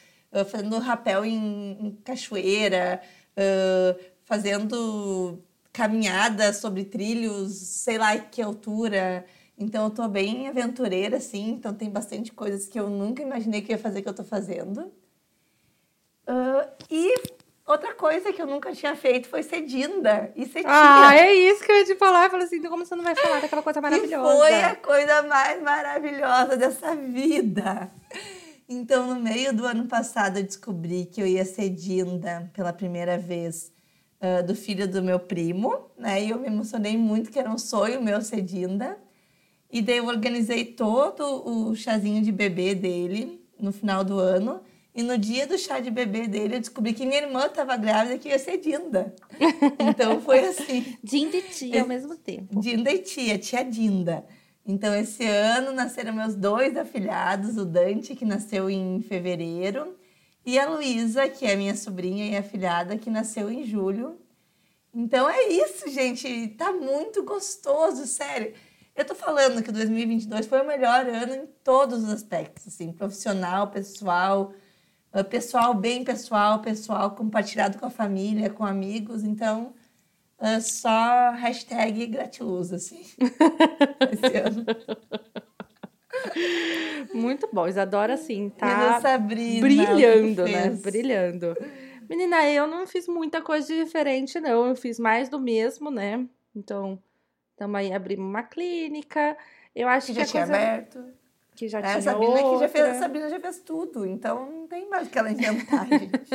fazendo 0.51 0.79
rapel 0.79 1.25
em, 1.25 1.79
em 1.81 1.99
cachoeira, 2.05 3.01
uh, 3.37 3.99
fazendo 4.25 5.43
caminhada 5.73 6.53
sobre 6.53 6.85
trilhos, 6.85 7.53
sei 7.57 7.99
lá 7.99 8.17
que 8.17 8.43
altura. 8.43 9.25
Então 9.57 9.85
eu 9.85 9.91
tô 9.91 10.07
bem 10.09 10.49
aventureira, 10.49 11.17
assim, 11.17 11.51
então 11.51 11.75
tem 11.75 11.91
bastante 11.91 12.33
coisas 12.33 12.69
que 12.69 12.79
eu 12.79 12.89
nunca 12.89 13.23
imaginei 13.23 13.63
que 13.63 13.73
ia 13.73 13.79
fazer 13.79 14.03
que 14.03 14.09
eu 14.09 14.15
tô 14.15 14.23
fazendo. 14.23 14.93
Uh, 16.29 16.69
e 16.91 17.15
outra 17.67 17.95
coisa 17.95 18.33
que 18.33 18.41
eu 18.41 18.47
nunca 18.47 18.73
tinha 18.73 18.95
feito 18.95 19.29
foi 19.29 19.43
ser 19.43 19.63
dinda 19.63 20.33
e 20.37 20.47
ser 20.47 20.61
tia. 20.61 20.69
Ah, 20.69 21.17
é 21.17 21.33
isso 21.33 21.65
que 21.65 21.73
eu 21.73 21.77
ia 21.77 21.85
te 21.85 21.95
falar. 21.97 22.25
Eu 22.25 22.31
falei 22.31 22.47
assim, 22.47 22.57
então 22.57 22.71
como 22.71 22.85
você 22.85 22.95
não 22.95 23.05
vai 23.05 23.15
falar 23.15 23.41
daquela 23.41 23.63
coisa 23.63 23.81
maravilhosa? 23.83 24.35
E 24.35 24.39
foi 24.39 24.63
a 24.63 24.77
coisa 24.77 25.23
mais 25.23 25.63
maravilhosa 25.63 26.57
dessa 26.57 26.95
vida. 26.95 27.91
Então, 28.69 29.07
no 29.07 29.19
meio 29.19 29.55
do 29.55 29.65
ano 29.65 29.87
passado, 29.87 30.39
eu 30.39 30.43
descobri 30.43 31.07
que 31.07 31.23
eu 31.23 31.27
ia 31.27 31.45
ser 31.45 31.71
dinda 31.71 32.51
pela 32.53 32.71
primeira 32.71 33.17
vez 33.17 33.73
uh, 34.21 34.47
do 34.47 34.55
filho 34.55 34.87
do 34.87 35.03
meu 35.03 35.19
primo, 35.19 35.91
né? 35.97 36.23
E 36.23 36.31
eu 36.31 36.39
me 36.39 36.49
emocionei 36.49 36.97
muito, 36.97 37.31
que 37.31 37.39
era 37.39 37.51
um 37.51 37.57
sonho 37.57 38.03
meu 38.03 38.21
ser 38.21 38.43
dinda. 38.43 38.99
E 39.71 39.81
daí 39.81 39.97
eu 39.97 40.07
organizei 40.07 40.67
todo 40.67 41.23
o 41.47 41.75
chazinho 41.75 42.23
de 42.23 42.31
bebê 42.31 42.75
dele 42.75 43.43
no 43.59 43.73
final 43.73 44.05
do 44.05 44.19
ano. 44.19 44.61
E 44.95 45.03
no 45.03 45.17
dia 45.17 45.47
do 45.47 45.57
chá 45.57 45.81
de 45.81 45.91
bebê 45.91 46.27
dele, 46.27 46.57
eu 46.57 46.61
descobri 46.61 46.93
que 46.93 47.07
minha 47.07 47.23
irmã 47.23 47.47
estava 47.47 47.77
grávida 47.77 48.17
e 48.17 48.19
que 48.19 48.29
ia 48.29 48.39
ser 48.39 48.59
Dinda. 48.59 49.15
Então 49.79 50.21
foi 50.21 50.41
assim. 50.41 50.97
Dinda 51.03 51.37
e 51.37 51.43
tia 51.43 51.83
ao 51.83 51.89
mesmo 51.89 52.17
tempo. 52.17 52.61
Dinda 52.61 52.91
e 52.91 52.99
tia, 52.99 53.39
tia 53.39 53.63
Dinda. 53.63 54.27
Então, 54.69 54.95
esse 54.95 55.25
ano 55.25 55.73
nasceram 55.73 56.13
meus 56.13 56.35
dois 56.35 56.77
afilhados, 56.77 57.57
o 57.57 57.65
Dante, 57.65 58.15
que 58.15 58.27
nasceu 58.27 58.69
em 58.69 59.01
fevereiro, 59.01 59.97
e 60.45 60.59
a 60.59 60.69
Luísa, 60.69 61.27
que 61.27 61.47
é 61.47 61.57
minha 61.57 61.75
sobrinha 61.75 62.27
e 62.27 62.37
afilhada, 62.37 62.99
que 62.99 63.09
nasceu 63.09 63.51
em 63.51 63.65
julho. 63.65 64.19
Então 64.95 65.29
é 65.29 65.49
isso, 65.49 65.89
gente. 65.91 66.49
Tá 66.49 66.73
muito 66.73 67.23
gostoso, 67.25 68.07
sério. 68.07 68.53
Eu 68.95 69.05
tô 69.05 69.15
falando 69.15 69.63
que 69.63 69.73
2022 69.73 70.47
foi 70.47 70.61
o 70.61 70.67
melhor 70.67 71.07
ano 71.07 71.35
em 71.35 71.47
todos 71.65 72.05
os 72.05 72.11
aspectos, 72.11 72.67
assim, 72.69 72.93
profissional, 72.93 73.69
pessoal, 73.69 74.53
ah, 75.13 75.25
pessoal 75.25 75.73
bem 75.73 76.05
pessoal, 76.05 76.61
pessoal 76.61 77.13
compartilhado 77.13 77.79
com 77.79 77.87
a 77.87 77.91
família, 77.91 78.51
com 78.51 78.65
amigos. 78.65 79.25
Então, 79.25 79.73
uh, 80.41 80.61
só 80.61 81.31
hashtag 81.33 82.07
gratiluz, 82.07 82.73
assim, 82.73 83.03
esse 84.13 84.37
ano. 84.37 84.65
Muito 87.15 87.49
bom, 87.53 87.67
Isadora, 87.67 88.15
assim, 88.15 88.51
tá 88.51 89.01
Sabrina, 89.01 89.61
brilhando, 89.61 90.45
né? 90.45 90.71
Brilhando. 90.71 91.57
Menina, 92.09 92.49
eu 92.49 92.67
não 92.67 92.87
fiz 92.87 93.07
muita 93.07 93.43
coisa 93.43 93.73
diferente, 93.75 94.41
não. 94.41 94.67
Eu 94.67 94.75
fiz 94.75 94.99
mais 94.99 95.29
do 95.29 95.39
mesmo, 95.39 95.91
né? 95.91 96.27
Então, 96.57 96.99
também 97.57 97.95
abrimos 97.95 98.27
uma 98.27 98.43
clínica. 98.43 99.37
Eu 99.75 99.89
acho 99.89 100.07
que, 100.07 100.15
que 100.15 100.21
já 100.21 100.27
tinha 100.27 100.47
coisa... 100.47 100.59
aberto. 100.59 101.05
Que 101.59 101.67
já 101.67 101.81
é, 101.81 101.83
tinha 101.83 101.97
a 101.97 102.03
Sabrina 102.03 102.41
outra. 102.41 102.51
que 102.51 102.59
já 102.61 102.69
fez, 102.69 102.85
a 102.85 102.95
Sabrina 103.01 103.29
já 103.29 103.41
fez 103.41 103.59
tudo, 103.59 104.07
então 104.07 104.49
não 104.49 104.69
tem 104.69 104.89
mais 104.89 105.09
o 105.09 105.11
que 105.11 105.19
ela 105.19 105.33
inventar, 105.33 105.89
gente. 105.91 106.31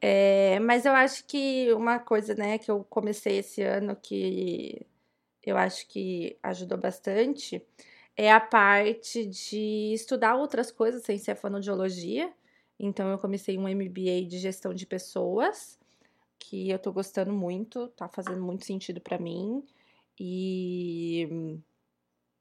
é, 0.00 0.58
mas 0.60 0.86
eu 0.86 0.92
acho 0.92 1.26
que 1.26 1.70
uma 1.74 1.98
coisa, 1.98 2.34
né, 2.34 2.56
que 2.56 2.70
eu 2.70 2.82
comecei 2.84 3.36
esse 3.36 3.60
ano 3.60 3.94
que 3.94 4.80
eu 5.42 5.58
acho 5.58 5.86
que 5.88 6.38
ajudou 6.42 6.78
bastante 6.78 7.62
é 8.16 8.32
a 8.32 8.40
parte 8.40 9.26
de 9.26 9.92
estudar 9.92 10.36
outras 10.36 10.70
coisas 10.70 11.02
sem 11.02 11.18
ser 11.18 11.32
a 11.32 11.36
fonoaudiologia. 11.36 12.32
Então 12.80 13.10
eu 13.10 13.18
comecei 13.18 13.58
um 13.58 13.68
MBA 13.68 14.24
de 14.26 14.38
gestão 14.38 14.72
de 14.72 14.86
pessoas, 14.86 15.78
que 16.38 16.70
eu 16.70 16.78
tô 16.78 16.90
gostando 16.94 17.30
muito, 17.30 17.88
tá 17.88 18.08
fazendo 18.08 18.42
muito 18.42 18.64
sentido 18.64 19.02
para 19.02 19.18
mim. 19.18 19.62
E 20.18 21.60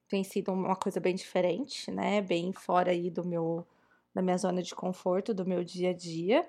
tem 0.07 0.23
sido 0.23 0.51
uma 0.51 0.75
coisa 0.75 0.99
bem 0.99 1.15
diferente, 1.15 1.91
né? 1.91 2.21
Bem 2.21 2.51
fora 2.53 2.91
aí 2.91 3.09
do 3.09 3.25
meu 3.25 3.65
da 4.13 4.21
minha 4.21 4.37
zona 4.37 4.63
de 4.63 4.73
conforto, 4.73 5.33
do 5.33 5.45
meu 5.45 5.61
dia 5.61 5.89
a 5.89 5.93
dia. 5.93 6.47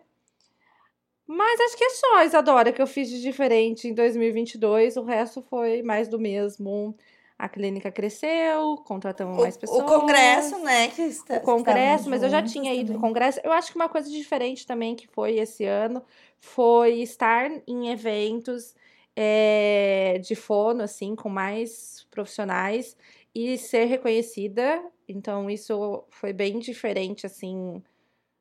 Mas 1.27 1.61
acho 1.61 1.77
que 1.77 1.83
é 1.83 1.91
só, 1.91 2.23
Isadora, 2.23 2.73
que 2.73 2.81
eu 2.81 2.87
fiz 2.87 3.09
de 3.09 3.21
diferente 3.21 3.89
em 3.89 3.95
2022. 3.95 4.97
O 4.97 5.03
resto 5.03 5.43
foi 5.43 5.83
mais 5.83 6.07
do 6.07 6.19
mesmo. 6.19 6.97
A 7.37 7.49
clínica 7.49 7.91
cresceu, 7.91 8.77
contratamos 8.87 9.37
o, 9.37 9.41
mais 9.43 9.57
pessoas. 9.57 9.83
O 9.83 9.85
congresso, 9.85 10.59
né? 10.61 10.89
Que 10.89 11.03
está, 11.03 11.37
o 11.37 11.41
congresso, 11.41 12.09
mas 12.09 12.23
eu 12.23 12.31
já 12.31 12.41
tinha 12.41 12.73
ido 12.73 12.93
no 12.93 13.01
congresso. 13.01 13.41
Eu 13.43 13.53
acho 13.53 13.73
que 13.73 13.77
uma 13.77 13.89
coisa 13.89 14.09
diferente 14.09 14.65
também 14.65 14.95
que 14.95 15.09
foi 15.09 15.37
esse 15.37 15.65
ano 15.65 16.03
foi 16.39 17.01
estar 17.01 17.51
em 17.67 17.89
eventos 17.91 18.75
é, 19.17 20.21
de 20.23 20.37
fono, 20.37 20.83
assim, 20.83 21.17
com 21.17 21.29
mais 21.29 22.07
profissionais 22.11 22.97
e 23.37 23.59
ser 23.59 23.85
reconhecida. 23.85 24.83
Então, 25.07 25.51
isso 25.51 26.05
foi 26.09 26.33
bem 26.33 26.59
diferente, 26.59 27.27
assim. 27.27 27.83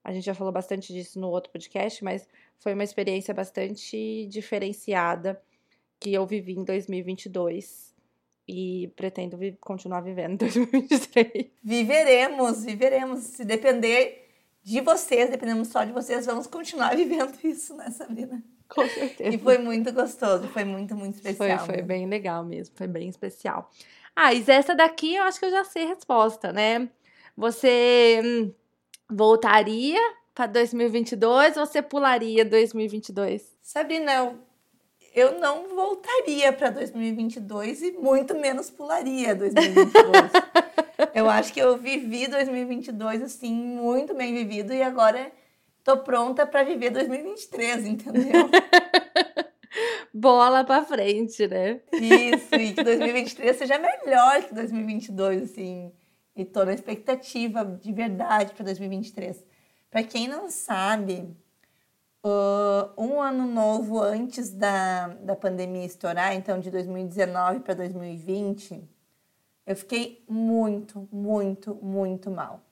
A 0.02 0.14
gente 0.14 0.24
já 0.24 0.34
falou 0.34 0.54
bastante 0.54 0.94
disso 0.94 1.20
no 1.20 1.28
outro 1.28 1.52
podcast, 1.52 2.02
mas 2.02 2.26
foi 2.60 2.74
uma 2.74 2.84
experiência 2.84 3.34
bastante 3.34 4.26
diferenciada 4.28 5.42
que 6.00 6.14
eu 6.14 6.26
vivi 6.26 6.54
em 6.54 6.64
2022 6.64 7.94
e 8.48 8.90
pretendo 8.96 9.36
vi 9.36 9.58
continuar 9.60 10.00
vivendo 10.00 10.32
em 10.32 10.38
2023. 10.38 11.48
Viveremos, 11.62 12.64
viveremos. 12.64 13.20
Se 13.20 13.44
depender 13.44 14.30
de 14.64 14.80
vocês, 14.80 15.30
dependendo 15.30 15.66
só 15.66 15.84
de 15.84 15.92
vocês, 15.92 16.26
vamos 16.26 16.48
continuar 16.48 16.96
vivendo 16.96 17.38
isso, 17.44 17.76
né, 17.76 17.92
Sabrina? 17.92 18.42
Com 18.76 18.90
certeza. 18.90 19.34
E 19.34 19.38
foi 19.38 19.58
muito 19.58 19.94
gostoso, 19.94 20.50
foi 20.50 20.66
muito, 20.66 20.94
muito 20.96 21.16
especial. 21.16 21.66
Foi, 21.66 21.76
foi 21.76 21.82
bem 21.82 22.06
legal 22.06 22.44
mesmo, 22.44 22.76
foi 22.76 22.88
bem 22.88 23.08
especial. 23.08 23.72
Ah, 24.14 24.34
e 24.34 24.44
essa 24.46 24.76
daqui 24.76 25.16
eu 25.16 25.24
acho 25.24 25.40
que 25.40 25.46
eu 25.46 25.52
já 25.52 25.64
sei 25.64 25.86
a 25.86 25.88
resposta, 25.88 26.52
né? 26.52 26.90
Você 27.38 28.22
hum, 28.24 28.54
voltaria 29.10 30.00
para 30.34 30.48
2022 30.48 31.56
ou 31.56 31.66
você 31.66 31.82
pularia 31.82 32.44
2022? 32.44 33.58
Sabrina, 33.62 34.36
eu 35.14 35.40
não 35.40 35.70
voltaria 35.70 36.52
para 36.52 36.70
2022 36.70 37.82
e 37.82 37.92
muito 37.94 38.36
menos 38.36 38.70
pularia 38.70 39.34
2022. 39.34 40.32
eu 41.16 41.30
acho 41.30 41.54
que 41.54 41.62
eu 41.62 41.78
vivi 41.78 42.28
2022 42.28 43.22
assim 43.22 43.54
muito 43.54 44.14
bem 44.14 44.34
vivido 44.34 44.74
e 44.74 44.82
agora 44.82 45.32
tô 45.86 45.98
pronta 45.98 46.48
para 46.48 46.64
viver 46.64 46.90
2023, 46.90 47.86
entendeu? 47.86 48.50
bola 50.12 50.64
pra 50.64 50.84
frente, 50.84 51.48
né? 51.48 51.80
Isso, 51.94 52.56
e 52.56 52.74
que 52.74 52.84
2023 52.84 53.56
seja 53.56 53.78
melhor 53.78 54.42
que 54.44 54.54
2022, 54.54 55.44
assim. 55.44 55.94
E 56.36 56.44
tô 56.44 56.66
na 56.66 56.74
expectativa 56.74 57.64
de 57.64 57.94
verdade 57.94 58.54
para 58.56 58.66
2023. 58.66 59.46
Para 59.92 60.04
quem 60.04 60.28
não 60.28 60.50
sabe, 60.50 61.30
uh, 62.26 62.90
um 62.98 63.22
ano 63.22 63.46
novo 63.46 64.02
antes 64.02 64.52
da, 64.52 65.10
da 65.10 65.36
pandemia 65.36 65.86
estourar, 65.86 66.34
então 66.34 66.60
de 66.60 66.72
2019 66.72 67.60
para 67.60 67.76
2020, 67.76 68.84
eu 69.68 69.76
fiquei 69.76 70.26
muito, 70.28 71.08
muito, 71.12 71.76
muito 71.76 72.32
mal. 72.32 72.65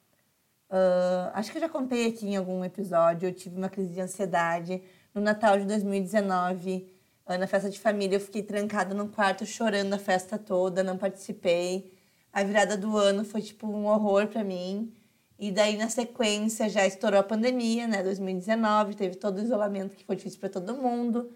Uh, 0.74 1.30
acho 1.34 1.52
que 1.52 1.58
eu 1.60 1.62
já 1.62 1.70
contei 1.70 2.08
aqui 2.08 2.28
em 2.28 2.36
algum 2.36 2.66
episódio, 2.66 3.30
eu 3.30 3.34
tive 3.34 3.56
uma 3.56 3.70
crise 3.70 3.94
de 3.94 4.02
ansiedade 4.02 4.82
no 5.14 5.22
Natal 5.22 5.60
de 5.60 5.66
2019 5.66 6.92
na 7.28 7.48
festa 7.48 7.70
de 7.70 7.80
família, 7.80 8.18
eu 8.18 8.20
fiquei 8.20 8.44
trancada 8.44 8.94
no 8.94 9.08
quarto 9.08 9.46
chorando 9.46 9.94
a 9.94 9.98
festa 9.98 10.38
toda, 10.38 10.84
não 10.84 10.98
participei. 10.98 11.94
A 12.32 12.44
virada 12.44 12.76
do 12.76 12.98
ano 12.98 13.24
foi 13.24 13.42
tipo 13.42 13.68
um 13.68 13.86
horror 13.86 14.28
para 14.28 14.44
mim. 14.44 14.94
E 15.40 15.52
daí 15.52 15.78
na 15.78 15.90
sequência 15.90 16.70
já 16.70 16.86
estourou 16.86 17.20
a 17.20 17.24
pandemia, 17.24 17.88
né, 17.88 18.04
2019, 18.04 18.96
teve 18.96 19.16
todo 19.16 19.38
o 19.38 19.42
isolamento 19.42 19.96
que 19.96 20.04
foi 20.04 20.16
difícil 20.16 20.40
para 20.40 20.50
todo 20.50 20.76
mundo. 20.76 21.32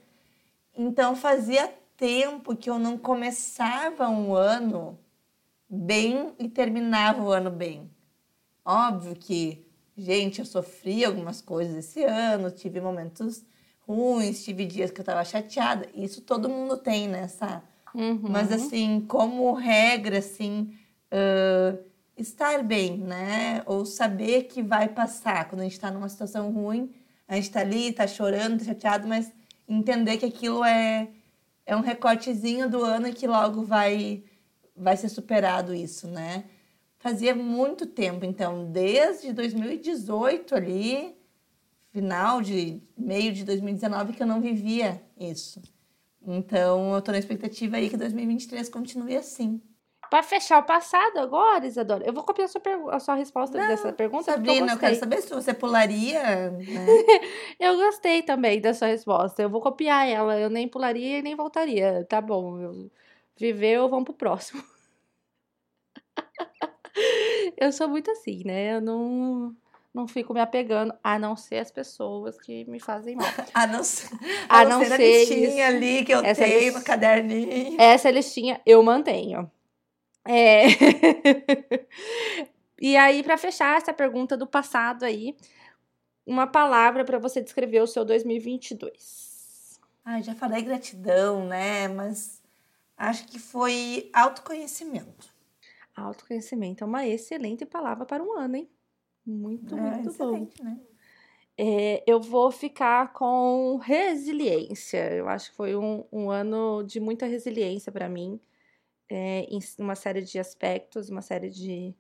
Então 0.76 1.16
fazia 1.16 1.74
tempo 1.96 2.56
que 2.56 2.70
eu 2.70 2.78
não 2.78 2.98
começava 2.98 4.08
um 4.10 4.34
ano 4.36 5.00
bem 5.70 6.34
e 6.38 6.48
terminava 6.50 7.24
o 7.24 7.32
ano 7.32 7.50
bem. 7.50 7.90
Óbvio 8.68 9.16
que, 9.16 9.66
gente, 9.98 10.40
eu 10.40 10.46
sofri 10.46 11.06
algumas 11.06 11.42
coisas 11.42 11.74
esse 11.74 12.04
ano, 12.04 12.52
tive 12.52 12.82
momentos 12.82 13.46
ruins, 13.88 14.44
tive 14.44 14.66
dias 14.66 14.92
que 14.92 15.00
eu 15.00 15.06
tava 15.06 15.24
chateada. 15.24 15.88
Isso 15.96 16.20
todo 16.20 16.50
mundo 16.50 16.76
tem, 16.76 17.08
né? 17.08 17.30
Uhum. 17.96 18.20
Mas, 18.24 18.52
assim, 18.52 19.00
como 19.08 19.54
regra, 19.54 20.18
assim, 20.18 20.74
uh, 21.14 21.80
estar 22.18 22.62
bem, 22.62 22.98
né? 22.98 23.64
Ou 23.66 23.86
saber 23.86 24.44
que 24.44 24.62
vai 24.62 24.90
passar. 24.90 25.48
Quando 25.48 25.62
a 25.62 25.64
gente 25.64 25.80
tá 25.80 25.90
numa 25.90 26.10
situação 26.10 26.52
ruim, 26.52 26.94
a 27.26 27.36
gente 27.38 27.50
tá 27.50 27.62
ali, 27.62 27.94
tá 27.94 28.06
chorando, 28.06 28.60
tá 28.60 28.66
chateado, 28.66 29.08
mas 29.08 29.32
entender 29.66 30.18
que 30.18 30.26
aquilo 30.26 30.62
é, 30.66 31.08
é 31.66 31.74
um 31.74 31.82
recortezinho 31.82 32.70
do 32.70 32.84
ano 32.84 33.08
e 33.08 33.14
que 33.14 33.26
logo 33.26 33.64
vai, 33.64 34.26
vai 34.76 34.98
ser 34.98 35.08
superado 35.08 35.74
isso, 35.74 36.06
né? 36.06 36.44
Fazia 37.00 37.36
muito 37.36 37.86
tempo, 37.86 38.26
então, 38.26 38.72
desde 38.72 39.32
2018 39.32 40.56
ali, 40.56 41.16
final 41.92 42.42
de 42.42 42.82
meio 42.98 43.32
de 43.32 43.44
2019, 43.44 44.14
que 44.14 44.24
eu 44.24 44.28
não 44.28 44.42
vivia 44.42 45.02
isso. 45.20 45.62
Então, 46.26 46.94
eu 46.94 47.02
tô 47.02 47.12
na 47.12 47.20
expectativa 47.20 47.78
aí 47.78 47.90
que 47.90 47.96
2023 47.96 48.68
continue 48.70 49.16
assim. 49.16 49.62
Para 50.10 50.24
fechar 50.24 50.60
o 50.60 50.64
passado 50.64 51.20
agora, 51.20 51.66
Isadora, 51.66 52.06
eu 52.06 52.14
vou 52.14 52.24
copiar 52.24 52.46
a 52.46 52.48
sua, 52.48 52.96
a 52.96 53.00
sua 53.00 53.16
resposta 53.16 53.58
Não, 53.58 53.68
dessa 53.68 53.92
pergunta. 53.92 54.32
Sabrina, 54.32 54.68
eu, 54.68 54.76
eu, 54.76 54.80
quero 54.80 54.96
saber 54.96 55.22
se 55.22 55.34
você 55.34 55.54
pularia. 55.54 56.52
Né? 56.52 56.66
eu 57.60 57.76
gostei 57.76 58.24
também 58.24 58.62
da 58.62 58.74
sua 58.74 58.88
resposta. 58.88 59.42
Eu 59.42 59.50
vou 59.50 59.62
copiar 59.62 60.08
ela. 60.08 60.40
Eu 60.40 60.50
nem 60.50 60.68
pularia 60.68 61.20
e 61.20 61.22
nem 61.22 61.36
voltaria. 61.36 62.06
Tá 62.08 62.22
bom. 62.22 62.60
Eu, 62.60 62.92
viveu, 63.38 63.90
vamos 63.90 64.06
pro 64.06 64.14
próximo. 64.14 64.64
eu 67.58 67.72
sou 67.72 67.88
muito 67.88 68.12
assim, 68.12 68.44
né? 68.46 68.76
Eu 68.76 68.82
não 68.82 69.56
não 69.94 70.08
fico 70.08 70.32
me 70.32 70.40
apegando, 70.40 70.94
a 71.04 71.18
não 71.18 71.36
ser 71.36 71.58
as 71.58 71.72
pessoas 71.72 72.38
que 72.38 72.66
me 72.66 72.80
fazem 72.80 73.16
mal. 73.16 73.26
a 73.52 73.66
não 73.66 73.84
ser, 73.84 74.08
a, 74.48 74.60
a 74.60 74.66
não, 74.66 74.80
ser, 74.80 74.90
ser 74.90 74.94
a 74.94 74.98
listinha 74.98 75.68
isso. 75.68 75.76
ali 75.76 76.06
que 76.06 76.14
eu 76.14 76.24
essa 76.24 76.44
tenho 76.44 76.74
no 76.74 76.84
caderninho. 76.84 77.82
Essa 77.82 78.12
listinha 78.12 78.62
eu 78.64 78.84
mantenho. 78.84 79.50
É... 80.24 80.66
e 82.80 82.96
aí, 82.96 83.24
para 83.24 83.38
fechar 83.38 83.78
essa 83.78 83.92
pergunta 83.92 84.38
do 84.38 84.46
passado 84.46 85.04
aí, 85.04 85.36
uma 86.26 86.46
palavra 86.46 87.04
para 87.04 87.18
você 87.18 87.42
descrever 87.42 87.82
o 87.82 87.88
seu 87.88 88.06
2022. 88.06 89.80
Ah, 90.06 90.22
já 90.22 90.36
falei 90.36 90.62
gratidão, 90.62 91.46
né? 91.48 91.88
Mas 91.88 92.40
acho 92.96 93.26
que 93.26 93.40
foi 93.40 94.12
autoconhecimento. 94.14 95.37
Autoconhecimento 95.98 96.84
é 96.84 96.88
uma 96.88 97.08
excelente 97.08 97.66
palavra 97.66 98.06
para 98.06 98.24
um 98.24 98.38
ano, 98.38 98.58
hein? 98.58 98.70
Muito, 99.26 99.76
é, 99.76 99.82
muito 99.82 100.14
bom. 100.14 100.48
Né? 100.62 100.80
É, 101.58 102.04
eu 102.06 102.22
vou 102.22 102.52
ficar 102.52 103.12
com 103.14 103.78
resiliência. 103.78 105.12
Eu 105.14 105.28
acho 105.28 105.50
que 105.50 105.58
foi 105.58 105.76
um, 105.76 106.06
um 106.12 106.30
ano 106.30 106.84
de 106.84 107.00
muita 107.00 107.26
resiliência 107.26 107.92
para 107.92 108.08
mim 108.08 108.40
é, 109.10 109.42
em 109.50 109.60
uma 109.80 109.96
série 109.96 110.22
de 110.22 110.38
aspectos, 110.38 111.10
uma 111.10 111.22
série 111.22 111.50
de 111.50 111.96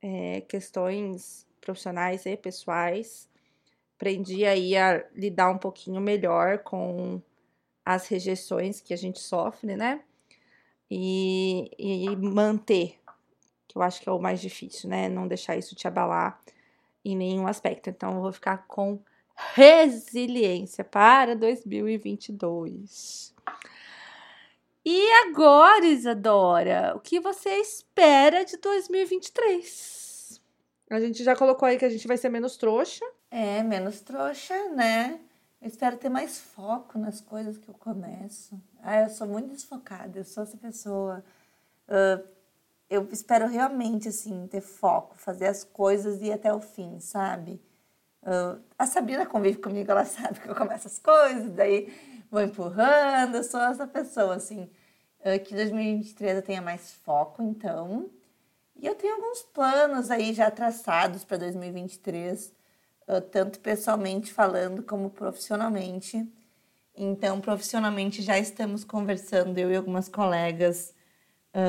é, 0.00 0.42
questões 0.42 1.46
profissionais 1.60 2.26
e 2.26 2.36
pessoais. 2.36 3.28
Aprendi 3.96 4.44
aí 4.46 4.76
a 4.76 5.04
lidar 5.14 5.50
um 5.50 5.58
pouquinho 5.58 6.00
melhor 6.00 6.58
com 6.60 7.20
as 7.84 8.06
rejeições 8.06 8.80
que 8.80 8.94
a 8.94 8.96
gente 8.96 9.18
sofre, 9.18 9.76
né? 9.76 10.02
E, 10.90 11.70
e 11.78 12.16
manter, 12.16 12.99
que 13.70 13.78
eu 13.78 13.82
acho 13.82 14.00
que 14.00 14.08
é 14.08 14.12
o 14.12 14.18
mais 14.18 14.40
difícil, 14.40 14.90
né? 14.90 15.08
Não 15.08 15.28
deixar 15.28 15.56
isso 15.56 15.76
te 15.76 15.86
abalar 15.86 16.40
em 17.04 17.16
nenhum 17.16 17.46
aspecto. 17.46 17.88
Então, 17.88 18.16
eu 18.16 18.20
vou 18.20 18.32
ficar 18.32 18.66
com 18.66 18.98
resiliência 19.54 20.82
para 20.82 21.36
2022. 21.36 23.32
E 24.84 25.10
agora, 25.24 25.86
Isadora, 25.86 26.94
o 26.96 27.00
que 27.00 27.20
você 27.20 27.50
espera 27.58 28.44
de 28.44 28.56
2023? 28.56 30.40
A 30.90 30.98
gente 30.98 31.22
já 31.22 31.36
colocou 31.36 31.68
aí 31.68 31.78
que 31.78 31.84
a 31.84 31.90
gente 31.90 32.08
vai 32.08 32.16
ser 32.16 32.28
menos 32.28 32.56
trouxa. 32.56 33.04
É, 33.30 33.62
menos 33.62 34.00
trouxa, 34.00 34.70
né? 34.70 35.20
Eu 35.62 35.68
espero 35.68 35.96
ter 35.96 36.08
mais 36.08 36.38
foco 36.38 36.98
nas 36.98 37.20
coisas 37.20 37.56
que 37.56 37.68
eu 37.68 37.74
começo. 37.74 38.60
Ah, 38.82 39.02
eu 39.02 39.10
sou 39.10 39.28
muito 39.28 39.50
desfocada, 39.50 40.18
eu 40.18 40.24
sou 40.24 40.42
essa 40.42 40.56
pessoa. 40.56 41.22
Uh, 41.86 42.39
eu 42.90 43.08
espero 43.12 43.46
realmente, 43.46 44.08
assim, 44.08 44.48
ter 44.48 44.60
foco, 44.60 45.16
fazer 45.16 45.46
as 45.46 45.62
coisas 45.62 46.20
e 46.20 46.26
ir 46.26 46.32
até 46.32 46.52
o 46.52 46.60
fim, 46.60 46.98
sabe? 46.98 47.62
Uh, 48.22 48.60
a 48.76 48.84
Sabrina 48.84 49.24
convive 49.24 49.58
comigo, 49.58 49.90
ela 49.90 50.04
sabe 50.04 50.40
que 50.40 50.48
eu 50.48 50.56
começo 50.56 50.88
as 50.88 50.98
coisas, 50.98 51.52
daí 51.52 51.94
vou 52.28 52.42
empurrando, 52.42 53.36
eu 53.36 53.44
sou 53.44 53.60
essa 53.60 53.86
pessoa, 53.86 54.34
assim, 54.34 54.68
que 55.44 55.54
2023 55.54 56.36
eu 56.36 56.42
tenha 56.42 56.62
mais 56.62 56.92
foco, 56.92 57.42
então. 57.42 58.10
E 58.76 58.86
eu 58.86 58.94
tenho 58.94 59.14
alguns 59.14 59.42
planos 59.42 60.10
aí 60.10 60.32
já 60.32 60.50
traçados 60.50 61.24
para 61.24 61.36
2023, 61.36 62.54
tanto 63.30 63.60
pessoalmente 63.60 64.32
falando 64.32 64.82
como 64.82 65.10
profissionalmente. 65.10 66.26
Então, 66.96 67.40
profissionalmente 67.40 68.22
já 68.22 68.38
estamos 68.38 68.82
conversando, 68.84 69.58
eu 69.58 69.70
e 69.70 69.76
algumas 69.76 70.08
colegas, 70.08 70.94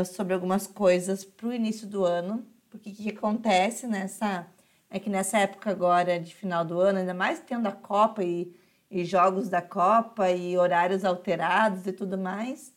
sobre 0.05 0.33
algumas 0.33 0.67
coisas 0.67 1.25
para 1.25 1.47
o 1.47 1.53
início 1.53 1.87
do 1.87 2.05
ano, 2.05 2.45
porque 2.69 2.91
o 2.91 2.93
que 2.93 3.09
acontece 3.09 3.87
nessa. 3.87 4.47
É 4.93 4.99
que 4.99 5.09
nessa 5.09 5.39
época 5.39 5.71
agora 5.71 6.19
de 6.19 6.35
final 6.35 6.65
do 6.65 6.79
ano, 6.79 6.99
ainda 6.99 7.13
mais 7.13 7.39
tendo 7.39 7.65
a 7.67 7.71
Copa 7.71 8.23
e 8.23 8.53
e 8.91 9.05
jogos 9.05 9.47
da 9.47 9.61
Copa 9.61 10.29
e 10.29 10.57
horários 10.57 11.05
alterados 11.05 11.87
e 11.87 11.93
tudo 11.93 12.17
mais, 12.17 12.73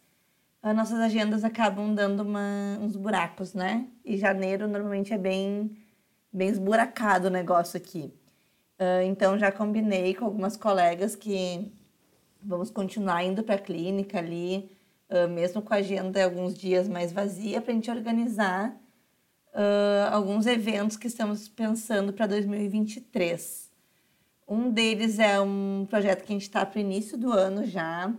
as 0.63 0.75
nossas 0.75 1.01
agendas 1.01 1.43
acabam 1.43 1.93
dando 1.93 2.21
uma, 2.21 2.79
uns 2.81 2.95
buracos, 2.95 3.53
né? 3.53 3.89
E 4.05 4.17
janeiro 4.17 4.69
normalmente 4.69 5.13
é 5.13 5.19
bem, 5.19 5.77
bem 6.33 6.49
esburacado 6.49 7.27
o 7.27 7.31
negócio 7.31 7.77
aqui. 7.77 8.15
Uh, 8.79 9.03
então 9.05 9.37
já 9.37 9.51
combinei 9.51 10.15
com 10.15 10.25
algumas 10.25 10.57
colegas 10.57 11.17
que 11.17 11.73
vamos 12.41 12.71
continuar 12.71 13.25
indo 13.25 13.43
para 13.43 13.57
a 13.57 13.59
clínica 13.59 14.19
ali, 14.19 14.71
uh, 15.11 15.29
mesmo 15.29 15.63
com 15.63 15.75
a 15.75 15.79
agenda 15.79 16.23
alguns 16.25 16.55
dias 16.55 16.89
mais 16.89 17.13
vazia, 17.13 17.61
para 17.61 17.73
a 17.73 17.75
gente 17.75 17.91
organizar 17.91 18.71
uh, 19.55 20.13
alguns 20.13 20.47
eventos 20.47 20.97
que 20.97 21.07
estamos 21.07 21.49
pensando 21.49 22.13
para 22.13 22.27
2023. 22.27 23.71
Um 24.47 24.71
deles 24.71 25.19
é 25.19 25.41
um 25.41 25.87
projeto 25.89 26.23
que 26.23 26.33
a 26.33 26.37
gente 26.37 26.43
está 26.43 26.67
para 26.67 26.79
o 26.79 26.81
início 26.81 27.17
do 27.17 27.33
ano 27.33 27.65
já, 27.65 28.13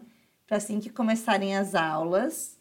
para 0.47 0.57
assim 0.57 0.79
que 0.79 0.89
começarem 0.89 1.55
as 1.55 1.75
aulas, 1.75 2.57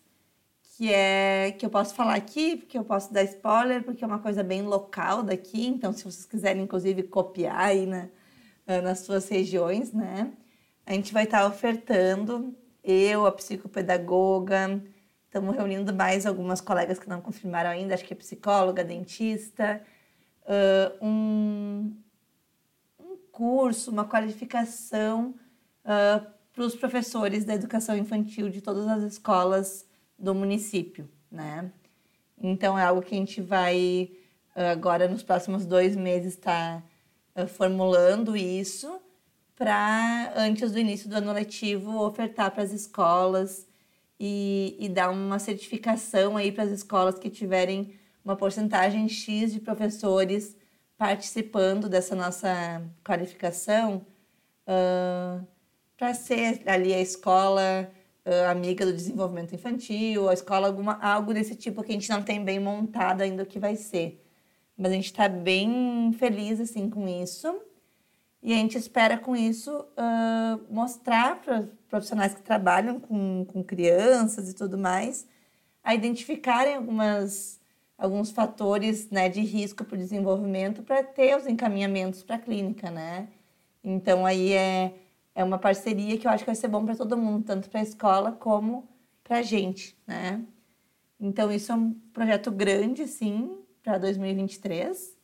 que 0.77 0.93
é 0.93 1.53
que 1.53 1.65
eu 1.65 1.71
posso 1.71 1.95
falar 1.95 2.15
aqui, 2.15 2.57
porque 2.57 2.77
eu 2.77 2.85
posso 2.85 3.13
dar 3.13 3.23
spoiler, 3.23 3.83
porque 3.83 4.03
é 4.03 4.07
uma 4.07 4.19
coisa 4.19 4.43
bem 4.43 4.63
local 4.63 5.23
daqui, 5.23 5.67
então 5.67 5.93
se 5.93 6.05
vocês 6.05 6.27
quiserem 6.27 6.65
inclusive 6.65 7.05
copiar 7.05 7.59
aí 7.59 7.87
na, 7.87 8.09
ah, 8.67 8.81
nas 8.83 9.01
suas 9.01 9.29
regiões, 9.29 9.93
né? 9.93 10.33
A 10.85 10.93
gente 10.93 11.13
vai 11.13 11.25
estar 11.25 11.41
tá 11.41 11.47
ofertando, 11.47 12.55
eu, 12.85 13.25
a 13.25 13.33
psicopedagoga, 13.33 14.83
estamos 15.25 15.57
reunindo 15.57 15.93
mais 15.93 16.27
algumas 16.27 16.61
colegas 16.61 16.99
que 16.99 17.09
não 17.09 17.21
confirmaram 17.21 17.71
ainda, 17.71 17.95
acho 17.95 18.05
que 18.05 18.13
é 18.13 18.17
psicóloga, 18.17 18.85
dentista, 18.85 19.83
uh, 20.43 21.05
um, 21.05 21.97
curso, 23.33 23.91
uma 23.91 24.05
qualificação 24.05 25.35
uh, 25.85 26.25
para 26.53 26.65
os 26.65 26.77
professores 26.77 27.45
da 27.45 27.55
educação 27.55 27.97
infantil 27.97 28.49
de 28.49 28.61
todas 28.61 28.87
as 28.87 29.03
escolas 29.03 29.85
do 30.17 30.35
município, 30.35 31.09
né? 31.31 31.73
Então 32.41 32.79
é 32.79 32.85
algo 32.85 33.03
que 33.03 33.15
a 33.15 33.19
gente 33.19 33.41
vai 33.41 34.13
agora 34.55 35.09
nos 35.09 35.23
próximos 35.23 35.67
dois 35.67 35.97
meses 35.97 36.35
estar 36.35 36.85
tá, 37.35 37.43
uh, 37.43 37.49
formulando 37.49 38.37
isso 38.37 39.01
para 39.57 40.33
antes 40.37 40.73
do 40.73 40.79
início 40.79 41.09
do 41.09 41.17
ano 41.17 41.33
letivo 41.33 42.03
ofertar 42.03 42.51
para 42.51 42.63
as 42.63 42.73
escolas 42.73 43.67
e, 44.19 44.77
e 44.79 44.89
dar 44.89 45.11
uma 45.11 45.39
certificação 45.39 46.37
aí 46.37 46.51
para 46.51 46.65
as 46.65 46.71
escolas 46.71 47.19
que 47.19 47.31
tiverem 47.31 47.95
uma 48.25 48.37
porcentagem 48.37 49.09
X 49.09 49.53
de 49.53 49.61
professores 49.61 50.57
participando 50.97 51.89
dessa 51.89 52.15
nossa 52.15 52.83
qualificação 53.05 54.07
uh, 54.67 55.47
para 55.97 56.15
ser 56.15 56.63
ali 56.67 56.95
a 56.95 57.01
escola 57.01 57.91
uh, 58.25 58.51
amiga 58.51 58.87
do 58.87 58.93
desenvolvimento 58.93 59.55
infantil, 59.55 60.29
a 60.29 60.35
escola 60.35 60.67
alguma 60.67 60.95
algo 61.01 61.35
desse 61.35 61.55
tipo 61.55 61.83
que 61.83 61.93
a 61.93 61.95
gente 61.95 62.11
não 62.11 62.23
tem 62.23 62.43
bem 62.43 62.59
montado 62.59 63.21
ainda 63.21 63.43
o 63.43 63.47
que 63.47 63.59
vai 63.59 63.77
ser. 63.77 64.21
Mas 64.77 64.91
a 64.91 64.95
gente 64.95 65.07
está 65.07 65.29
bem 65.29 66.13
feliz 66.19 66.61
assim 66.61 66.91
com 66.91 67.07
isso 67.07 67.55
e 68.45 68.53
a 68.53 68.57
gente 68.57 68.77
espera 68.77 69.17
com 69.17 69.35
isso 69.35 69.75
uh, 69.75 70.73
mostrar 70.73 71.41
para 71.41 71.67
profissionais 71.89 72.35
que 72.35 72.43
trabalham 72.43 73.01
com, 73.01 73.47
com 73.47 73.65
crianças 73.65 74.51
e 74.51 74.55
tudo 74.55 74.77
mais 74.77 75.27
a 75.83 75.95
identificarem 75.95 76.77
algumas 76.77 77.59
alguns 77.97 78.31
fatores 78.31 79.09
né, 79.09 79.29
de 79.29 79.41
risco 79.41 79.85
para 79.85 79.95
o 79.95 79.99
desenvolvimento 79.99 80.83
para 80.83 81.03
ter 81.03 81.37
os 81.37 81.47
encaminhamentos 81.47 82.23
para 82.23 82.37
a 82.37 82.39
clínica, 82.39 82.91
né? 82.91 83.29
Então 83.83 84.27
aí 84.27 84.53
é, 84.53 84.95
é 85.35 85.45
uma 85.45 85.59
parceria 85.59 86.19
que 86.19 86.27
eu 86.27 86.31
acho 86.31 86.45
que 86.45 86.51
vai 86.51 86.57
ser 86.57 86.69
bom 86.69 86.85
para 86.85 86.97
todo 86.97 87.17
mundo, 87.17 87.45
tanto 87.45 87.71
para 87.71 87.81
a 87.81 87.83
escola 87.83 88.33
como 88.33 88.89
para 89.23 89.39
a 89.39 89.43
gente, 89.43 89.97
né? 90.07 90.45
Então 91.21 91.51
isso 91.53 91.73
é 91.73 91.75
um 91.75 91.93
projeto 92.13 92.51
grande, 92.51 93.07
sim, 93.07 93.59
para 93.83 93.97
2023. 93.97 95.17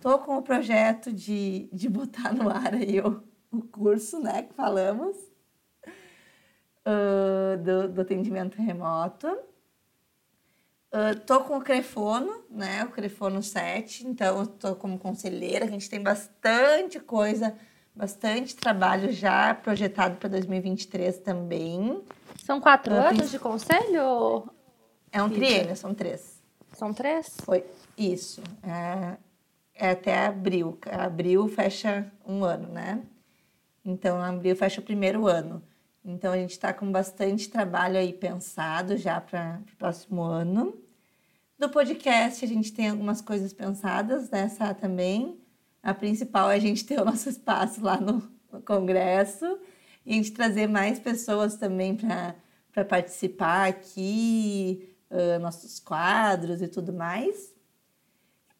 Estou 0.00 0.18
com 0.20 0.38
o 0.38 0.42
projeto 0.42 1.12
de, 1.12 1.68
de 1.70 1.86
botar 1.86 2.32
no 2.32 2.48
ar 2.48 2.72
aí 2.72 3.00
o, 3.00 3.22
o 3.52 3.60
curso, 3.60 4.18
né, 4.18 4.44
que 4.44 4.54
falamos, 4.54 5.14
uh, 6.86 7.58
do, 7.62 7.86
do, 7.90 8.00
atendimento 8.00 8.56
remoto. 8.56 9.28
Uh, 10.88 11.20
tô 11.26 11.40
com 11.40 11.58
o 11.58 11.60
Crefono, 11.60 12.44
né, 12.48 12.82
o 12.84 12.88
Crefono 12.88 13.42
7, 13.42 14.06
então 14.06 14.46
tô 14.46 14.74
como 14.74 14.98
conselheira, 14.98 15.66
a 15.66 15.68
gente 15.68 15.90
tem 15.90 16.02
bastante 16.02 16.98
coisa, 16.98 17.54
bastante 17.94 18.56
trabalho 18.56 19.12
já 19.12 19.52
projetado 19.52 20.16
para 20.16 20.30
2023 20.30 21.18
também. 21.18 22.02
São 22.42 22.58
quatro 22.58 22.94
uh, 22.94 23.08
anos 23.08 23.30
de 23.30 23.38
conselho? 23.38 24.50
É 25.12 25.22
um 25.22 25.28
triênio, 25.28 25.76
são 25.76 25.92
três. 25.92 26.40
São 26.72 26.94
três? 26.94 27.36
Foi, 27.44 27.66
isso. 27.98 28.42
É, 28.62 29.18
é 29.80 29.90
até 29.90 30.26
abril. 30.26 30.78
Abril 30.90 31.48
fecha 31.48 32.12
um 32.26 32.44
ano, 32.44 32.68
né? 32.68 33.02
Então, 33.82 34.22
abril 34.22 34.54
fecha 34.54 34.80
o 34.80 34.84
primeiro 34.84 35.26
ano. 35.26 35.62
Então, 36.04 36.32
a 36.32 36.36
gente 36.36 36.50
está 36.50 36.72
com 36.72 36.92
bastante 36.92 37.48
trabalho 37.48 37.96
aí 37.96 38.12
pensado 38.12 38.96
já 38.98 39.18
para 39.20 39.60
o 39.72 39.76
próximo 39.76 40.20
ano. 40.20 40.78
Do 41.58 41.70
podcast, 41.70 42.44
a 42.44 42.48
gente 42.48 42.72
tem 42.72 42.90
algumas 42.90 43.22
coisas 43.22 43.54
pensadas 43.54 44.28
nessa 44.28 44.74
também. 44.74 45.40
A 45.82 45.94
principal 45.94 46.50
é 46.50 46.56
a 46.56 46.60
gente 46.60 46.84
ter 46.84 47.00
o 47.00 47.04
nosso 47.04 47.30
espaço 47.30 47.82
lá 47.82 47.98
no, 47.98 48.30
no 48.52 48.60
congresso 48.60 49.58
e 50.04 50.12
a 50.12 50.14
gente 50.14 50.32
trazer 50.32 50.66
mais 50.66 50.98
pessoas 50.98 51.56
também 51.56 51.96
para 51.96 52.84
participar 52.84 53.68
aqui, 53.68 54.94
uh, 55.10 55.38
nossos 55.40 55.80
quadros 55.80 56.60
e 56.60 56.68
tudo 56.68 56.92
mais. 56.92 57.54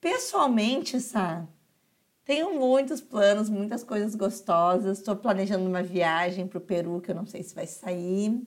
Pessoalmente, 0.01 0.99
Sá, 0.99 1.47
tenho 2.25 2.59
muitos 2.59 3.01
planos, 3.01 3.51
muitas 3.51 3.83
coisas 3.85 4.15
gostosas. 4.15 4.99
Estou 4.99 5.17
planejando 5.17 5.69
uma 5.69 5.83
viagem 5.83 6.47
para 6.47 6.59
o 6.59 6.61
Peru, 6.61 7.01
que 7.01 7.11
eu 7.11 7.15
não 7.15 7.27
sei 7.27 7.43
se 7.43 7.55
vai 7.55 7.67
sair. 7.67 8.41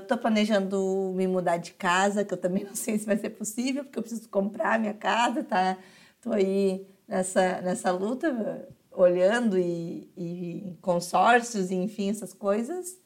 Estou 0.00 0.16
uh, 0.16 0.20
planejando 0.20 1.12
me 1.14 1.26
mudar 1.26 1.58
de 1.58 1.72
casa, 1.72 2.24
que 2.24 2.34
eu 2.34 2.38
também 2.38 2.64
não 2.66 2.74
sei 2.74 2.98
se 2.98 3.06
vai 3.06 3.16
ser 3.16 3.30
possível, 3.30 3.84
porque 3.84 3.98
eu 3.98 4.02
preciso 4.02 4.28
comprar 4.28 4.78
minha 4.78 4.94
casa, 4.94 5.44
tá? 5.44 5.78
Estou 6.16 6.32
aí 6.32 6.86
nessa, 7.06 7.60
nessa 7.62 7.90
luta, 7.90 8.68
olhando 8.90 9.58
e, 9.58 10.10
e 10.16 10.76
consórcios, 10.82 11.70
e, 11.70 11.76
enfim, 11.76 12.10
essas 12.10 12.34
coisas. 12.34 12.98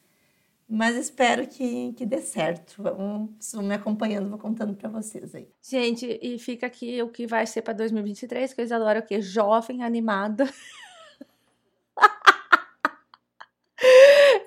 Mas 0.75 0.95
espero 0.95 1.45
que, 1.45 1.93
que 1.93 2.03
dê 2.03 2.19
certo. 2.19 2.81
Vamos, 2.81 3.29
vão 3.53 3.61
me 3.61 3.75
acompanhando, 3.75 4.27
vou 4.27 4.39
contando 4.39 4.73
para 4.73 4.89
vocês 4.89 5.35
aí. 5.35 5.47
Gente, 5.61 6.19
e 6.19 6.39
fica 6.39 6.65
aqui 6.65 6.99
o 7.03 7.09
que 7.09 7.27
vai 7.27 7.45
ser 7.45 7.61
para 7.61 7.75
2023, 7.75 8.55
que 8.55 8.61
eu 8.61 8.75
adoro 8.75 8.99
o 8.99 9.03
quê? 9.03 9.21
Jovem, 9.21 9.83
animada. 9.83 10.49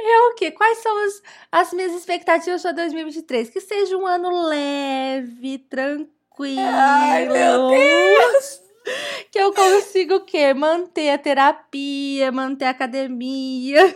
É 0.08 0.20
o 0.30 0.34
quê? 0.34 0.50
Quais 0.50 0.78
são 0.78 1.04
as, 1.04 1.22
as 1.52 1.72
minhas 1.74 1.92
expectativas 1.92 2.62
para 2.62 2.72
2023? 2.72 3.50
Que 3.50 3.60
seja 3.60 3.96
um 3.96 4.06
ano 4.06 4.30
leve, 4.48 5.58
tranquilo. 5.58 6.60
Ai, 6.60 7.28
meu 7.28 7.68
Deus! 7.68 8.62
Que 9.30 9.38
eu 9.38 9.52
consiga 9.52 10.16
o 10.16 10.24
quê? 10.24 10.54
Manter 10.54 11.10
a 11.10 11.18
terapia, 11.18 12.32
manter 12.32 12.64
a 12.64 12.70
academia. 12.70 13.94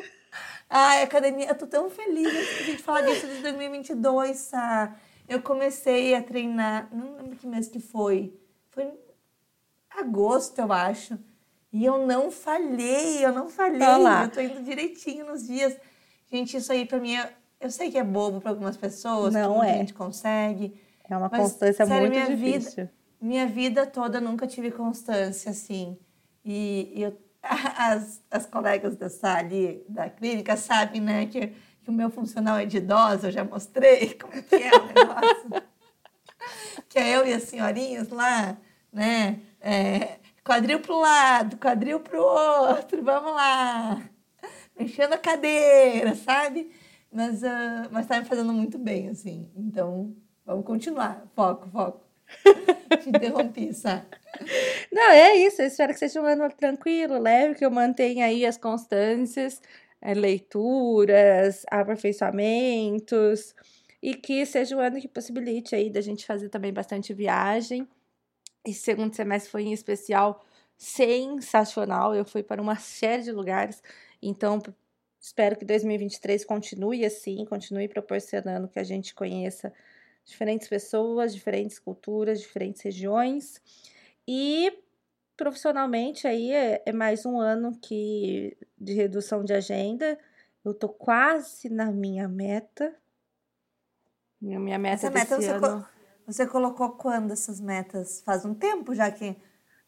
Ai, 0.73 1.03
academia, 1.03 1.49
eu 1.49 1.59
tô 1.59 1.67
tão 1.67 1.91
feliz 1.91 2.29
a 2.29 2.63
gente 2.63 2.81
falar 2.81 3.01
disso 3.01 3.27
de 3.27 3.43
2022, 3.43 4.37
Sá. 4.37 4.97
Eu 5.29 5.43
comecei 5.43 6.15
a 6.15 6.23
treinar, 6.23 6.89
não 6.93 7.17
lembro 7.17 7.37
que 7.37 7.47
mês 7.47 7.67
que 7.67 7.81
foi. 7.81 8.33
Foi 8.69 8.85
em 8.85 8.99
agosto, 9.91 10.61
eu 10.61 10.73
acho. 10.73 11.19
E 11.73 11.85
eu 11.85 12.07
não 12.07 12.31
falhei, 12.31 13.25
eu 13.25 13.33
não 13.33 13.49
falhei. 13.49 13.87
Olá. 13.87 14.25
Eu 14.25 14.31
tô 14.31 14.41
indo 14.41 14.63
direitinho 14.63 15.27
nos 15.27 15.45
dias. 15.45 15.77
Gente, 16.31 16.57
isso 16.57 16.71
aí 16.71 16.87
pra 16.87 17.01
mim, 17.01 17.17
é, 17.17 17.33
eu 17.61 17.71
sei 17.71 17.91
que 17.91 17.99
é 17.99 18.05
bobo 18.05 18.41
para 18.41 18.51
algumas 18.51 18.77
pessoas, 18.77 19.35
não 19.35 19.63
é. 19.63 19.73
a 19.73 19.77
gente 19.79 19.95
consegue. 19.95 20.81
É 21.09 21.17
uma 21.17 21.29
mas, 21.29 21.41
constância 21.41 21.85
sério, 21.85 22.01
muito 22.01 22.13
minha 22.13 22.37
difícil. 22.37 22.85
Vida, 22.85 22.93
minha 23.21 23.47
vida 23.47 23.87
toda 23.87 24.21
nunca 24.21 24.47
tive 24.47 24.71
constância, 24.71 25.51
assim. 25.51 25.99
E, 26.45 26.93
e 26.95 27.03
eu 27.03 27.30
as, 27.43 28.23
as 28.31 28.47
colegas 28.47 28.97
da 28.97 29.09
ali 29.37 29.85
da 29.89 30.09
clínica 30.09 30.57
sabem, 30.57 31.01
né, 31.01 31.27
que, 31.27 31.49
que 31.83 31.91
o 31.91 31.93
meu 31.93 32.11
funcional 32.11 32.57
é 32.57 32.67
de 32.67 32.79
idosa, 32.79 33.29
eu 33.29 33.33
já 33.33 33.45
mostrei 33.45 34.15
como 34.21 34.35
é 34.35 34.43
que 34.43 34.55
é 34.57 34.71
o 34.77 34.87
negócio. 34.87 35.71
que 36.89 36.99
é 36.99 37.17
eu 37.17 37.27
e 37.27 37.33
as 37.33 37.45
senhorinhas 37.45 38.09
lá, 38.09 38.57
né, 38.93 39.41
é, 39.61 40.19
quadril 40.45 40.81
para 40.81 40.95
um 40.95 41.01
lado, 41.01 41.57
quadril 41.57 42.01
para 42.01 42.21
o 42.21 42.25
outro, 42.25 43.03
vamos 43.03 43.33
lá, 43.33 44.03
mexendo 44.79 45.13
a 45.13 45.19
cadeira, 45.19 46.15
sabe? 46.15 46.71
Mas, 47.13 47.43
uh, 47.43 47.89
mas 47.91 48.07
tá 48.07 48.21
me 48.21 48.25
fazendo 48.25 48.53
muito 48.53 48.79
bem, 48.79 49.09
assim, 49.09 49.51
então 49.57 50.15
vamos 50.45 50.65
continuar, 50.65 51.25
foco, 51.35 51.69
foco. 51.69 52.10
Te 53.03 53.09
interrompi, 53.09 53.73
sabe? 53.73 54.07
Não, 54.93 55.11
é 55.11 55.37
isso. 55.37 55.63
Eu 55.63 55.67
espero 55.67 55.93
que 55.93 55.99
seja 55.99 56.21
um 56.21 56.27
ano 56.27 56.49
tranquilo, 56.51 57.19
leve, 57.19 57.55
que 57.55 57.65
eu 57.65 57.71
mantenha 57.71 58.27
aí 58.27 58.45
as 58.47 58.57
constâncias, 58.57 59.61
é, 60.01 60.15
leituras, 60.15 61.65
aperfeiçoamentos, 61.71 63.55
e 64.03 64.15
que 64.15 64.47
seja 64.47 64.77
um 64.77 64.81
ano 64.81 65.01
que 65.01 65.09
possibilite 65.09 65.75
aí 65.75 65.91
da 65.91 66.01
gente 66.01 66.27
fazer 66.27 66.49
também 66.49 66.73
bastante 66.73 67.13
viagem. 67.13 67.87
Esse 68.65 68.81
segundo 68.81 69.15
semestre 69.15 69.51
foi 69.51 69.63
em 69.63 69.73
especial 69.73 70.45
sensacional. 70.77 72.15
Eu 72.15 72.25
fui 72.25 72.43
para 72.43 72.63
uma 72.63 72.77
série 72.77 73.23
de 73.23 73.33
lugares, 73.33 73.83
então 74.23 74.61
espero 75.21 75.57
que 75.57 75.65
2023 75.65 76.45
continue 76.45 77.05
assim, 77.05 77.45
continue 77.45 77.89
proporcionando 77.89 78.69
que 78.69 78.79
a 78.79 78.85
gente 78.85 79.15
conheça 79.15 79.73
diferentes 80.31 80.69
pessoas, 80.69 81.35
diferentes 81.35 81.79
culturas, 81.79 82.41
diferentes 82.41 82.83
regiões. 82.83 83.61
E 84.27 84.73
profissionalmente 85.37 86.27
aí 86.27 86.53
é, 86.53 86.83
é 86.87 86.93
mais 86.93 87.27
um 87.27 87.41
ano 87.41 87.77
que 87.81 88.57
de 88.79 88.95
redução 88.95 89.45
de 89.45 89.53
agenda. 89.53 90.19
Eu 90.65 90.75
tô 90.75 90.89
quase 90.89 91.69
na 91.69 91.91
minha 91.91 92.29
meta. 92.29 92.95
Minha 94.41 94.79
meta 94.79 95.07
Essa 95.07 95.11
meta 95.11 95.37
você, 95.37 95.49
ano... 95.51 95.87
você 96.27 96.47
colocou 96.47 96.91
quando 96.93 97.33
essas 97.33 97.61
metas? 97.61 98.23
Faz 98.23 98.45
um 98.45 98.55
tempo 98.55 98.95
já 98.95 99.11
que 99.11 99.37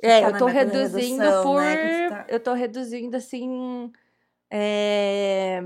é, 0.02 0.20
tá 0.20 0.30
eu 0.30 0.38
tô 0.38 0.46
reduzindo 0.46 1.22
redução, 1.22 1.42
por. 1.42 1.60
Né, 1.60 2.08
tá... 2.08 2.26
Eu 2.28 2.40
tô 2.40 2.52
reduzindo 2.52 3.16
assim. 3.16 3.92
É 4.50 5.62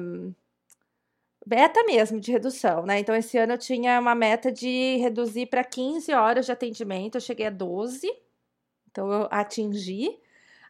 beta 1.47 1.85
mesmo 1.85 2.19
de 2.19 2.33
redução, 2.33 2.85
né? 2.85 2.99
Então, 2.99 3.15
esse 3.15 3.39
ano 3.39 3.53
eu 3.53 3.59
tinha 3.59 4.01
uma 4.01 4.17
meta 4.17 4.51
de 4.51 4.97
reduzir 4.97 5.47
para 5.47 5.63
15 5.63 6.13
horas 6.13 6.45
de 6.47 6.53
atendimento, 6.53 7.15
eu 7.15 7.21
cheguei 7.21 7.47
a 7.47 7.51
12, 7.51 8.13
então 8.91 9.11
eu 9.13 9.29
atingi. 9.31 10.19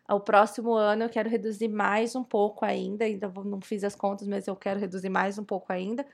O 0.08 0.20
próximo 0.20 0.74
ano 0.74 1.04
eu 1.04 1.08
quero 1.08 1.28
reduzir 1.28 1.68
mais 1.68 2.14
um 2.14 2.22
pouco 2.22 2.64
ainda, 2.64 3.06
ainda 3.06 3.32
não 3.44 3.60
fiz 3.60 3.82
as 3.82 3.96
contas, 3.96 4.28
mas 4.28 4.46
eu 4.46 4.54
quero 4.54 4.78
reduzir 4.78 5.08
mais 5.08 5.38
um 5.38 5.44
pouco 5.44 5.72
ainda, 5.72 6.06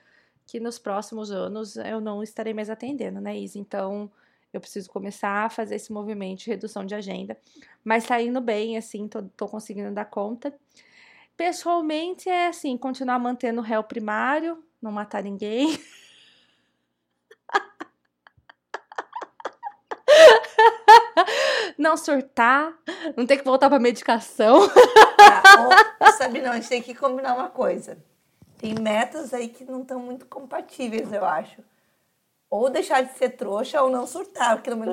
que 0.47 0.61
nos 0.61 0.79
próximos 0.79 1.31
anos 1.31 1.77
eu 1.77 2.01
não 2.01 2.23
estarei 2.23 2.55
mais 2.55 2.71
atendendo, 2.71 3.21
né, 3.21 3.37
Isa? 3.37 3.59
Então, 3.59 4.11
eu 4.53 4.61
preciso 4.61 4.89
começar 4.91 5.45
a 5.45 5.51
fazer 5.51 5.75
esse 5.75 5.93
movimento 5.93 6.41
de 6.41 6.51
redução 6.51 6.87
de 6.87 6.95
agenda, 6.95 7.37
mas 7.85 8.07
tá 8.07 8.21
indo 8.23 8.41
bem, 8.41 8.77
assim, 8.77 9.09
tô, 9.09 9.23
tô 9.37 9.49
conseguindo 9.49 9.91
dar 9.93 10.05
conta. 10.05 10.55
Pessoalmente 11.45 12.29
é 12.29 12.47
assim, 12.47 12.77
continuar 12.77 13.19
mantendo 13.19 13.61
o 13.61 13.65
réu 13.65 13.83
primário, 13.83 14.63
não 14.81 14.93
matar 14.93 15.25
ninguém. 15.25 15.77
não 21.77 21.97
surtar, 21.97 22.73
não 23.17 23.27
ter 23.27 23.39
que 23.39 23.45
voltar 23.45 23.69
para 23.69 23.81
medicação. 23.81 24.71
Ah, 25.99 26.13
sabe 26.13 26.41
não, 26.41 26.53
a 26.53 26.55
gente 26.55 26.69
tem 26.69 26.81
que 26.81 26.95
combinar 26.95 27.35
uma 27.35 27.49
coisa. 27.49 27.99
Tem 28.57 28.77
metas 28.77 29.35
aí 29.35 29.49
que 29.49 29.65
não 29.65 29.83
estão 29.83 29.99
muito 29.99 30.27
compatíveis, 30.27 31.13
eu 31.13 31.25
acho 31.25 31.61
ou 32.53 32.69
deixar 32.69 33.01
de 33.01 33.17
ser 33.17 33.31
trouxa 33.31 33.81
ou 33.81 33.89
não 33.89 34.07
surtar, 34.07 34.57
porque 34.57 34.69
no 34.69 34.77
meio 34.77 34.93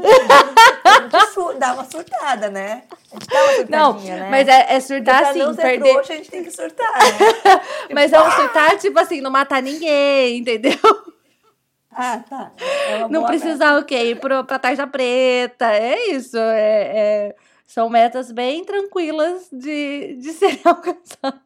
do 0.83 1.53
dá 1.53 1.73
uma 1.73 1.85
surtada, 1.85 2.49
né? 2.49 2.83
A 3.11 3.15
gente 3.15 3.27
dá 3.27 3.43
uma 3.43 3.53
surtadinha, 3.53 4.17
não, 4.17 4.23
né? 4.23 4.29
Mas 4.29 4.47
é, 4.47 4.73
é 4.73 4.79
surtar 4.79 5.23
assim, 5.23 5.39
não 5.39 5.53
ser 5.53 5.61
perder... 5.61 5.91
trouxa, 5.93 6.13
a 6.13 6.15
gente 6.17 6.29
tem 6.29 6.43
que 6.43 6.51
surtar, 6.51 6.93
né? 6.97 7.61
mas 7.93 8.13
é 8.13 8.21
um 8.21 8.31
surtar, 8.31 8.77
tipo 8.77 8.99
assim, 8.99 9.21
não 9.21 9.31
matar 9.31 9.61
ninguém, 9.61 10.37
entendeu? 10.37 10.77
Ah, 11.91 12.23
tá. 12.29 12.51
É 12.59 13.07
não 13.09 13.25
precisar 13.25 13.77
o 13.77 13.83
quê? 13.83 14.11
Ir 14.11 14.19
pro, 14.19 14.43
pra 14.45 14.59
tarja 14.59 14.87
preta, 14.87 15.71
é 15.73 16.11
isso. 16.11 16.37
É, 16.37 16.83
é, 17.31 17.35
são 17.67 17.89
metas 17.89 18.31
bem 18.31 18.63
tranquilas 18.63 19.49
de, 19.51 20.15
de 20.15 20.31
serem 20.31 20.61
alcançadas. 20.65 21.41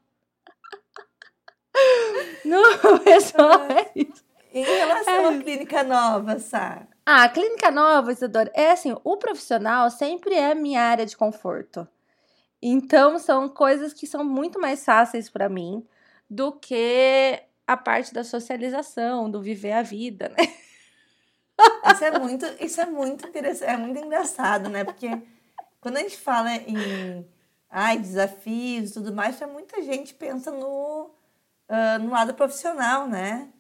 Não, 2.45 2.99
pessoal, 2.99 3.63
é 3.63 3.91
isso. 3.95 4.23
Em 4.53 4.63
relação 4.63 5.29
à 5.29 5.37
clínica 5.39 5.83
nova, 5.83 6.37
Sá? 6.37 6.87
Ah, 7.05 7.23
a 7.23 7.29
clínica 7.29 7.69
nova, 7.69 8.11
Isadora, 8.11 8.51
é 8.53 8.71
assim, 8.71 8.95
o 9.03 9.17
profissional 9.17 9.89
sempre 9.91 10.35
é 10.35 10.55
minha 10.55 10.81
área 10.81 11.05
de 11.05 11.17
conforto. 11.17 11.87
Então, 12.61 13.19
são 13.19 13.49
coisas 13.49 13.93
que 13.93 14.07
são 14.07 14.23
muito 14.23 14.59
mais 14.59 14.85
fáceis 14.85 15.29
para 15.29 15.49
mim 15.49 15.85
do 16.29 16.51
que 16.53 17.41
a 17.67 17.77
parte 17.77 18.13
da 18.13 18.23
socialização, 18.23 19.29
do 19.29 19.41
viver 19.41 19.73
a 19.73 19.83
vida, 19.83 20.29
né? 20.29 20.45
Isso 21.93 22.03
é 22.03 22.19
muito, 22.19 22.45
isso 22.59 22.81
é 22.81 22.85
muito 22.85 23.27
interessante, 23.27 23.69
é 23.69 23.77
muito 23.77 23.99
engraçado, 23.99 24.69
né? 24.69 24.83
Porque 24.83 25.09
quando 25.81 25.97
a 25.97 26.01
gente 26.01 26.17
fala 26.17 26.51
em 26.55 27.27
ai, 27.69 27.97
desafios 27.99 28.91
e 28.91 28.93
tudo 28.95 29.13
mais, 29.13 29.39
muita 29.41 29.81
gente 29.83 30.13
pensa 30.13 30.51
no, 30.51 31.11
uh, 31.69 31.99
no 32.01 32.11
lado 32.11 32.33
profissional, 32.33 33.07
né? 33.07 33.52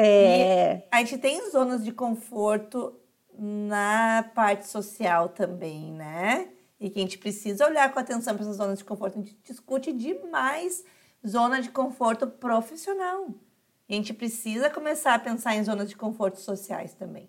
É. 0.00 0.76
E 0.76 0.82
a 0.90 0.98
gente 0.98 1.18
tem 1.18 1.50
zonas 1.50 1.84
de 1.84 1.92
conforto 1.92 2.98
na 3.38 4.30
parte 4.34 4.66
social 4.66 5.28
também, 5.28 5.92
né? 5.92 6.48
E 6.78 6.88
que 6.88 6.98
a 6.98 7.02
gente 7.02 7.18
precisa 7.18 7.66
olhar 7.66 7.92
com 7.92 7.98
atenção 7.98 8.34
para 8.34 8.44
essas 8.44 8.56
zonas 8.56 8.78
de 8.78 8.84
conforto. 8.84 9.18
A 9.18 9.22
gente 9.22 9.38
discute 9.44 9.92
demais 9.92 10.84
zona 11.26 11.60
de 11.60 11.70
conforto 11.70 12.26
profissional. 12.26 13.28
E 13.88 13.94
a 13.94 13.96
gente 13.96 14.14
precisa 14.14 14.70
começar 14.70 15.14
a 15.14 15.18
pensar 15.18 15.54
em 15.54 15.64
zonas 15.64 15.88
de 15.88 15.96
conforto 15.96 16.38
sociais 16.38 16.94
também. 16.94 17.28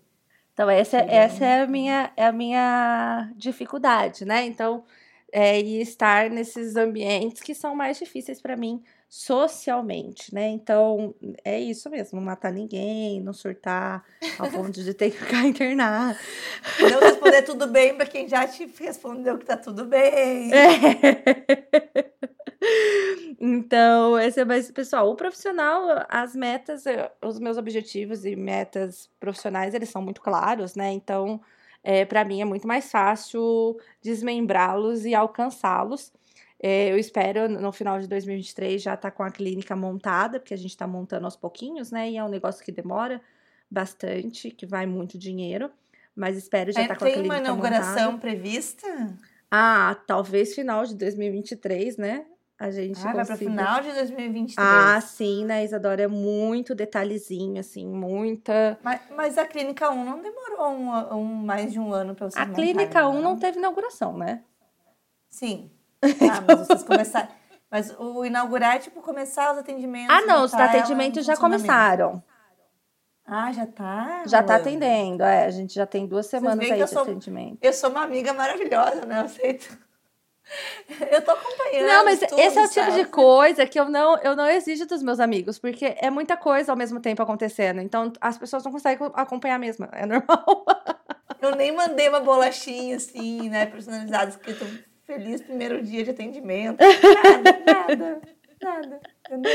Então, 0.53 0.69
essa, 0.69 0.97
essa 0.97 1.45
é, 1.45 1.61
a 1.61 1.67
minha, 1.67 2.11
é 2.15 2.25
a 2.25 2.31
minha 2.31 3.31
dificuldade, 3.35 4.25
né? 4.25 4.45
Então, 4.45 4.83
é, 5.31 5.59
e 5.59 5.81
estar 5.81 6.29
nesses 6.29 6.75
ambientes 6.75 7.41
que 7.41 7.55
são 7.55 7.75
mais 7.75 7.97
difíceis 7.97 8.41
para 8.41 8.55
mim 8.55 8.83
socialmente, 9.13 10.33
né? 10.33 10.47
Então, 10.47 11.13
é 11.43 11.59
isso 11.59 11.89
mesmo, 11.89 12.17
não 12.17 12.25
matar 12.25 12.49
ninguém, 12.49 13.19
não 13.19 13.33
surtar 13.33 14.05
ao 14.39 14.49
ponto 14.49 14.81
de 14.81 14.93
ter 14.93 15.11
que 15.11 15.17
ficar 15.17 15.43
internado. 15.45 16.17
Não 16.79 17.01
responder 17.01 17.41
tudo 17.41 17.67
bem 17.67 17.93
para 17.93 18.05
quem 18.05 18.25
já 18.25 18.47
te 18.47 18.65
respondeu 18.79 19.37
que 19.37 19.43
tá 19.43 19.57
tudo 19.57 19.83
bem. 19.83 20.49
É. 20.53 20.71
Então, 23.37 24.19
esse 24.19 24.39
é 24.39 24.45
mais 24.45 24.71
pessoal. 24.71 25.09
O 25.09 25.15
profissional, 25.15 26.05
as 26.07 26.35
metas, 26.35 26.83
os 27.21 27.39
meus 27.39 27.57
objetivos 27.57 28.23
e 28.23 28.35
metas 28.35 29.09
profissionais, 29.19 29.73
eles 29.73 29.89
são 29.89 30.01
muito 30.01 30.21
claros, 30.21 30.75
né? 30.75 30.91
Então, 30.91 31.41
é, 31.83 32.05
para 32.05 32.23
mim 32.23 32.39
é 32.39 32.45
muito 32.45 32.67
mais 32.67 32.91
fácil 32.91 33.77
desmembrá-los 34.01 35.05
e 35.05 35.15
alcançá-los. 35.15 36.13
É, 36.63 36.91
eu 36.91 36.97
espero 36.97 37.49
no 37.49 37.71
final 37.71 37.99
de 37.99 38.07
2023 38.07 38.81
já 38.81 38.93
estar 38.93 39.09
tá 39.09 39.15
com 39.15 39.23
a 39.23 39.31
clínica 39.31 39.75
montada, 39.75 40.39
porque 40.39 40.53
a 40.53 40.57
gente 40.57 40.69
está 40.69 40.85
montando 40.85 41.25
aos 41.25 41.35
pouquinhos, 41.35 41.91
né? 41.91 42.11
E 42.11 42.17
é 42.17 42.23
um 42.23 42.29
negócio 42.29 42.63
que 42.63 42.71
demora 42.71 43.19
bastante, 43.69 44.51
que 44.51 44.65
vai 44.65 44.85
muito 44.85 45.17
dinheiro. 45.17 45.71
Mas 46.15 46.37
espero 46.37 46.71
já 46.71 46.81
estar 46.81 46.93
é, 46.93 46.97
tá 46.97 46.99
com 46.99 47.05
a 47.05 47.11
clínica 47.11 47.33
montada. 47.33 47.43
Tem 47.43 47.53
uma 47.53 47.67
inauguração 47.67 48.11
montada. 48.11 48.21
prevista? 48.21 49.17
Ah, 49.49 49.97
talvez 50.05 50.53
final 50.53 50.85
de 50.85 50.95
2023, 50.95 51.97
né? 51.97 52.25
a 52.61 52.69
gente 52.69 52.99
ah, 52.99 53.11
consiga... 53.11 53.13
vai 53.13 53.25
para 53.25 53.37
final 53.37 53.81
de 53.81 53.91
2023. 53.91 54.55
Ah, 54.59 55.01
sim, 55.01 55.45
né, 55.45 55.65
Isadora? 55.65 56.03
É 56.03 56.07
muito 56.07 56.75
detalhezinho, 56.75 57.59
assim, 57.59 57.87
muita... 57.87 58.77
Mas, 58.83 59.01
mas 59.15 59.37
a 59.39 59.47
Clínica 59.47 59.89
1 59.89 60.05
não 60.05 60.21
demorou 60.21 60.69
um, 60.69 61.15
um 61.17 61.25
mais 61.25 61.71
de 61.71 61.79
um 61.79 61.91
ano 61.91 62.13
para 62.13 62.29
vocês 62.29 62.47
A 62.47 62.53
Clínica 62.53 63.07
1 63.07 63.19
não 63.19 63.35
teve 63.35 63.57
inauguração, 63.57 64.15
né? 64.15 64.43
Sim. 65.27 65.71
Ah, 66.01 66.41
mas 66.47 66.67
vocês 66.67 66.83
começaram... 66.83 67.27
Mas 67.69 67.95
o 67.97 68.25
inaugurar 68.25 68.75
é, 68.75 68.79
tipo, 68.79 69.01
começar 69.01 69.53
os 69.53 69.59
atendimentos... 69.59 70.13
Ah, 70.13 70.21
não, 70.21 70.43
os 70.43 70.53
atendimentos 70.53 71.25
já 71.25 71.37
começaram. 71.37 72.21
Ah, 73.25 73.51
já 73.53 73.65
tá? 73.65 74.23
Já 74.25 74.43
tá 74.43 74.57
atendendo, 74.57 75.23
é. 75.23 75.45
A 75.45 75.49
gente 75.51 75.73
já 75.73 75.85
tem 75.85 76.05
duas 76.05 76.25
semanas 76.25 76.69
aí 76.69 76.77
de 76.77 76.87
sou, 76.87 77.03
atendimento. 77.03 77.59
Eu 77.61 77.71
sou 77.71 77.89
uma 77.89 78.03
amiga 78.03 78.33
maravilhosa, 78.33 79.05
né? 79.05 79.19
Eu 79.19 79.25
aceito 79.25 79.77
eu 81.11 81.21
tô 81.21 81.31
acompanhando. 81.31 81.87
Não, 81.87 82.05
mas 82.05 82.19
tudo, 82.19 82.39
esse 82.39 82.57
é 82.57 82.63
o 82.63 82.67
tipo 82.67 82.85
sabe? 82.91 83.03
de 83.03 83.05
coisa 83.05 83.65
que 83.65 83.79
eu 83.79 83.89
não, 83.89 84.17
eu 84.17 84.35
não 84.35 84.47
exijo 84.47 84.85
dos 84.85 85.01
meus 85.01 85.19
amigos, 85.19 85.59
porque 85.59 85.95
é 85.97 86.09
muita 86.09 86.35
coisa 86.35 86.71
ao 86.71 86.77
mesmo 86.77 86.99
tempo 86.99 87.21
acontecendo. 87.21 87.79
Então 87.79 88.11
as 88.19 88.37
pessoas 88.37 88.63
não 88.63 88.71
conseguem 88.71 89.09
acompanhar 89.13 89.59
mesmo. 89.59 89.87
É 89.91 90.05
normal. 90.05 90.65
Eu 91.41 91.55
nem 91.55 91.71
mandei 91.71 92.09
uma 92.09 92.19
bolachinha 92.19 92.97
assim, 92.97 93.49
né, 93.49 93.65
personalizada, 93.65 94.29
escrito 94.29 94.65
feliz 95.11 95.41
primeiro 95.41 95.83
dia 95.83 96.03
de 96.03 96.11
atendimento. 96.11 96.79
Nada, 97.81 98.21
nada, 98.61 99.01
nada. 99.29 99.49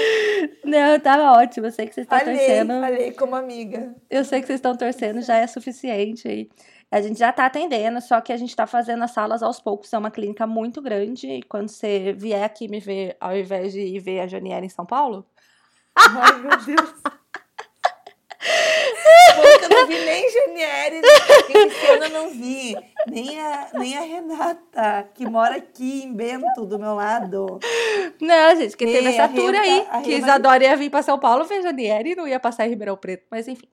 Não, 0.64 1.00
tava 1.00 1.38
ótimo. 1.38 1.66
Eu 1.66 1.72
sei 1.72 1.86
que 1.86 1.94
vocês 1.94 2.04
estão 2.04 2.18
torcendo. 2.18 2.80
Falei 2.80 3.12
como 3.12 3.36
amiga. 3.36 3.94
Eu 4.10 4.24
sei 4.24 4.40
que 4.40 4.46
vocês 4.46 4.58
estão 4.58 4.76
torcendo, 4.76 5.22
já 5.22 5.36
é 5.36 5.46
suficiente 5.46 6.26
aí. 6.26 6.50
A 6.90 7.00
gente 7.00 7.18
já 7.18 7.30
está 7.30 7.46
atendendo, 7.46 8.00
só 8.00 8.20
que 8.20 8.32
a 8.32 8.36
gente 8.36 8.50
está 8.50 8.66
fazendo 8.66 9.02
as 9.04 9.12
salas 9.12 9.42
aos 9.42 9.60
poucos. 9.60 9.92
É 9.92 9.98
uma 9.98 10.10
clínica 10.10 10.46
muito 10.46 10.82
grande. 10.82 11.28
E 11.28 11.42
quando 11.42 11.68
você 11.68 12.12
vier 12.12 12.44
aqui 12.44 12.68
me 12.68 12.80
ver, 12.80 13.16
ao 13.20 13.36
invés 13.36 13.72
de 13.72 13.80
ir 13.80 14.00
ver 14.00 14.20
a 14.20 14.26
Janiela 14.26 14.66
em 14.66 14.68
São 14.68 14.84
Paulo. 14.84 15.24
Ai, 15.96 16.40
meu 16.40 16.56
Deus. 16.64 16.94
Porque 19.34 19.64
eu 19.64 19.68
não 19.68 19.86
vi 19.86 19.98
nem 20.04 20.30
Janiele, 20.30 21.00
esse 21.48 21.86
ano 21.86 22.04
eu 22.04 22.10
não 22.10 22.30
vi. 22.30 22.76
Nem 23.06 23.40
a, 23.40 23.68
nem 23.74 23.96
a 23.96 24.00
Renata, 24.00 25.08
que 25.14 25.24
mora 25.26 25.56
aqui 25.56 26.02
em 26.02 26.12
Bento, 26.12 26.66
do 26.66 26.78
meu 26.78 26.94
lado. 26.94 27.60
Não, 28.20 28.56
gente, 28.56 28.76
que 28.76 28.86
teve 28.86 29.08
essa 29.08 29.28
tour 29.28 29.54
aí. 29.54 29.86
que 30.02 30.14
Isadora 30.14 30.64
ia 30.64 30.76
vir 30.76 30.90
para 30.90 31.02
São 31.02 31.18
Paulo 31.18 31.44
ver 31.44 31.62
Janiele 31.62 32.12
e 32.12 32.16
não 32.16 32.26
ia 32.26 32.40
passar 32.40 32.66
em 32.66 32.70
Ribeirão 32.70 32.96
Preto. 32.96 33.26
Mas 33.30 33.46
enfim. 33.46 33.68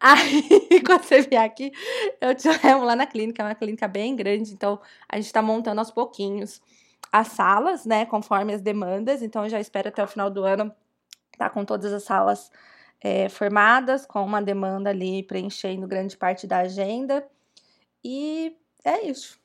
Aí, 0.00 0.44
quando 0.84 1.02
você 1.02 1.22
vier 1.22 1.42
aqui, 1.42 1.72
eu 2.20 2.34
te 2.34 2.48
levo 2.48 2.84
lá 2.84 2.94
na 2.94 3.06
clínica. 3.06 3.42
É 3.42 3.46
uma 3.46 3.54
clínica 3.54 3.88
bem 3.88 4.14
grande, 4.14 4.52
então 4.52 4.80
a 5.08 5.16
gente 5.16 5.26
está 5.26 5.40
montando 5.40 5.80
aos 5.80 5.90
pouquinhos 5.90 6.60
as 7.12 7.28
salas, 7.28 7.86
né, 7.86 8.04
conforme 8.04 8.52
as 8.52 8.60
demandas. 8.60 9.22
Então 9.22 9.44
eu 9.44 9.48
já 9.48 9.60
espero 9.60 9.88
até 9.88 10.02
o 10.02 10.06
final 10.06 10.28
do 10.28 10.44
ano 10.44 10.72
estar 11.32 11.48
tá 11.48 11.50
com 11.50 11.64
todas 11.64 11.92
as 11.92 12.02
salas 12.02 12.50
é, 13.06 13.28
formadas, 13.28 14.04
com 14.04 14.20
uma 14.24 14.42
demanda 14.42 14.90
ali 14.90 15.22
preenchendo 15.22 15.86
grande 15.86 16.16
parte 16.16 16.44
da 16.44 16.58
agenda. 16.58 17.24
E 18.02 18.56
é 18.84 19.06
isso. 19.06 19.38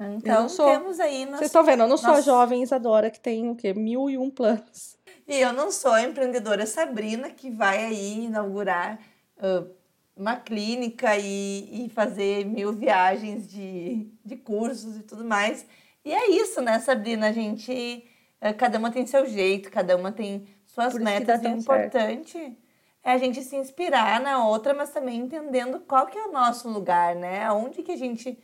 Então, 0.00 0.48
sou, 0.48 0.66
temos 0.66 1.00
aí. 1.00 1.26
Vocês 1.26 1.46
estão 1.46 1.64
vendo, 1.64 1.82
eu 1.82 1.88
não 1.88 1.96
sou 1.96 2.12
a 2.12 2.20
jovem 2.20 2.62
Isadora 2.62 3.10
que 3.10 3.18
tem 3.18 3.50
o 3.50 3.56
quê? 3.56 3.74
Mil 3.74 4.08
e 4.08 4.16
um 4.16 4.30
planos. 4.30 4.96
E 5.26 5.36
eu 5.40 5.52
não 5.52 5.72
sou 5.72 5.90
a 5.90 6.02
empreendedora 6.02 6.64
Sabrina 6.64 7.28
que 7.30 7.50
vai 7.50 7.84
aí 7.86 8.26
inaugurar 8.26 9.00
uh, 9.38 9.68
uma 10.16 10.36
clínica 10.36 11.16
e, 11.16 11.86
e 11.86 11.88
fazer 11.88 12.44
mil 12.44 12.72
viagens 12.72 13.50
de, 13.50 14.08
de 14.24 14.36
cursos 14.36 14.96
e 14.96 15.02
tudo 15.02 15.24
mais. 15.24 15.66
E 16.04 16.14
é 16.14 16.30
isso, 16.30 16.60
né, 16.60 16.78
Sabrina? 16.78 17.30
A 17.30 17.32
gente. 17.32 18.08
Uh, 18.40 18.56
cada 18.56 18.78
uma 18.78 18.92
tem 18.92 19.04
seu 19.04 19.26
jeito, 19.26 19.72
cada 19.72 19.96
uma 19.96 20.12
tem 20.12 20.46
suas 20.64 20.92
Por 20.92 21.00
metas. 21.00 21.42
E 21.42 21.46
o 21.48 21.50
importante. 21.50 22.38
Certo 22.38 22.67
é 23.02 23.12
a 23.12 23.18
gente 23.18 23.42
se 23.42 23.56
inspirar 23.56 24.20
na 24.20 24.44
outra, 24.44 24.74
mas 24.74 24.90
também 24.90 25.20
entendendo 25.20 25.80
qual 25.80 26.06
que 26.06 26.18
é 26.18 26.26
o 26.26 26.32
nosso 26.32 26.68
lugar, 26.68 27.14
né? 27.14 27.50
Onde 27.52 27.82
que 27.82 27.92
a 27.92 27.96
gente, 27.96 28.38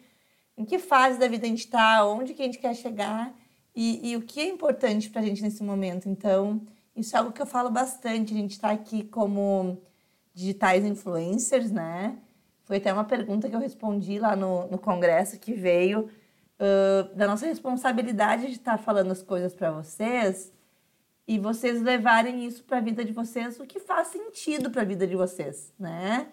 em 0.57 0.65
que 0.65 0.79
fase 0.79 1.19
da 1.19 1.29
vida 1.29 1.47
a 1.47 1.49
gente 1.49 1.61
está, 1.61 2.05
onde 2.07 2.35
que 2.35 2.43
a 2.43 2.45
gente 2.47 2.59
quer 2.59 2.75
chegar 2.75 3.35
e, 3.75 4.11
e 4.11 4.17
o 4.17 4.23
que 4.23 4.41
é 4.41 4.49
importante 4.49 5.11
para 5.11 5.21
a 5.21 5.25
gente 5.25 5.43
nesse 5.43 5.63
momento. 5.63 6.09
Então, 6.09 6.63
isso 6.97 7.15
é 7.17 7.19
algo 7.19 7.33
que 7.33 7.43
eu 7.43 7.47
falo 7.47 7.71
bastante. 7.71 8.33
A 8.33 8.37
gente 8.37 8.53
está 8.53 8.71
aqui 8.71 9.05
como 9.05 9.83
digitais 10.33 10.85
influencers, 10.85 11.71
né? 11.71 12.17
Foi 12.65 12.79
até 12.79 12.93
uma 12.93 13.05
pergunta 13.05 13.49
que 13.49 13.55
eu 13.55 13.61
respondi 13.61 14.19
lá 14.19 14.35
no, 14.35 14.67
no 14.69 14.79
congresso 14.79 15.39
que 15.39 15.53
veio 15.53 16.09
uh, 16.59 17.15
da 17.15 17.27
nossa 17.27 17.47
responsabilidade 17.47 18.47
de 18.47 18.53
estar 18.53 18.79
tá 18.79 18.83
falando 18.83 19.11
as 19.11 19.23
coisas 19.23 19.55
para 19.55 19.71
vocês 19.71 20.53
e 21.27 21.39
vocês 21.39 21.81
levarem 21.81 22.45
isso 22.45 22.63
para 22.65 22.79
a 22.79 22.81
vida 22.81 23.05
de 23.05 23.13
vocês, 23.13 23.59
o 23.59 23.67
que 23.67 23.81
faz 23.81 24.09
sentido 24.09 24.71
para 24.71 24.83
a 24.83 24.85
vida 24.85 25.07
de 25.07 25.17
vocês, 25.17 25.73
né? 25.79 26.29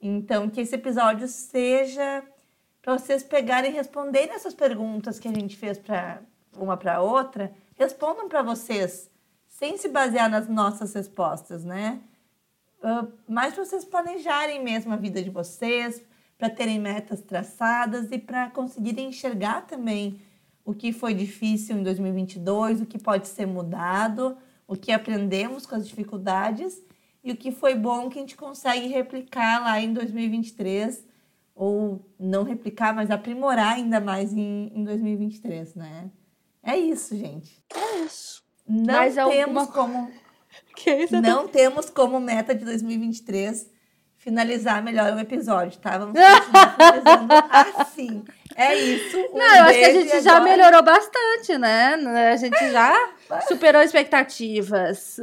Então, 0.00 0.50
que 0.50 0.60
esse 0.60 0.74
episódio 0.74 1.28
seja 1.28 2.24
para 2.82 2.98
vocês 2.98 3.22
pegarem 3.22 3.70
e 3.70 3.74
responderem 3.74 4.34
essas 4.34 4.54
perguntas 4.54 5.18
que 5.18 5.28
a 5.28 5.32
gente 5.32 5.56
fez 5.56 5.78
para 5.78 6.20
uma 6.56 6.76
para 6.76 7.00
outra, 7.00 7.52
respondam 7.74 8.28
para 8.28 8.42
vocês, 8.42 9.10
sem 9.46 9.76
se 9.76 9.88
basear 9.88 10.30
nas 10.30 10.48
nossas 10.48 10.94
respostas, 10.94 11.64
né? 11.64 12.00
Uh, 12.78 13.12
mas 13.28 13.54
para 13.54 13.64
vocês 13.64 13.84
planejarem 13.84 14.62
mesmo 14.62 14.92
a 14.92 14.96
vida 14.96 15.22
de 15.22 15.30
vocês, 15.30 16.02
para 16.38 16.50
terem 16.50 16.78
metas 16.78 17.22
traçadas 17.22 18.10
e 18.12 18.18
para 18.18 18.50
conseguirem 18.50 19.08
enxergar 19.08 19.62
também 19.62 20.20
o 20.66 20.74
que 20.74 20.92
foi 20.92 21.14
difícil 21.14 21.76
em 21.76 21.82
2022, 21.84 22.80
o 22.80 22.86
que 22.86 22.98
pode 22.98 23.28
ser 23.28 23.46
mudado, 23.46 24.36
o 24.66 24.74
que 24.74 24.90
aprendemos 24.90 25.64
com 25.64 25.76
as 25.76 25.86
dificuldades 25.86 26.82
e 27.22 27.30
o 27.30 27.36
que 27.36 27.52
foi 27.52 27.76
bom 27.76 28.10
que 28.10 28.18
a 28.18 28.20
gente 28.20 28.36
consegue 28.36 28.88
replicar 28.88 29.62
lá 29.62 29.80
em 29.80 29.92
2023 29.92 31.06
ou 31.54 32.04
não 32.18 32.42
replicar, 32.42 32.92
mas 32.92 33.12
aprimorar 33.12 33.74
ainda 33.74 34.00
mais 34.00 34.32
em, 34.32 34.72
em 34.74 34.82
2023, 34.82 35.76
né? 35.76 36.10
É 36.64 36.76
isso, 36.76 37.16
gente. 37.16 37.62
É 37.72 38.00
isso. 38.00 38.42
Não 38.68 38.92
mas 38.92 39.14
temos 39.14 39.28
alguma... 39.28 39.66
como 39.66 40.10
não 41.22 41.46
temos 41.46 41.88
como 41.88 42.18
meta 42.18 42.52
de 42.52 42.64
2023 42.64 43.70
finalizar 44.16 44.82
melhor 44.82 45.12
o 45.12 45.20
episódio, 45.20 45.78
tá? 45.78 45.96
Vamos 45.96 46.18
continuar 46.18 46.74
finalizando 46.74 47.32
assim. 47.76 48.24
É 48.56 48.74
isso. 48.74 49.18
Um 49.18 49.38
Não, 49.38 49.56
eu 49.56 49.64
acho 49.64 49.78
que 49.78 49.84
a 49.84 49.92
gente 49.92 50.20
já 50.22 50.36
agora... 50.36 50.50
melhorou 50.50 50.82
bastante, 50.82 51.58
né? 51.58 51.94
A 52.32 52.36
gente 52.36 52.70
já 52.70 53.10
superou 53.46 53.82
expectativas. 53.82 55.20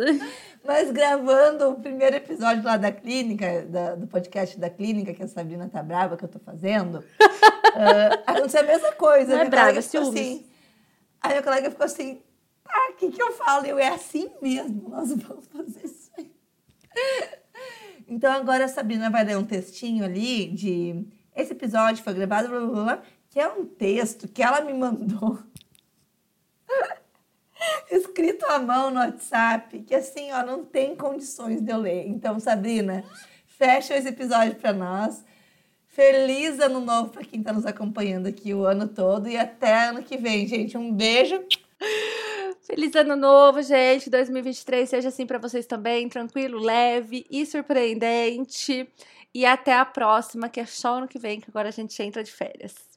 Mas 0.63 0.91
gravando 0.91 1.71
o 1.71 1.75
primeiro 1.75 2.15
episódio 2.15 2.63
lá 2.63 2.77
da 2.77 2.91
clínica, 2.91 3.63
da, 3.63 3.95
do 3.95 4.07
podcast 4.07 4.57
da 4.57 4.69
clínica, 4.69 5.13
que 5.13 5.23
a 5.23 5.27
Sabrina 5.27 5.67
tá 5.67 5.81
brava 5.81 6.15
que 6.15 6.23
eu 6.23 6.29
tô 6.29 6.39
fazendo, 6.39 6.99
uh, 6.99 8.23
aconteceu 8.25 8.61
a 8.61 8.63
mesma 8.63 8.91
coisa. 8.93 9.35
Não 9.35 9.41
é 9.41 9.49
brava, 9.49 9.81
ciúmes. 9.81 10.09
assim. 10.09 10.45
Aí 11.19 11.31
minha 11.31 11.43
colega 11.43 11.71
ficou 11.71 11.85
assim, 11.85 12.21
ah, 12.65 12.91
o 12.91 12.95
que 12.95 13.11
que 13.11 13.21
eu 13.21 13.31
falo? 13.33 13.65
Eu, 13.65 13.79
é 13.79 13.89
assim 13.89 14.29
mesmo, 14.41 14.89
nós 14.89 15.13
vamos 15.13 15.47
fazer 15.47 15.85
isso 15.85 16.11
aí. 16.17 16.31
Então 18.07 18.31
agora 18.31 18.65
a 18.65 18.67
Sabrina 18.67 19.09
vai 19.09 19.23
ler 19.25 19.37
um 19.37 19.45
textinho 19.45 20.05
ali 20.05 20.47
de... 20.47 21.05
Esse 21.35 21.53
episódio 21.53 22.03
foi 22.03 22.13
gravado, 22.13 22.47
blá, 22.47 22.59
blá, 22.59 22.83
blá, 22.83 23.03
que 23.33 23.39
é 23.39 23.47
um 23.47 23.65
texto 23.65 24.27
que 24.27 24.43
ela 24.43 24.61
me 24.61 24.73
mandou. 24.73 25.39
escrito 27.89 28.45
à 28.45 28.59
mão 28.59 28.91
no 28.91 28.99
WhatsApp, 28.99 29.79
que 29.79 29.95
assim, 29.95 30.31
ó, 30.31 30.45
não 30.45 30.63
tem 30.63 30.95
condições 30.95 31.59
de 31.59 31.71
eu 31.71 31.77
ler. 31.77 32.05
Então, 32.07 32.39
Sabrina, 32.39 33.03
fecha 33.47 33.95
esse 33.95 34.09
episódio 34.09 34.53
para 34.53 34.71
nós. 34.71 35.25
Feliz 35.87 36.59
ano 36.59 36.79
novo 36.79 37.09
para 37.09 37.23
quem 37.23 37.39
está 37.39 37.51
nos 37.51 37.65
acompanhando 37.65 38.27
aqui 38.27 38.53
o 38.53 38.65
ano 38.65 38.87
todo 38.87 39.27
e 39.27 39.35
até 39.35 39.85
ano 39.87 40.03
que 40.03 40.15
vem, 40.15 40.45
gente. 40.45 40.77
Um 40.77 40.93
beijo. 40.93 41.43
Feliz 42.61 42.95
ano 42.95 43.15
novo, 43.15 43.63
gente. 43.63 44.11
2023 44.11 44.87
seja 44.87 45.09
assim 45.09 45.25
para 45.25 45.39
vocês 45.39 45.65
também, 45.65 46.07
tranquilo, 46.07 46.59
leve 46.59 47.25
e 47.31 47.47
surpreendente. 47.47 48.87
E 49.33 49.43
até 49.43 49.73
a 49.73 49.85
próxima, 49.85 50.49
que 50.49 50.59
é 50.59 50.67
só 50.67 50.97
ano 50.97 51.07
que 51.07 51.17
vem, 51.17 51.39
que 51.39 51.49
agora 51.49 51.69
a 51.69 51.71
gente 51.71 51.99
entra 52.03 52.23
de 52.23 52.31
férias. 52.31 52.92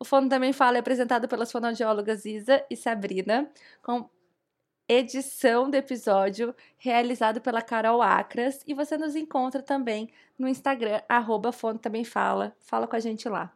O 0.00 0.04
Fono 0.04 0.28
Também 0.28 0.52
Fala 0.52 0.76
é 0.76 0.80
apresentado 0.80 1.26
pelas 1.28 1.50
fonoaudiólogas 1.50 2.24
Isa 2.24 2.64
e 2.70 2.76
Sabrina, 2.76 3.50
com 3.82 4.08
edição 4.88 5.68
do 5.68 5.74
episódio 5.74 6.54
realizado 6.78 7.40
pela 7.40 7.60
Carol 7.60 8.00
Acras. 8.00 8.62
E 8.66 8.74
você 8.74 8.96
nos 8.96 9.16
encontra 9.16 9.60
também 9.62 10.08
no 10.38 10.48
Instagram, 10.48 11.02
arroba 11.08 11.50
Fono 11.52 11.78
Também 11.80 12.04
Fala. 12.04 12.56
Fala 12.60 12.86
com 12.86 12.94
a 12.96 13.00
gente 13.00 13.28
lá. 13.28 13.46